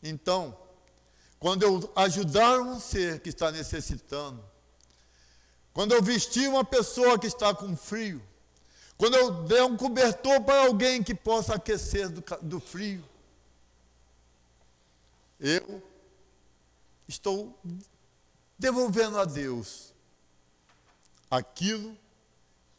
Então, 0.03 0.57
quando 1.39 1.63
eu 1.63 1.91
ajudar 1.95 2.59
um 2.59 2.79
ser 2.79 3.19
que 3.19 3.29
está 3.29 3.51
necessitando, 3.51 4.43
quando 5.73 5.93
eu 5.93 6.01
vestir 6.01 6.49
uma 6.49 6.65
pessoa 6.65 7.17
que 7.17 7.27
está 7.27 7.53
com 7.53 7.75
frio, 7.75 8.21
quando 8.97 9.15
eu 9.15 9.31
der 9.45 9.63
um 9.63 9.77
cobertor 9.77 10.41
para 10.41 10.65
alguém 10.65 11.01
que 11.01 11.15
possa 11.15 11.55
aquecer 11.55 12.09
do, 12.09 12.23
do 12.41 12.59
frio, 12.59 13.03
eu 15.39 15.81
estou 17.07 17.57
devolvendo 18.59 19.17
a 19.19 19.25
Deus 19.25 19.90
aquilo 21.31 21.97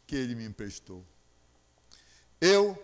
que 0.07 0.15
ele 0.15 0.35
me 0.35 0.45
emprestou. 0.45 1.03
Eu 2.39 2.77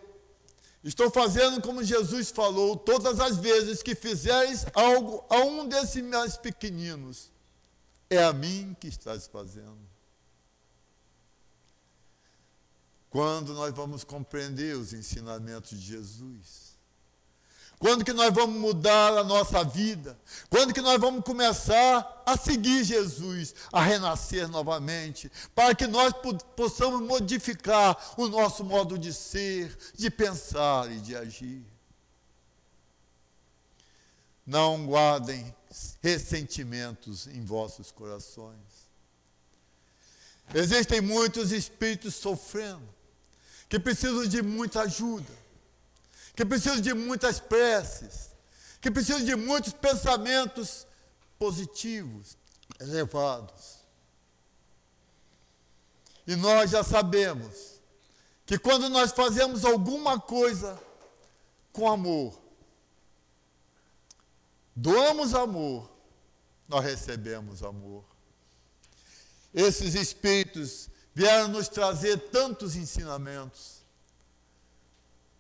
estou 0.83 1.11
fazendo 1.11 1.61
como 1.61 1.85
Jesus 1.85 2.31
falou: 2.31 2.77
todas 2.77 3.21
as 3.21 3.37
vezes 3.37 3.83
que 3.83 3.95
fizeres 3.95 4.65
algo 4.73 5.25
a 5.29 5.37
um 5.45 5.69
desses 5.69 6.03
mais 6.03 6.39
pequeninos, 6.39 7.31
é 8.09 8.25
a 8.25 8.33
mim 8.33 8.75
que 8.81 8.89
estás 8.89 9.27
fazendo. 9.27 9.87
Quando 13.11 13.55
nós 13.55 13.75
vamos 13.75 14.05
compreender 14.05 14.77
os 14.77 14.93
ensinamentos 14.93 15.71
de 15.71 15.87
Jesus? 15.87 16.68
Quando 17.79 18.05
que 18.05 18.13
nós 18.13 18.35
vamos 18.35 18.61
mudar 18.61 19.17
a 19.17 19.23
nossa 19.23 19.63
vida? 19.63 20.19
Quando 20.51 20.75
que 20.75 20.81
nós 20.81 21.01
vamos 21.01 21.25
começar 21.25 22.23
a 22.27 22.37
seguir 22.37 22.83
Jesus, 22.83 23.55
a 23.73 23.81
renascer 23.81 24.49
novamente, 24.49 25.31
para 25.55 25.75
que 25.75 25.87
nós 25.87 26.13
possamos 26.57 27.01
modificar 27.01 27.97
o 28.17 28.27
nosso 28.27 28.65
modo 28.65 28.99
de 28.99 29.13
ser, 29.13 29.77
de 29.95 30.11
pensar 30.11 30.91
e 30.91 30.99
de 30.99 31.15
agir? 31.15 31.63
Não 34.45 34.85
guardem 34.85 35.55
ressentimentos 36.03 37.29
em 37.29 37.45
vossos 37.45 37.93
corações. 37.93 38.89
Existem 40.53 41.01
muitos 41.01 41.53
espíritos 41.53 42.17
sofrendo, 42.17 42.89
que 43.69 43.79
precisam 43.79 44.27
de 44.27 44.43
muita 44.43 44.81
ajuda, 44.81 45.33
que 46.39 46.45
precisam 46.45 46.81
de 46.81 46.95
muitas 46.95 47.41
preces, 47.41 48.31
que 48.81 48.93
precisam 48.93 49.25
de 49.25 49.35
muitos 49.35 49.73
pensamentos 49.73 50.87
positivos, 51.37 52.39
elevados. 52.79 53.81
E 56.25 56.37
nós 56.37 56.71
já 56.71 56.85
sabemos 56.85 57.81
que 58.47 58.57
quando 58.57 58.89
nós 58.89 59.11
fazemos 59.11 59.65
alguma 59.65 60.21
coisa 60.21 60.81
com 61.73 61.91
amor, 61.91 62.41
doamos 64.77 65.35
amor, 65.35 65.91
nós 66.69 66.85
recebemos 66.85 67.65
amor. 67.65 68.05
Esses 69.53 69.97
espíritos 69.97 70.89
vieram 71.13 71.49
nos 71.49 71.67
trazer 71.67 72.31
tantos 72.31 72.77
ensinamentos. 72.77 73.78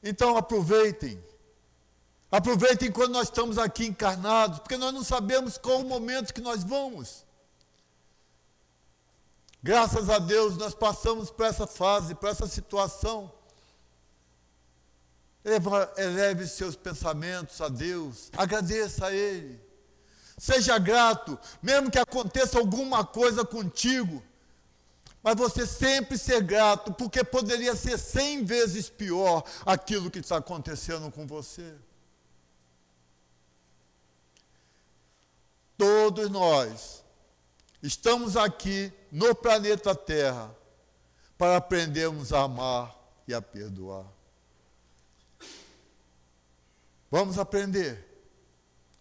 Então 0.02 0.36
aproveitem. 0.36 1.22
Aproveitem 2.30 2.92
quando 2.92 3.12
nós 3.12 3.28
estamos 3.28 3.56
aqui 3.58 3.86
encarnados, 3.86 4.58
porque 4.58 4.76
nós 4.76 4.92
não 4.92 5.02
sabemos 5.02 5.56
qual 5.56 5.80
o 5.80 5.84
momento 5.84 6.34
que 6.34 6.40
nós 6.40 6.62
vamos. 6.62 7.24
Graças 9.62 10.08
a 10.08 10.18
Deus 10.18 10.56
nós 10.56 10.74
passamos 10.74 11.30
por 11.30 11.46
essa 11.46 11.66
fase, 11.66 12.14
por 12.14 12.28
essa 12.28 12.46
situação. 12.46 13.32
Eleve 15.96 16.46
seus 16.46 16.76
pensamentos 16.76 17.60
a 17.60 17.68
Deus, 17.68 18.30
agradeça 18.36 19.06
a 19.06 19.12
Ele. 19.12 19.58
Seja 20.36 20.78
grato, 20.78 21.38
mesmo 21.62 21.90
que 21.90 21.98
aconteça 21.98 22.58
alguma 22.58 23.04
coisa 23.04 23.44
contigo, 23.44 24.22
mas 25.22 25.36
você 25.36 25.66
sempre 25.66 26.16
ser 26.16 26.42
grato, 26.42 26.92
porque 26.92 27.24
poderia 27.24 27.74
ser 27.74 27.98
cem 27.98 28.44
vezes 28.44 28.88
pior 28.88 29.44
aquilo 29.66 30.10
que 30.10 30.20
está 30.20 30.36
acontecendo 30.36 31.10
com 31.10 31.26
você. 31.26 31.74
Todos 35.76 36.28
nós 36.30 37.04
estamos 37.82 38.36
aqui 38.36 38.92
no 39.12 39.34
planeta 39.34 39.94
Terra 39.94 40.54
para 41.36 41.56
aprendermos 41.56 42.32
a 42.32 42.40
amar 42.40 42.96
e 43.26 43.34
a 43.34 43.40
perdoar. 43.40 44.06
Vamos 47.10 47.38
aprender. 47.38 48.06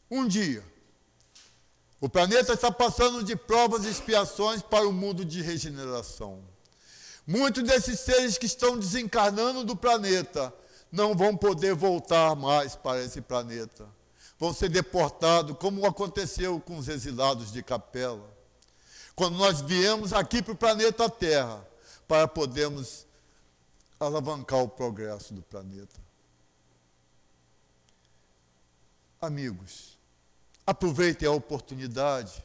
Um 0.09 0.27
dia 0.27 0.63
o 1.99 2.07
planeta 2.07 2.53
está 2.53 2.71
passando 2.71 3.23
de 3.23 3.35
provas 3.35 3.85
e 3.85 3.89
expiações 3.89 4.61
para 4.61 4.87
o 4.87 4.93
mundo 4.93 5.25
de 5.25 5.41
regeneração. 5.41 6.43
Muitos 7.25 7.63
desses 7.63 7.99
seres 7.99 8.37
que 8.37 8.45
estão 8.45 8.77
desencarnando 8.77 9.63
do 9.63 9.75
planeta 9.75 10.53
não 10.91 11.15
vão 11.15 11.35
poder 11.35 11.73
voltar 11.73 12.35
mais 12.35 12.75
para 12.75 13.03
esse 13.03 13.19
planeta. 13.19 13.87
Vão 14.39 14.53
ser 14.53 14.69
deportados, 14.69 15.57
como 15.57 15.85
aconteceu 15.85 16.59
com 16.59 16.77
os 16.77 16.87
exilados 16.87 17.51
de 17.51 17.63
Capela. 17.63 18.29
Quando 19.15 19.35
nós 19.35 19.61
viemos 19.61 20.13
aqui 20.13 20.43
para 20.43 20.53
o 20.53 20.57
planeta 20.57 21.09
Terra, 21.09 21.67
para 22.07 22.27
podermos 22.27 23.07
alavancar 23.99 24.59
o 24.59 24.69
progresso 24.69 25.33
do 25.33 25.41
planeta. 25.41 25.99
Amigos, 29.19 29.96
Aproveite 30.67 31.25
a 31.25 31.31
oportunidade. 31.31 32.43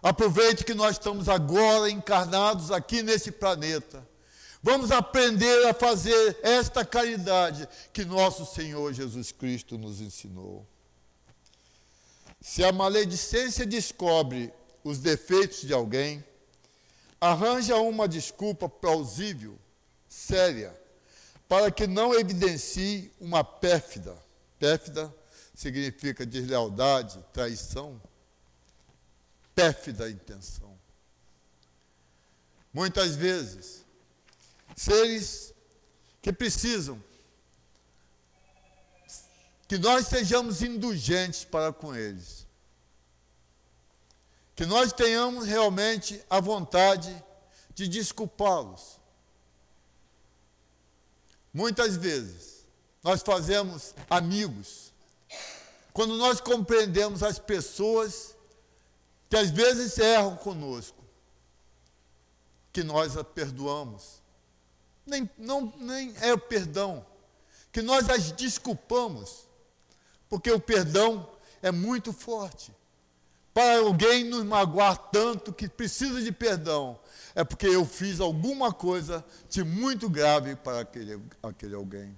Aproveite 0.00 0.64
que 0.64 0.74
nós 0.74 0.92
estamos 0.92 1.28
agora 1.28 1.90
encarnados 1.90 2.70
aqui 2.70 3.02
nesse 3.02 3.32
planeta. 3.32 4.08
Vamos 4.62 4.92
aprender 4.92 5.66
a 5.66 5.74
fazer 5.74 6.38
esta 6.40 6.84
caridade 6.84 7.68
que 7.92 8.04
nosso 8.04 8.46
Senhor 8.46 8.92
Jesus 8.92 9.32
Cristo 9.32 9.76
nos 9.76 10.00
ensinou. 10.00 10.64
Se 12.40 12.62
a 12.62 12.70
maledicência 12.70 13.66
descobre 13.66 14.52
os 14.84 14.98
defeitos 14.98 15.62
de 15.62 15.74
alguém, 15.74 16.24
arranja 17.20 17.76
uma 17.76 18.06
desculpa 18.06 18.68
plausível, 18.68 19.58
séria, 20.08 20.78
para 21.48 21.72
que 21.72 21.88
não 21.88 22.14
evidencie 22.14 23.12
uma 23.20 23.42
pérfida, 23.42 24.16
pérfida 24.60 25.12
significa 25.60 26.24
deslealdade, 26.24 27.22
traição, 27.34 28.00
pérfida 29.54 30.08
intenção. 30.08 30.74
Muitas 32.72 33.14
vezes, 33.14 33.84
seres 34.74 35.52
que 36.22 36.32
precisam 36.32 36.98
que 39.68 39.76
nós 39.76 40.06
sejamos 40.06 40.62
indulgentes 40.62 41.44
para 41.44 41.74
com 41.74 41.94
eles. 41.94 42.46
Que 44.56 44.64
nós 44.64 44.94
tenhamos 44.94 45.46
realmente 45.46 46.24
a 46.30 46.40
vontade 46.40 47.22
de 47.74 47.86
desculpá-los. 47.86 48.98
Muitas 51.52 51.98
vezes, 51.98 52.64
nós 53.02 53.20
fazemos 53.20 53.94
amigos 54.08 54.89
quando 55.92 56.16
nós 56.16 56.40
compreendemos 56.40 57.22
as 57.22 57.38
pessoas 57.38 58.36
que 59.28 59.36
às 59.36 59.50
vezes 59.50 59.96
erram 59.98 60.36
conosco, 60.36 61.02
que 62.72 62.82
nós 62.82 63.16
a 63.16 63.24
perdoamos. 63.24 64.20
Nem, 65.06 65.28
não, 65.38 65.72
nem 65.78 66.14
é 66.20 66.32
o 66.32 66.38
perdão, 66.38 67.04
que 67.72 67.82
nós 67.82 68.08
as 68.08 68.32
desculpamos, 68.32 69.48
porque 70.28 70.50
o 70.50 70.60
perdão 70.60 71.28
é 71.62 71.70
muito 71.70 72.12
forte. 72.12 72.74
Para 73.52 73.80
alguém 73.80 74.24
nos 74.24 74.44
magoar 74.44 74.96
tanto 74.96 75.52
que 75.52 75.68
precisa 75.68 76.22
de 76.22 76.30
perdão, 76.30 76.98
é 77.34 77.42
porque 77.42 77.66
eu 77.66 77.84
fiz 77.84 78.20
alguma 78.20 78.72
coisa 78.72 79.24
de 79.48 79.64
muito 79.64 80.08
grave 80.08 80.54
para 80.54 80.80
aquele, 80.80 81.20
aquele 81.42 81.74
alguém. 81.74 82.16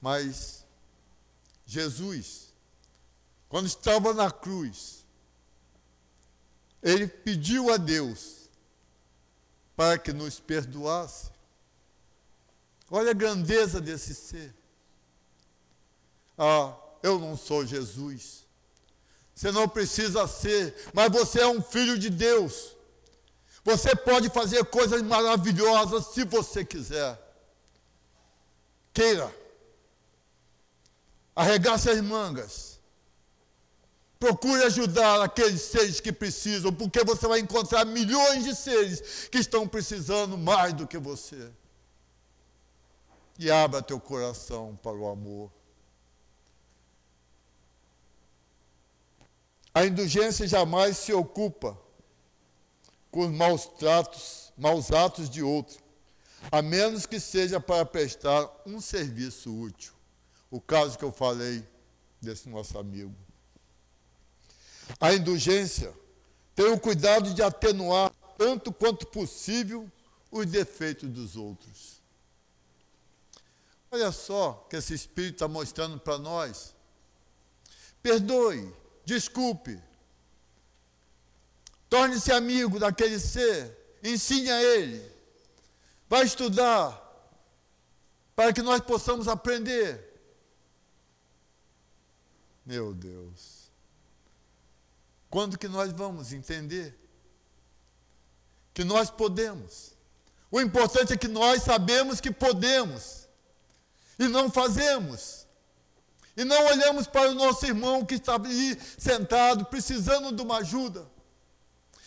Mas 0.00 0.66
Jesus, 1.68 2.54
quando 3.46 3.66
estava 3.66 4.14
na 4.14 4.30
cruz, 4.30 5.04
ele 6.82 7.06
pediu 7.06 7.70
a 7.70 7.76
Deus 7.76 8.48
para 9.76 9.98
que 9.98 10.10
nos 10.10 10.40
perdoasse. 10.40 11.30
Olha 12.90 13.10
a 13.10 13.14
grandeza 13.14 13.82
desse 13.82 14.14
ser. 14.14 14.54
Ah, 16.38 16.74
eu 17.02 17.18
não 17.18 17.36
sou 17.36 17.66
Jesus. 17.66 18.46
Você 19.34 19.52
não 19.52 19.68
precisa 19.68 20.26
ser, 20.26 20.74
mas 20.94 21.12
você 21.12 21.42
é 21.42 21.46
um 21.46 21.60
filho 21.60 21.98
de 21.98 22.08
Deus. 22.08 22.74
Você 23.62 23.94
pode 23.94 24.30
fazer 24.30 24.64
coisas 24.64 25.02
maravilhosas 25.02 26.06
se 26.14 26.24
você 26.24 26.64
quiser. 26.64 27.20
Queira 28.94 29.47
arregace 31.38 31.88
as 31.88 32.00
mangas. 32.00 32.80
Procure 34.18 34.64
ajudar 34.64 35.22
aqueles 35.22 35.62
seres 35.62 36.00
que 36.00 36.12
precisam, 36.12 36.72
porque 36.72 37.04
você 37.04 37.28
vai 37.28 37.38
encontrar 37.38 37.84
milhões 37.84 38.42
de 38.42 38.56
seres 38.56 39.28
que 39.28 39.38
estão 39.38 39.68
precisando 39.68 40.36
mais 40.36 40.72
do 40.74 40.84
que 40.84 40.98
você. 40.98 41.52
E 43.38 43.48
abra 43.48 43.80
teu 43.80 44.00
coração 44.00 44.76
para 44.82 44.96
o 44.96 45.06
amor. 45.06 45.52
A 49.72 49.86
indulgência 49.86 50.48
jamais 50.48 50.98
se 50.98 51.12
ocupa 51.12 51.78
com 53.12 53.20
os 53.20 53.30
maus 53.30 53.66
tratos, 53.78 54.52
maus 54.58 54.90
atos 54.90 55.30
de 55.30 55.40
outro, 55.40 55.78
a 56.50 56.60
menos 56.60 57.06
que 57.06 57.20
seja 57.20 57.60
para 57.60 57.86
prestar 57.86 58.50
um 58.66 58.80
serviço 58.80 59.54
útil 59.54 59.97
o 60.50 60.60
caso 60.60 60.98
que 60.98 61.04
eu 61.04 61.12
falei 61.12 61.66
desse 62.20 62.48
nosso 62.48 62.78
amigo. 62.78 63.14
A 65.00 65.12
indulgência 65.12 65.94
tem 66.54 66.66
o 66.66 66.80
cuidado 66.80 67.32
de 67.34 67.42
atenuar 67.42 68.12
tanto 68.36 68.72
quanto 68.72 69.06
possível 69.06 69.90
os 70.30 70.46
defeitos 70.46 71.08
dos 71.08 71.36
outros. 71.36 71.98
Olha 73.90 74.12
só 74.12 74.66
que 74.68 74.76
esse 74.76 74.94
Espírito 74.94 75.34
está 75.34 75.48
mostrando 75.48 75.98
para 75.98 76.18
nós. 76.18 76.74
Perdoe, 78.02 78.72
desculpe. 79.04 79.80
Torne-se 81.88 82.30
amigo 82.30 82.78
daquele 82.78 83.18
ser, 83.18 83.98
ensine 84.02 84.50
a 84.50 84.62
ele. 84.62 85.10
Vai 86.08 86.24
estudar 86.24 87.04
para 88.36 88.52
que 88.52 88.62
nós 88.62 88.80
possamos 88.80 89.26
aprender. 89.26 90.07
Meu 92.68 92.94
Deus. 92.94 93.68
Quando 95.28 95.58
que 95.58 95.66
nós 95.66 95.92
vamos 95.92 96.32
entender? 96.32 97.08
que 98.78 98.84
nós 98.84 99.10
podemos. 99.10 99.90
O 100.52 100.60
importante 100.60 101.12
é 101.12 101.16
que 101.16 101.26
nós 101.26 101.64
sabemos 101.64 102.20
que 102.20 102.30
podemos 102.30 103.26
e 104.16 104.28
não 104.28 104.48
fazemos. 104.48 105.48
E 106.36 106.44
não 106.44 106.66
olhamos 106.66 107.08
para 107.08 107.28
o 107.28 107.34
nosso 107.34 107.66
irmão 107.66 108.04
que 108.04 108.14
está 108.14 108.36
ali 108.36 108.80
sentado, 108.96 109.64
precisando 109.64 110.30
de 110.30 110.40
uma 110.40 110.58
ajuda. 110.58 111.10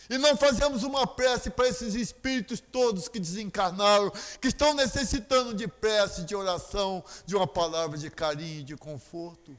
E 0.08 0.16
não 0.16 0.34
fazemos 0.34 0.82
uma 0.82 1.06
prece 1.06 1.50
para 1.50 1.68
esses 1.68 1.94
espíritos 1.94 2.58
todos 2.58 3.06
que 3.06 3.20
desencarnaram, 3.20 4.10
que 4.40 4.48
estão 4.48 4.72
necessitando 4.72 5.52
de 5.52 5.68
prece, 5.68 6.24
de 6.24 6.34
oração, 6.34 7.04
de 7.26 7.36
uma 7.36 7.46
palavra 7.46 7.98
de 7.98 8.08
carinho, 8.08 8.64
de 8.64 8.78
conforto. 8.78 9.54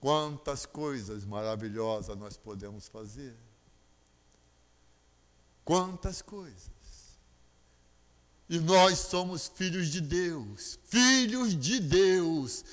Quantas 0.00 0.64
coisas 0.64 1.24
maravilhosas 1.24 2.16
nós 2.16 2.36
podemos 2.36 2.88
fazer. 2.88 3.36
Quantas 5.64 6.22
coisas. 6.22 6.70
E 8.48 8.58
nós 8.58 8.98
somos 9.00 9.48
filhos 9.54 9.88
de 9.88 10.00
Deus, 10.00 10.78
filhos 10.84 11.54
de 11.54 11.80
Deus. 11.80 12.64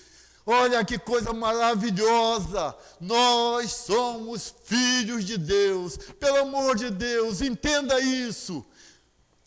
Olha 0.45 0.85
que 0.85 0.97
coisa 0.99 1.33
maravilhosa! 1.33 2.75
Nós 3.01 3.71
somos 3.71 4.53
filhos 4.63 5.25
de 5.25 5.37
Deus. 5.37 5.97
Pelo 5.97 6.37
amor 6.37 6.75
de 6.75 6.91
Deus, 6.91 7.41
entenda 7.41 7.99
isso. 7.99 8.63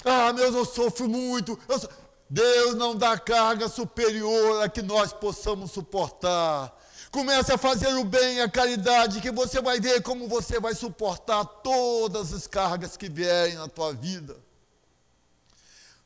Ah, 0.04 0.32
meu, 0.32 0.52
eu 0.52 0.64
sofro 0.64 1.08
muito. 1.08 1.58
Eu 1.68 1.78
so... 1.78 1.88
Deus 2.28 2.74
não 2.74 2.94
dá 2.94 3.18
carga 3.18 3.68
superior 3.68 4.62
a 4.62 4.68
que 4.68 4.82
nós 4.82 5.12
possamos 5.12 5.70
suportar. 5.70 6.77
Comece 7.10 7.52
a 7.52 7.58
fazer 7.58 7.88
o 7.94 8.04
bem, 8.04 8.40
a 8.40 8.48
caridade, 8.48 9.20
que 9.20 9.30
você 9.30 9.60
vai 9.62 9.80
ver 9.80 10.02
como 10.02 10.28
você 10.28 10.60
vai 10.60 10.74
suportar 10.74 11.44
todas 11.44 12.32
as 12.32 12.46
cargas 12.46 12.96
que 12.96 13.08
vierem 13.08 13.54
na 13.54 13.66
tua 13.66 13.94
vida. 13.94 14.36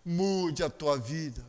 Mude 0.04 0.62
a 0.62 0.70
tua 0.70 0.96
vida. 0.96 1.44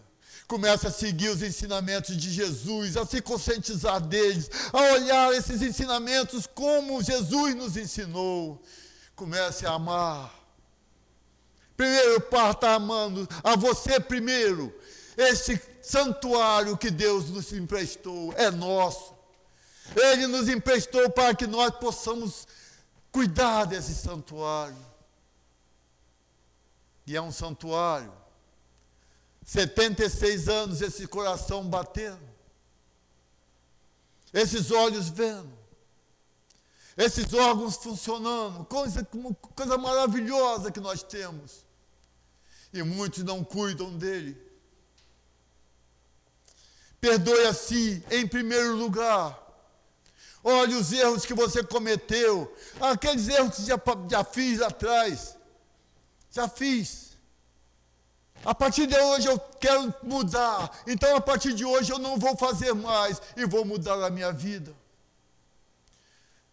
Comece 0.48 0.88
a 0.88 0.92
seguir 0.92 1.30
os 1.30 1.42
ensinamentos 1.42 2.18
de 2.18 2.32
Jesus, 2.32 2.98
a 2.98 3.06
se 3.06 3.22
conscientizar 3.22 4.02
deles, 4.02 4.50
a 4.72 4.82
olhar 4.94 5.34
esses 5.34 5.62
ensinamentos 5.62 6.48
como 6.48 7.02
Jesus 7.02 7.56
nos 7.56 7.78
ensinou. 7.78 8.62
Comece 9.16 9.66
a 9.66 9.74
amar. 9.74 10.34
Primeiro, 11.78 12.22
parta 12.22 12.72
amando 12.72 13.28
a 13.44 13.56
você 13.56 14.00
primeiro. 14.00 14.74
Este 15.16 15.60
santuário 15.82 16.78
que 16.78 16.90
Deus 16.90 17.30
nos 17.30 17.52
emprestou 17.54 18.34
é 18.38 18.50
nosso. 18.52 19.13
Ele 19.96 20.28
nos 20.28 20.48
emprestou 20.48 21.10
para 21.10 21.36
que 21.36 21.46
nós 21.46 21.72
possamos 21.76 22.48
cuidar 23.12 23.66
desse 23.66 23.94
santuário. 23.94 24.78
E 27.06 27.16
é 27.16 27.22
um 27.22 27.32
santuário. 27.32 28.12
76 29.46 30.48
anos 30.48 30.82
esse 30.82 31.06
coração 31.08 31.68
batendo. 31.68 32.34
Esses 34.34 34.72
olhos 34.72 35.10
vendo. 35.10 35.52
Esses 36.98 37.34
órgãos 37.34 37.76
funcionando. 37.76 38.66
Coisa, 38.66 39.08
coisa 39.56 39.78
maravilhosa 39.78 40.72
que 40.72 40.80
nós 40.80 41.04
temos. 41.04 41.66
E 42.74 42.82
muitos 42.82 43.24
não 43.24 43.44
cuidam 43.44 43.96
dele. 43.96 44.42
Perdoe 47.00 47.46
a 47.46 47.54
si, 47.54 48.04
em 48.10 48.26
primeiro 48.26 48.76
lugar 48.76 49.43
Olhe 50.44 50.76
os 50.76 50.92
erros 50.92 51.26
que 51.26 51.34
você 51.34 51.64
cometeu. 51.64 52.54
Aqueles 52.82 53.30
erros 53.30 53.56
que 53.56 53.66
já, 53.66 53.80
já 54.10 54.24
fiz 54.24 54.62
atrás. 54.62 55.38
Já 56.30 56.50
fiz. 56.50 57.14
A 58.44 58.54
partir 58.54 58.86
de 58.88 58.98
hoje 58.98 59.28
eu 59.28 59.40
quero 59.40 59.94
mudar. 60.04 60.70
Então, 60.86 61.16
a 61.16 61.22
partir 61.22 61.54
de 61.54 61.64
hoje 61.64 61.94
eu 61.94 62.00
não 62.00 62.18
vou 62.18 62.36
fazer 62.36 62.74
mais 62.74 63.22
e 63.38 63.46
vou 63.46 63.64
mudar 63.64 64.04
a 64.04 64.10
minha 64.10 64.34
vida. 64.34 64.76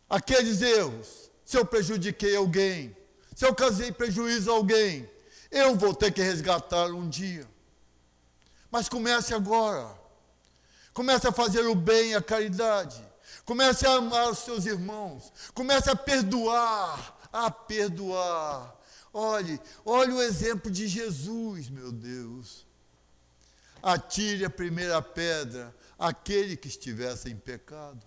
Aqueles 0.08 0.62
erros, 0.62 1.30
se 1.44 1.56
eu 1.56 1.64
prejudiquei 1.64 2.36
alguém, 2.36 2.96
se 3.34 3.44
eu 3.44 3.54
causei 3.54 3.90
prejuízo 3.90 4.50
a 4.50 4.54
alguém, 4.54 5.08
eu 5.50 5.74
vou 5.74 5.92
ter 5.92 6.12
que 6.12 6.22
resgatar 6.22 6.86
um 6.86 7.08
dia. 7.08 7.46
Mas 8.70 8.88
comece 8.88 9.34
agora. 9.34 9.98
Comece 10.92 11.26
a 11.26 11.32
fazer 11.32 11.66
o 11.66 11.74
bem 11.74 12.10
e 12.10 12.14
a 12.14 12.22
caridade. 12.22 13.09
Comece 13.44 13.86
a 13.86 13.94
amar 13.94 14.30
os 14.30 14.38
seus 14.38 14.66
irmãos. 14.66 15.32
Comece 15.54 15.90
a 15.90 15.96
perdoar, 15.96 17.28
a 17.32 17.50
perdoar. 17.50 18.76
Olhe, 19.12 19.60
olhe 19.84 20.12
o 20.12 20.22
exemplo 20.22 20.70
de 20.70 20.86
Jesus, 20.86 21.68
meu 21.68 21.90
Deus. 21.90 22.66
Atire 23.82 24.44
a 24.44 24.50
primeira 24.50 25.00
pedra 25.02 25.74
aquele 25.98 26.56
que 26.56 26.68
estivesse 26.68 27.28
em 27.28 27.36
pecado. 27.36 28.00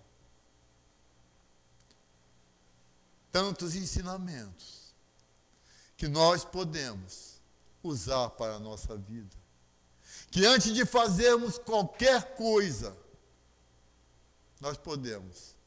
Tantos 3.32 3.76
ensinamentos 3.76 4.94
que 5.98 6.08
nós 6.08 6.46
podemos 6.46 7.42
usar 7.82 8.30
para 8.32 8.56
a 8.56 8.60
nossa 8.60 8.96
vida. 8.96 9.36
Que 10.32 10.46
antes 10.46 10.74
de 10.74 10.86
fazermos 10.86 11.58
qualquer 11.58 12.36
coisa, 12.36 12.96
nós 14.64 14.78
podemos. 14.78 15.58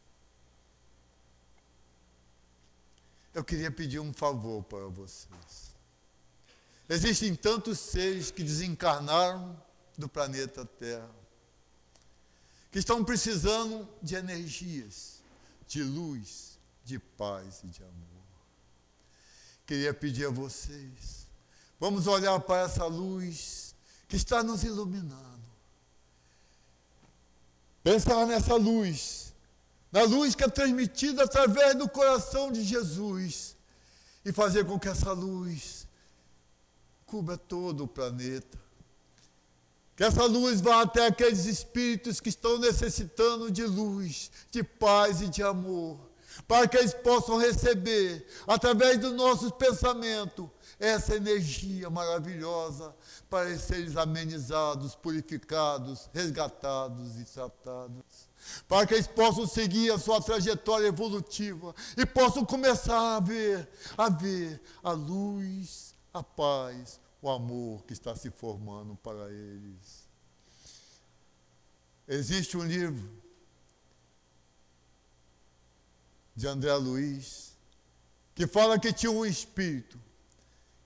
Eu 3.35 3.45
queria 3.45 3.71
pedir 3.71 4.01
um 4.01 4.11
favor 4.11 4.65
para 4.65 4.87
vocês. 4.87 5.77
Existem 6.89 7.35
tantos 7.35 7.79
seres 7.79 8.31
que 8.31 8.43
desencarnaram 8.43 9.63
do 9.99 10.09
planeta 10.09 10.65
Terra, 10.65 11.15
que 12.73 12.79
estão 12.79 13.05
precisando 13.05 13.87
de 14.03 14.15
energias, 14.15 15.23
de 15.69 15.83
luz, 15.83 16.59
de 16.83 16.99
paz 16.99 17.61
e 17.65 17.67
de 17.67 17.83
amor. 17.83 18.25
Queria 19.67 19.93
pedir 19.93 20.27
a 20.27 20.31
vocês, 20.31 21.27
vamos 21.79 22.07
olhar 22.07 22.41
para 22.41 22.63
essa 22.63 22.87
luz 22.87 23.75
que 24.09 24.17
está 24.17 24.43
nos 24.43 24.65
iluminando 24.65 25.36
Pensar 27.87 28.27
nessa 28.27 28.57
luz, 28.57 29.33
na 29.93 30.03
luz 30.03 30.35
que 30.35 30.43
é 30.43 30.49
transmitida 30.49 31.23
através 31.23 31.77
do 31.77 31.89
coração 31.89 32.51
de 32.51 32.65
Jesus, 32.65 33.57
e 34.25 34.33
fazer 34.33 34.65
com 34.65 34.77
que 34.77 34.89
essa 34.89 35.13
luz 35.13 35.87
cubra 37.07 37.39
todo 37.39 37.85
o 37.85 37.87
planeta. 37.87 38.59
Que 39.95 40.03
essa 40.03 40.25
luz 40.25 40.61
vá 40.61 40.83
até 40.83 41.07
aqueles 41.07 41.47
espíritos 41.47 42.19
que 42.19 42.29
estão 42.29 42.59
necessitando 42.59 43.53
de 43.53 43.63
luz, 43.63 44.33
de 44.51 44.65
paz 44.65 45.21
e 45.21 45.29
de 45.29 45.45
amor, 45.45 45.97
para 46.49 46.67
que 46.67 46.77
eles 46.77 46.93
possam 46.93 47.37
receber, 47.37 48.27
através 48.49 48.99
dos 48.99 49.13
nossos 49.13 49.53
pensamentos, 49.53 50.49
essa 50.79 51.17
energia 51.17 51.89
maravilhosa 51.89 52.95
para 53.31 53.57
serem 53.59 53.97
amenizados, 53.97 54.95
purificados, 54.95 56.11
resgatados 56.13 57.19
e 57.19 57.25
tratados. 57.25 58.29
Para 58.69 58.87
que 58.87 58.95
eles 58.95 59.07
possam 59.07 59.47
seguir 59.47 59.91
a 59.91 59.99
sua 59.99 60.21
trajetória 60.21 60.87
evolutiva 60.87 61.75
e 61.97 62.05
possam 62.05 62.45
começar 62.45 63.17
a 63.17 63.21
ver, 63.21 63.69
a 63.97 64.09
ver 64.09 64.61
a 64.83 64.93
luz, 64.93 65.95
a 66.13 66.23
paz, 66.23 67.01
o 67.23 67.31
amor 67.31 67.85
que 67.85 67.93
está 67.93 68.15
se 68.15 68.31
formando 68.31 68.95
para 68.97 69.31
eles. 69.31 70.07
Existe 72.07 72.57
um 72.57 72.65
livro 72.65 73.11
de 76.37 76.47
André 76.47 76.73
Luiz 76.75 77.57
que 78.35 78.47
fala 78.47 78.79
que 78.79 78.93
tinha 78.93 79.11
um 79.11 79.25
espírito 79.25 79.99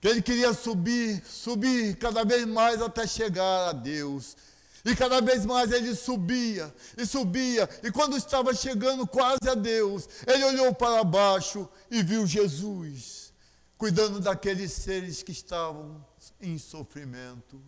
que 0.01 0.07
ele 0.07 0.21
queria 0.21 0.53
subir, 0.53 1.23
subir 1.25 1.95
cada 1.95 2.25
vez 2.25 2.45
mais 2.45 2.81
até 2.81 3.05
chegar 3.05 3.69
a 3.69 3.71
Deus. 3.71 4.35
E 4.83 4.95
cada 4.95 5.21
vez 5.21 5.45
mais 5.45 5.71
ele 5.71 5.95
subia 5.95 6.73
e 6.97 7.05
subia, 7.05 7.69
e 7.83 7.91
quando 7.91 8.17
estava 8.17 8.51
chegando 8.51 9.05
quase 9.05 9.47
a 9.47 9.53
Deus, 9.53 10.09
ele 10.25 10.43
olhou 10.43 10.73
para 10.73 11.03
baixo 11.03 11.69
e 11.91 12.01
viu 12.01 12.25
Jesus 12.25 13.31
cuidando 13.77 14.19
daqueles 14.19 14.73
seres 14.73 15.23
que 15.23 15.31
estavam 15.31 16.05
em 16.39 16.57
sofrimento. 16.59 17.59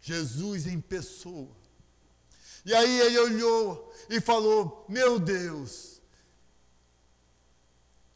Jesus 0.00 0.66
em 0.66 0.80
pessoa. 0.80 1.54
E 2.64 2.74
aí 2.74 3.00
ele 3.00 3.18
olhou 3.18 3.92
e 4.08 4.18
falou: 4.18 4.86
Meu 4.88 5.18
Deus, 5.18 5.99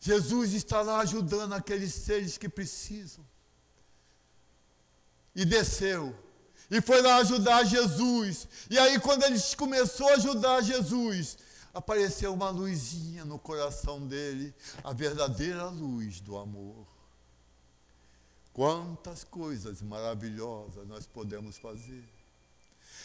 Jesus 0.04 0.52
está 0.52 0.82
lá 0.82 1.00
ajudando 1.00 1.54
aqueles 1.54 1.94
seres 1.94 2.36
que 2.36 2.46
precisam. 2.46 3.26
E 5.34 5.46
desceu. 5.46 6.14
E 6.70 6.78
foi 6.82 7.00
lá 7.00 7.16
ajudar 7.16 7.64
Jesus. 7.64 8.46
E 8.68 8.78
aí, 8.78 9.00
quando 9.00 9.22
ele 9.22 9.40
começou 9.56 10.06
a 10.10 10.16
ajudar 10.16 10.60
Jesus, 10.60 11.38
apareceu 11.72 12.34
uma 12.34 12.50
luzinha 12.50 13.24
no 13.24 13.38
coração 13.38 14.06
dele, 14.06 14.54
a 14.82 14.92
verdadeira 14.92 15.70
luz 15.70 16.20
do 16.20 16.36
amor. 16.36 16.86
Quantas 18.52 19.24
coisas 19.24 19.80
maravilhosas 19.80 20.86
nós 20.86 21.06
podemos 21.06 21.56
fazer. 21.56 22.04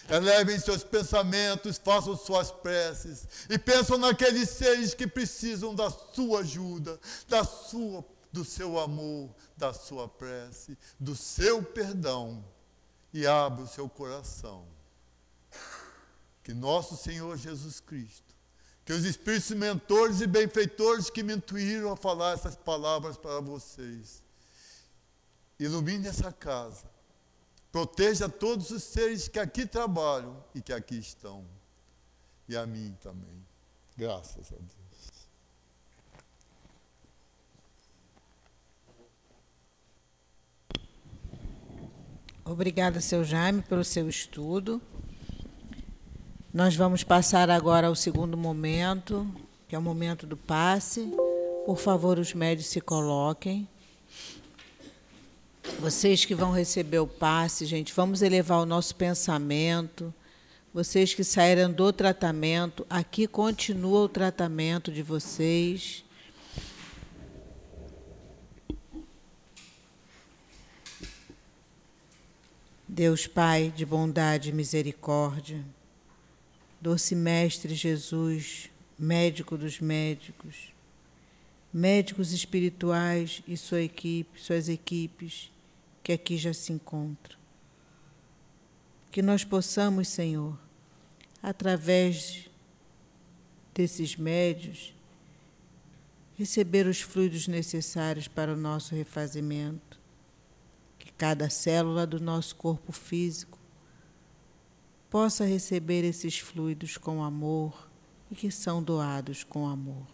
Elevem 0.10 0.60
seus 0.60 0.84
pensamentos, 0.84 1.78
façam 1.78 2.18
suas 2.18 2.52
preces 2.52 3.28
e 3.50 3.60
pensam 3.60 3.98
naqueles 3.98 4.50
seres 4.50 4.94
que 4.94 5.06
precisam 5.06 5.76
da 5.76 5.90
sua 5.90 6.40
ajuda, 6.40 7.00
da 7.28 7.44
sua, 7.44 8.04
do 8.32 8.44
seu 8.44 8.80
amor, 8.80 9.30
da 9.56 9.72
sua 9.72 10.08
prece, 10.08 10.78
do 11.00 11.16
seu 11.16 11.62
perdão 11.62 12.44
e 13.14 13.28
abra 13.28 13.64
o 13.64 13.68
seu 13.68 13.88
coração. 13.88 14.66
Que 16.44 16.54
nosso 16.54 16.98
Senhor 16.98 17.38
Jesus 17.38 17.80
Cristo, 17.80 18.34
que 18.84 18.94
os 18.94 19.06
espíritos 19.06 19.52
mentores 19.52 20.22
e 20.22 20.26
benfeitores 20.26 21.12
que 21.12 21.22
me 21.22 21.34
intuíram 21.36 21.92
a 21.92 21.96
falar 21.96 22.34
essas 22.34 22.56
palavras 22.56 23.16
para 23.16 23.40
vocês, 23.40 24.24
ilumine 25.60 26.08
essa 26.08 26.32
casa, 26.32 26.90
proteja 27.72 28.28
todos 28.28 28.72
os 28.72 28.84
seres 28.84 29.28
que 29.28 29.40
aqui 29.40 29.66
trabalham 29.66 30.44
e 30.54 30.62
que 30.62 30.74
aqui 30.74 30.98
estão, 30.98 31.46
e 32.48 32.56
a 32.56 32.66
mim 32.66 32.96
também. 33.02 33.46
Graças 33.96 34.52
a 34.52 34.56
Deus. 34.56 34.80
Obrigada, 42.46 43.00
seu 43.00 43.24
Jaime, 43.24 43.62
pelo 43.62 43.84
seu 43.84 44.10
estudo. 44.10 44.82
Nós 46.52 46.76
vamos 46.76 47.04
passar 47.04 47.48
agora 47.48 47.86
ao 47.86 47.96
segundo 47.96 48.36
momento, 48.36 49.32
que 49.68 49.76
é 49.76 49.80
o 49.80 49.82
momento 49.82 50.26
do 50.26 50.36
passe. 50.36 51.14
Por 51.64 51.78
favor, 51.78 52.18
os 52.18 52.34
médios 52.34 52.66
se 52.66 52.82
coloquem. 52.82 53.70
Vocês 55.80 56.26
que 56.26 56.36
vão 56.36 56.52
receber 56.52 57.00
o 57.00 57.08
passe, 57.08 57.66
gente, 57.66 57.94
vamos 57.94 58.22
elevar 58.22 58.60
o 58.60 58.66
nosso 58.66 58.94
pensamento. 58.94 60.14
Vocês 60.74 61.14
que 61.14 61.24
saíram 61.24 61.72
do 61.72 61.94
tratamento, 61.94 62.86
aqui 62.90 63.26
continua 63.26 64.02
o 64.02 64.10
tratamento 64.10 64.92
de 64.92 65.02
vocês. 65.02 66.04
Deus 72.86 73.26
Pai 73.26 73.74
de 73.74 73.86
bondade 73.86 74.50
e 74.50 74.54
misericórdia, 74.54 75.64
doce 76.82 77.16
Mestre 77.16 77.74
Jesus, 77.74 78.70
médico 78.98 79.58
dos 79.58 79.80
médicos, 79.80 80.74
médicos 81.74 82.34
espirituais 82.34 83.42
e 83.48 83.56
sua 83.56 83.82
equipe, 83.82 84.42
suas 84.42 84.68
equipes 84.68 85.50
que 86.10 86.14
aqui 86.14 86.38
já 86.38 86.54
se 86.54 86.74
encontram. 86.74 87.38
Que 89.12 89.22
nós 89.22 89.44
possamos, 89.44 90.08
Senhor, 90.08 90.58
através 91.40 92.50
desses 93.76 94.16
médios, 94.16 94.92
receber 96.36 96.88
os 96.88 97.00
fluidos 97.00 97.48
necessários 97.48 98.28
para 98.28 98.52
o 98.52 98.58
nosso 98.58 98.96
refazimento 98.96 99.90
cada 101.20 101.50
célula 101.50 102.08
do 102.08 102.18
nosso 102.18 102.56
corpo 102.56 102.94
físico 102.94 103.60
possa 105.10 105.44
receber 105.44 106.06
esses 106.06 106.40
fluidos 106.40 106.98
com 106.98 107.22
amor 107.22 107.90
e 108.32 108.36
que 108.36 108.50
são 108.50 108.82
doados 108.82 109.44
com 109.44 109.68
amor. 109.68 110.08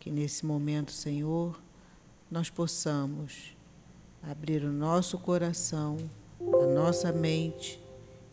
Que 0.00 0.10
nesse 0.10 0.46
momento, 0.46 0.92
Senhor, 0.92 1.60
nós 2.30 2.48
possamos 2.48 3.53
abrir 4.28 4.64
o 4.64 4.72
nosso 4.72 5.18
coração, 5.18 5.98
a 6.40 6.66
nossa 6.66 7.12
mente 7.12 7.80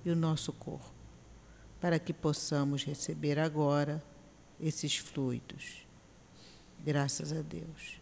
e 0.06 0.10
o 0.10 0.16
nosso 0.16 0.54
corpo, 0.54 0.92
para 1.80 2.00
que 2.00 2.14
possamos 2.14 2.84
receber 2.84 3.38
agora 3.38 4.04
esses 4.60 4.98
fluidos. 4.98 5.86
Graças 6.84 7.32
a 7.32 7.42
Deus. 7.42 8.00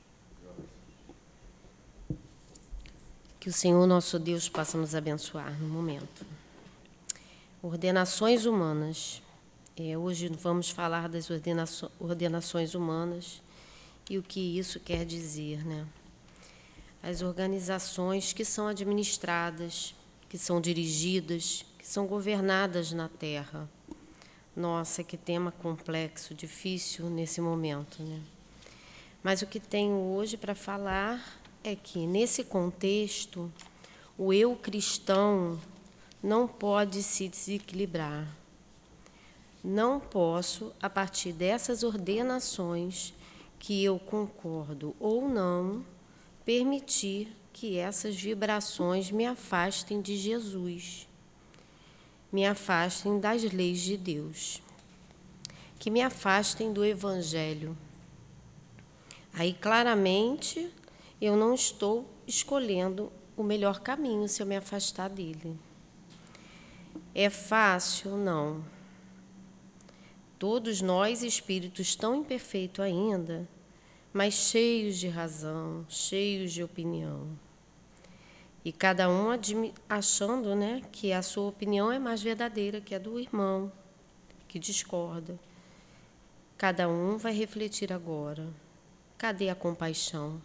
Que 3.39 3.49
o 3.49 3.53
Senhor 3.53 3.87
nosso 3.87 4.19
Deus 4.19 4.49
possa 4.49 4.77
nos 4.77 4.93
abençoar 4.93 5.57
no 5.59 5.67
momento. 5.67 6.25
Ordenações 7.61 8.45
humanas. 8.45 9.21
É, 9.77 9.97
hoje 9.97 10.27
vamos 10.27 10.69
falar 10.69 11.07
das 11.07 11.29
ordenações 11.99 12.75
humanas 12.75 13.41
e 14.09 14.17
o 14.17 14.23
que 14.23 14.59
isso 14.59 14.77
quer 14.79 15.05
dizer, 15.05 15.65
né? 15.65 15.87
As 17.01 17.21
organizações 17.21 18.33
que 18.33 18.43
são 18.43 18.67
administradas, 18.67 19.95
que 20.27 20.37
são 20.37 20.59
dirigidas, 20.59 21.65
que 21.77 21.87
são 21.87 22.05
governadas 22.05 22.91
na 22.91 23.07
Terra. 23.07 23.69
Nossa, 24.55 25.03
que 25.03 25.15
tema 25.15 25.51
complexo, 25.51 26.33
difícil 26.33 27.09
nesse 27.09 27.39
momento, 27.39 28.03
né? 28.03 28.21
Mas 29.23 29.41
o 29.41 29.47
que 29.47 29.59
tenho 29.59 29.95
hoje 29.95 30.35
para 30.35 30.53
falar 30.53 31.39
é 31.63 31.75
que, 31.75 32.05
nesse 32.05 32.43
contexto, 32.43 33.51
o 34.17 34.33
eu 34.33 34.55
cristão 34.55 35.59
não 36.21 36.47
pode 36.47 37.01
se 37.01 37.29
desequilibrar. 37.29 38.27
Não 39.63 39.99
posso, 39.99 40.73
a 40.81 40.89
partir 40.89 41.31
dessas 41.31 41.83
ordenações, 41.83 43.13
que 43.57 43.83
eu 43.83 43.99
concordo 43.99 44.95
ou 44.99 45.27
não, 45.27 45.83
permitir 46.49 47.31
que 47.53 47.77
essas 47.77 48.15
vibrações 48.15 49.11
me 49.11 49.23
afastem 49.23 50.01
de 50.01 50.17
Jesus, 50.17 51.07
me 52.31 52.43
afastem 52.43 53.19
das 53.19 53.43
leis 53.43 53.79
de 53.81 53.95
Deus, 53.95 54.59
que 55.77 55.91
me 55.91 56.01
afastem 56.01 56.73
do 56.73 56.83
Evangelho. 56.83 57.77
Aí, 59.31 59.53
claramente, 59.53 60.73
eu 61.21 61.37
não 61.37 61.53
estou 61.53 62.09
escolhendo 62.25 63.11
o 63.37 63.43
melhor 63.43 63.79
caminho 63.81 64.27
se 64.27 64.41
eu 64.41 64.47
me 64.47 64.57
afastar 64.57 65.07
dele. 65.07 65.55
É 67.13 67.29
fácil? 67.29 68.17
Não. 68.17 68.65
Todos 70.39 70.81
nós, 70.81 71.21
espíritos 71.21 71.95
tão 71.95 72.15
imperfeitos 72.15 72.83
ainda, 72.83 73.47
mas 74.19 74.33
cheios 74.33 74.97
de 74.97 75.07
razão, 75.07 75.85
cheios 75.87 76.51
de 76.51 76.61
opinião. 76.61 77.39
E 78.65 78.71
cada 78.73 79.09
um 79.09 79.29
achando 79.87 80.57
né, 80.57 80.81
que 80.91 81.13
a 81.13 81.21
sua 81.21 81.47
opinião 81.47 81.89
é 81.89 81.97
mais 81.97 82.21
verdadeira 82.21 82.81
que 82.81 82.93
a 82.93 82.99
do 82.99 83.17
irmão, 83.17 83.71
que 84.45 84.59
discorda. 84.59 85.39
Cada 86.57 86.89
um 86.89 87.17
vai 87.17 87.31
refletir 87.31 87.93
agora. 87.93 88.45
Cadê 89.17 89.47
a 89.47 89.55
compaixão? 89.55 90.41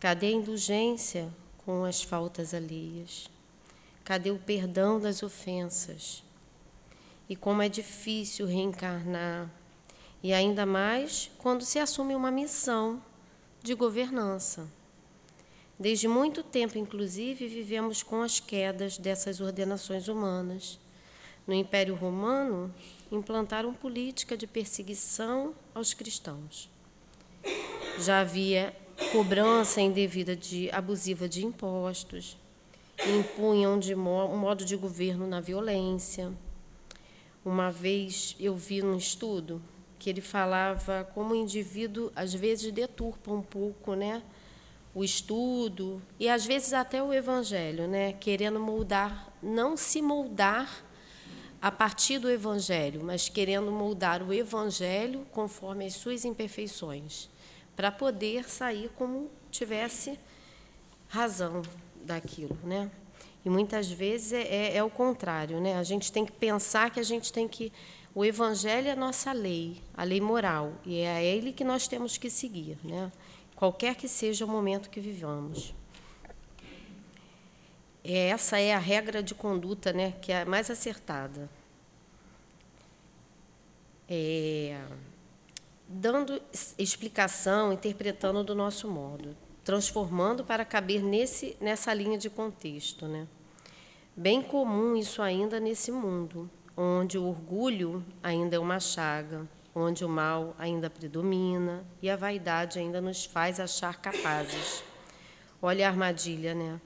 Cadê 0.00 0.26
a 0.26 0.32
indulgência 0.32 1.32
com 1.58 1.84
as 1.84 2.02
faltas 2.02 2.52
alheias? 2.52 3.30
Cadê 4.02 4.32
o 4.32 4.38
perdão 4.40 4.98
das 4.98 5.22
ofensas? 5.22 6.24
E 7.28 7.36
como 7.36 7.62
é 7.62 7.68
difícil 7.68 8.46
reencarnar, 8.46 9.48
e 10.24 10.32
ainda 10.32 10.64
mais 10.64 11.30
quando 11.36 11.66
se 11.66 11.78
assume 11.78 12.14
uma 12.14 12.30
missão 12.30 13.02
de 13.62 13.74
governança. 13.74 14.66
Desde 15.78 16.08
muito 16.08 16.42
tempo, 16.42 16.78
inclusive, 16.78 17.46
vivemos 17.46 18.02
com 18.02 18.22
as 18.22 18.40
quedas 18.40 18.96
dessas 18.96 19.42
ordenações 19.42 20.08
humanas. 20.08 20.80
No 21.46 21.52
Império 21.52 21.94
Romano, 21.94 22.74
implantaram 23.12 23.74
política 23.74 24.34
de 24.34 24.46
perseguição 24.46 25.54
aos 25.74 25.92
cristãos. 25.92 26.70
Já 27.98 28.20
havia 28.20 28.74
cobrança 29.12 29.82
indevida 29.82 30.34
de 30.34 30.70
abusiva 30.70 31.28
de 31.28 31.44
impostos, 31.44 32.38
impunham 33.06 33.78
de 33.78 33.94
mo 33.94 34.24
um 34.24 34.38
modo 34.38 34.64
de 34.64 34.74
governo 34.74 35.26
na 35.26 35.40
violência. 35.42 36.32
Uma 37.44 37.70
vez 37.70 38.34
eu 38.40 38.56
vi 38.56 38.80
num 38.80 38.96
estudo 38.96 39.60
que 40.04 40.10
ele 40.10 40.20
falava 40.20 41.08
como 41.14 41.32
o 41.32 41.34
indivíduo 41.34 42.12
às 42.14 42.34
vezes 42.34 42.70
deturpa 42.70 43.32
um 43.32 43.40
pouco, 43.40 43.94
né, 43.94 44.22
o 44.94 45.02
estudo 45.02 46.02
e 46.20 46.28
às 46.28 46.44
vezes 46.44 46.74
até 46.74 47.02
o 47.02 47.10
evangelho, 47.10 47.88
né, 47.88 48.12
querendo 48.12 48.60
moldar, 48.60 49.32
não 49.42 49.78
se 49.78 50.02
moldar 50.02 50.84
a 51.58 51.72
partir 51.72 52.18
do 52.18 52.28
evangelho, 52.28 53.02
mas 53.02 53.30
querendo 53.30 53.72
moldar 53.72 54.22
o 54.22 54.30
evangelho 54.30 55.26
conforme 55.32 55.86
as 55.86 55.94
suas 55.94 56.26
imperfeições 56.26 57.30
para 57.74 57.90
poder 57.90 58.46
sair 58.46 58.90
como 58.96 59.30
tivesse 59.50 60.20
razão 61.08 61.62
daquilo, 62.04 62.58
né? 62.62 62.90
E 63.42 63.48
muitas 63.48 63.90
vezes 63.90 64.34
é, 64.34 64.42
é, 64.42 64.76
é, 64.76 64.84
o 64.84 64.90
contrário, 64.90 65.60
né? 65.62 65.78
A 65.78 65.82
gente 65.82 66.12
tem 66.12 66.26
que 66.26 66.32
pensar 66.32 66.90
que 66.90 67.00
a 67.00 67.02
gente 67.02 67.32
tem 67.32 67.48
que 67.48 67.72
O 68.14 68.24
Evangelho 68.24 68.86
é 68.86 68.92
a 68.92 68.96
nossa 68.96 69.32
lei, 69.32 69.82
a 69.92 70.04
lei 70.04 70.20
moral, 70.20 70.74
e 70.86 71.00
é 71.00 71.16
a 71.16 71.22
ele 71.22 71.52
que 71.52 71.64
nós 71.64 71.88
temos 71.88 72.16
que 72.16 72.30
seguir, 72.30 72.78
né? 72.84 73.10
qualquer 73.56 73.96
que 73.96 74.06
seja 74.06 74.44
o 74.44 74.48
momento 74.48 74.88
que 74.88 75.00
vivamos. 75.00 75.74
Essa 78.04 78.60
é 78.60 78.72
a 78.72 78.78
regra 78.78 79.20
de 79.20 79.34
conduta 79.34 79.92
né, 79.92 80.12
que 80.20 80.30
é 80.30 80.42
a 80.42 80.44
mais 80.44 80.70
acertada. 80.70 81.50
É, 84.08 84.80
dando 85.88 86.40
explicação, 86.78 87.72
interpretando 87.72 88.44
do 88.44 88.54
nosso 88.54 88.88
modo, 88.88 89.34
transformando 89.64 90.44
para 90.44 90.64
caber 90.64 91.02
nesse, 91.02 91.56
nessa 91.60 91.92
linha 91.92 92.18
de 92.18 92.30
contexto. 92.30 93.08
Né? 93.08 93.26
Bem 94.14 94.40
comum 94.40 94.94
isso 94.94 95.20
ainda 95.20 95.58
nesse 95.58 95.90
mundo 95.90 96.48
onde 96.76 97.18
o 97.18 97.24
orgulho 97.24 98.04
ainda 98.22 98.56
é 98.56 98.58
uma 98.58 98.80
chaga, 98.80 99.46
onde 99.74 100.04
o 100.04 100.08
mal 100.08 100.54
ainda 100.58 100.88
predomina 100.88 101.84
e 102.00 102.08
a 102.08 102.16
vaidade 102.16 102.78
ainda 102.78 103.00
nos 103.00 103.24
faz 103.24 103.58
achar 103.58 104.00
capazes. 104.00 104.82
Olha 105.60 105.86
a 105.86 105.90
armadilha, 105.90 106.54
né? 106.54 106.80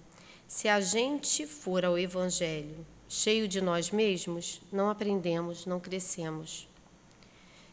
Se 0.47 0.69
a 0.69 0.81
gente 0.81 1.47
for 1.47 1.85
ao 1.85 1.99
Evangelho 1.99 2.87
cheio 3.09 3.49
de 3.49 3.61
nós 3.61 3.91
mesmos, 3.91 4.61
não 4.71 4.91
aprendemos, 4.91 5.65
não 5.65 5.81
crescemos. 5.81 6.69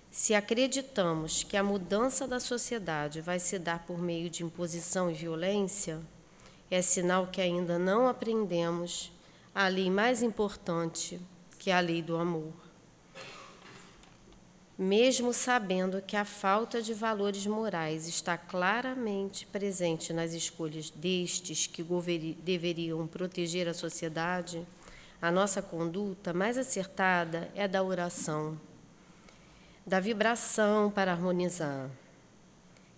Se 0.10 0.34
acreditamos 0.34 1.44
que 1.44 1.58
a 1.58 1.64
mudança 1.64 2.26
da 2.26 2.40
sociedade 2.40 3.20
vai 3.20 3.38
se 3.38 3.60
dar 3.60 3.86
por 3.86 4.02
meio 4.02 4.30
de 4.30 4.44
imposição 4.44 5.12
e 5.12 5.14
violência, 5.14 6.00
é 6.72 6.82
sinal 6.82 7.28
que 7.28 7.42
ainda 7.42 7.78
não 7.78 8.08
aprendemos 8.08 9.12
a 9.54 9.68
lei 9.68 9.92
mais 9.92 10.24
importante 10.24 11.20
que 11.66 11.72
a 11.72 11.80
lei 11.80 12.00
do 12.00 12.16
amor. 12.16 12.54
Mesmo 14.78 15.34
sabendo 15.34 16.00
que 16.00 16.16
a 16.16 16.24
falta 16.24 16.80
de 16.80 16.94
valores 16.94 17.48
morais 17.48 18.08
está 18.08 18.38
claramente 18.38 19.48
presente 19.48 20.14
nas 20.14 20.34
escolhas 20.34 20.92
destes 20.92 21.66
que 21.66 21.84
deveriam 22.44 23.08
proteger 23.08 23.68
a 23.68 23.74
sociedade, 23.74 24.64
a 25.20 25.32
nossa 25.32 25.60
conduta 25.60 26.32
mais 26.36 26.56
acertada 26.56 27.50
é 27.56 27.64
a 27.64 27.68
da 27.68 27.82
oração, 27.82 28.62
da 29.84 30.00
vibração 30.00 30.92
para 30.92 31.14
harmonizar. 31.14 31.90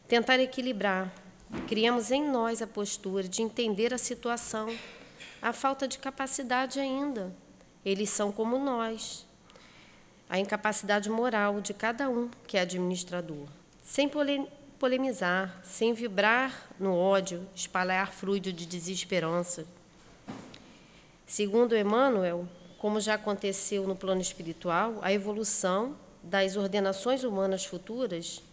Tentar 0.09 0.41
equilibrar. 0.41 1.09
Criamos 1.70 2.11
em 2.11 2.30
nós 2.30 2.61
a 2.61 2.68
postura 2.68 3.30
de 3.30 3.41
entender 3.41 3.93
a 3.93 3.97
situação, 3.97 4.68
a 5.41 5.53
falta 5.53 5.88
de 5.88 5.97
capacidade 5.97 6.82
ainda 6.82 7.34
eles 7.88 8.10
são 8.10 8.34
como 8.34 8.60
nós. 8.60 9.26
A 10.30 10.38
incapacidade 10.38 11.10
moral 11.10 11.62
de 11.62 11.74
cada 11.74 12.10
um 12.10 12.30
que 12.46 12.58
é 12.58 12.60
administrador. 12.60 13.48
Sem 13.82 14.12
polemizar, 14.78 15.58
sem 15.64 15.94
vibrar 15.94 16.68
no 16.78 16.94
ódio, 16.94 17.48
espalhar 17.56 18.12
fluido 18.12 18.52
de 18.52 18.66
desesperança. 18.66 19.66
Segundo 21.26 21.78
Emmanuel, 21.78 22.46
como 22.78 23.00
já 23.00 23.14
aconteceu 23.14 23.88
no 23.88 23.96
plano 23.96 24.20
espiritual, 24.20 25.00
a 25.02 25.14
evolução 25.14 25.96
das 26.22 26.58
ordenações 26.58 27.24
humanas 27.24 27.64
futuras, 27.64 28.44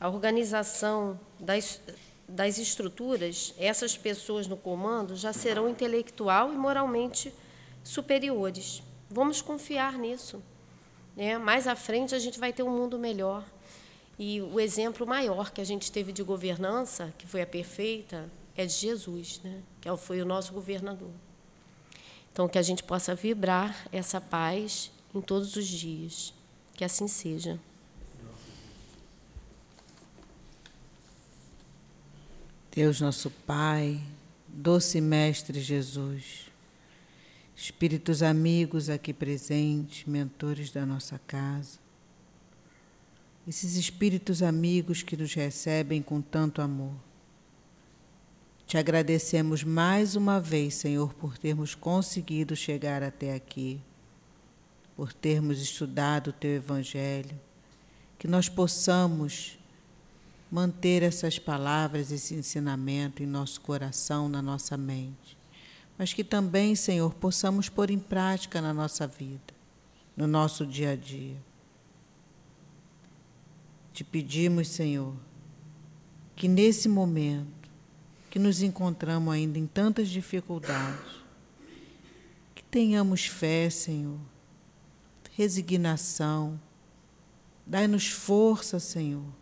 a 0.00 0.08
organização 0.08 1.20
das, 1.38 1.78
das 2.26 2.56
estruturas, 2.56 3.52
essas 3.58 3.98
pessoas 3.98 4.46
no 4.46 4.56
comando 4.56 5.14
já 5.14 5.34
serão 5.34 5.68
intelectual 5.68 6.54
e 6.54 6.56
moralmente 6.56 7.34
superiores. 7.82 8.82
Vamos 9.10 9.42
confiar 9.42 9.98
nisso. 9.98 10.42
Né? 11.16 11.36
Mais 11.38 11.66
à 11.66 11.76
frente 11.76 12.14
a 12.14 12.18
gente 12.18 12.38
vai 12.38 12.52
ter 12.52 12.62
um 12.62 12.70
mundo 12.70 12.98
melhor. 12.98 13.44
E 14.18 14.40
o 14.40 14.60
exemplo 14.60 15.06
maior 15.06 15.50
que 15.50 15.60
a 15.60 15.64
gente 15.64 15.90
teve 15.90 16.12
de 16.12 16.22
governança, 16.22 17.12
que 17.18 17.26
foi 17.26 17.42
a 17.42 17.46
perfeita, 17.46 18.30
é 18.56 18.64
de 18.64 18.72
Jesus, 18.72 19.40
né? 19.42 19.62
que 19.80 19.94
foi 19.96 20.20
o 20.20 20.24
nosso 20.24 20.52
governador. 20.52 21.10
Então, 22.32 22.48
que 22.48 22.58
a 22.58 22.62
gente 22.62 22.82
possa 22.82 23.14
vibrar 23.14 23.86
essa 23.92 24.20
paz 24.20 24.90
em 25.14 25.20
todos 25.20 25.56
os 25.56 25.66
dias. 25.66 26.32
Que 26.74 26.84
assim 26.84 27.06
seja. 27.06 27.60
Deus, 32.74 33.02
nosso 33.02 33.30
Pai, 33.30 34.00
doce 34.48 34.98
Mestre 34.98 35.60
Jesus 35.60 36.51
espíritos 37.62 38.24
amigos 38.24 38.90
aqui 38.90 39.12
presentes, 39.12 40.04
mentores 40.04 40.72
da 40.72 40.84
nossa 40.84 41.16
casa. 41.28 41.78
Esses 43.46 43.76
espíritos 43.76 44.42
amigos 44.42 45.04
que 45.04 45.16
nos 45.16 45.32
recebem 45.32 46.02
com 46.02 46.20
tanto 46.20 46.60
amor. 46.60 46.92
Te 48.66 48.76
agradecemos 48.76 49.62
mais 49.62 50.16
uma 50.16 50.40
vez, 50.40 50.74
Senhor, 50.74 51.14
por 51.14 51.38
termos 51.38 51.72
conseguido 51.72 52.56
chegar 52.56 53.00
até 53.00 53.32
aqui, 53.32 53.80
por 54.96 55.12
termos 55.12 55.62
estudado 55.62 56.30
o 56.30 56.32
Teu 56.32 56.56
Evangelho, 56.56 57.38
que 58.18 58.26
nós 58.26 58.48
possamos 58.48 59.56
manter 60.50 61.04
essas 61.04 61.38
palavras, 61.38 62.10
esse 62.10 62.34
ensinamento 62.34 63.22
em 63.22 63.26
nosso 63.26 63.60
coração, 63.60 64.28
na 64.28 64.42
nossa 64.42 64.76
mente 64.76 65.40
mas 66.02 66.12
que 66.12 66.24
também, 66.24 66.74
Senhor, 66.74 67.14
possamos 67.14 67.68
pôr 67.68 67.88
em 67.88 67.98
prática 68.00 68.60
na 68.60 68.74
nossa 68.74 69.06
vida, 69.06 69.54
no 70.16 70.26
nosso 70.26 70.66
dia 70.66 70.90
a 70.90 70.96
dia. 70.96 71.36
Te 73.92 74.02
pedimos, 74.02 74.66
Senhor, 74.66 75.14
que 76.34 76.48
nesse 76.48 76.88
momento 76.88 77.70
que 78.28 78.40
nos 78.40 78.62
encontramos 78.62 79.32
ainda 79.32 79.60
em 79.60 79.66
tantas 79.68 80.08
dificuldades, 80.08 81.22
que 82.52 82.64
tenhamos 82.64 83.26
fé, 83.26 83.70
Senhor, 83.70 84.18
resignação, 85.36 86.60
dai-nos 87.64 88.08
força, 88.08 88.80
Senhor, 88.80 89.32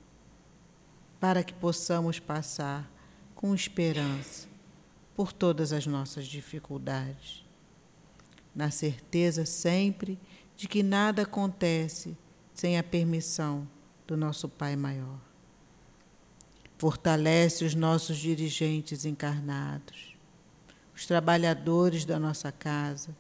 para 1.18 1.42
que 1.42 1.54
possamos 1.54 2.18
passar 2.18 2.86
com 3.34 3.54
esperança 3.54 4.49
por 5.20 5.34
todas 5.34 5.70
as 5.70 5.86
nossas 5.86 6.26
dificuldades, 6.26 7.44
na 8.54 8.70
certeza 8.70 9.44
sempre 9.44 10.18
de 10.56 10.66
que 10.66 10.82
nada 10.82 11.24
acontece 11.24 12.16
sem 12.54 12.78
a 12.78 12.82
permissão 12.82 13.68
do 14.06 14.16
nosso 14.16 14.48
Pai 14.48 14.76
Maior. 14.76 15.20
Fortalece 16.78 17.66
os 17.66 17.74
nossos 17.74 18.16
dirigentes 18.16 19.04
encarnados, 19.04 20.16
os 20.96 21.04
trabalhadores 21.04 22.06
da 22.06 22.18
nossa 22.18 22.51
casa 22.51 23.14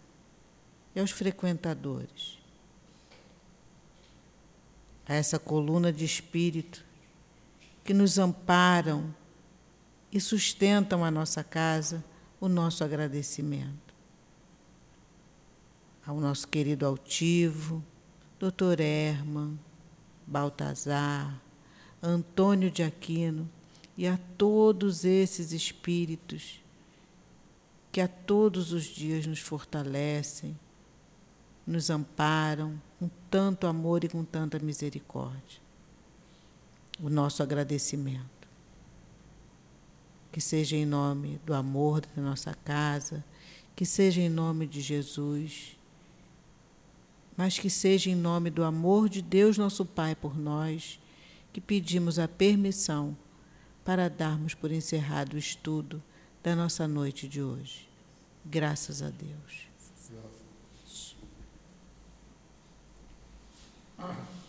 e 0.96 1.02
os 1.02 1.10
frequentadores. 1.10 2.38
A 5.06 5.12
essa 5.12 5.38
coluna 5.38 5.92
de 5.92 6.06
espírito 6.06 6.82
que 7.84 7.92
nos 7.92 8.18
amparam 8.18 9.14
e 10.12 10.20
sustentam 10.20 11.04
a 11.04 11.10
nossa 11.10 11.44
casa, 11.44 12.04
o 12.40 12.48
nosso 12.48 12.82
agradecimento. 12.82 13.94
Ao 16.04 16.18
nosso 16.18 16.48
querido 16.48 16.86
altivo, 16.86 17.84
Dr. 18.38 18.80
Herman, 18.80 19.58
Baltazar, 20.26 21.40
Antônio 22.02 22.70
de 22.70 22.82
Aquino 22.82 23.48
e 23.96 24.06
a 24.06 24.18
todos 24.36 25.04
esses 25.04 25.52
espíritos 25.52 26.60
que 27.92 28.00
a 28.00 28.08
todos 28.08 28.72
os 28.72 28.84
dias 28.84 29.26
nos 29.26 29.40
fortalecem, 29.40 30.58
nos 31.66 31.90
amparam 31.90 32.80
com 32.98 33.10
tanto 33.30 33.66
amor 33.66 34.04
e 34.04 34.08
com 34.08 34.24
tanta 34.24 34.58
misericórdia. 34.58 35.60
O 37.00 37.10
nosso 37.10 37.42
agradecimento 37.42 38.39
que 40.32 40.40
seja 40.40 40.76
em 40.76 40.86
nome 40.86 41.40
do 41.44 41.54
amor 41.54 42.00
da 42.00 42.22
nossa 42.22 42.54
casa, 42.54 43.24
que 43.74 43.84
seja 43.84 44.20
em 44.20 44.28
nome 44.28 44.66
de 44.66 44.80
Jesus, 44.80 45.76
mas 47.36 47.58
que 47.58 47.70
seja 47.70 48.10
em 48.10 48.14
nome 48.14 48.50
do 48.50 48.62
amor 48.62 49.08
de 49.08 49.22
Deus, 49.22 49.56
nosso 49.56 49.84
Pai, 49.84 50.14
por 50.14 50.38
nós, 50.38 51.00
que 51.52 51.60
pedimos 51.60 52.18
a 52.18 52.28
permissão 52.28 53.16
para 53.84 54.08
darmos 54.08 54.54
por 54.54 54.70
encerrado 54.70 55.34
o 55.34 55.38
estudo 55.38 56.02
da 56.42 56.54
nossa 56.54 56.86
noite 56.86 57.26
de 57.26 57.42
hoje. 57.42 57.88
Graças 58.44 59.02
a 59.02 59.10
Deus. 59.10 59.68
Ah. 63.98 64.39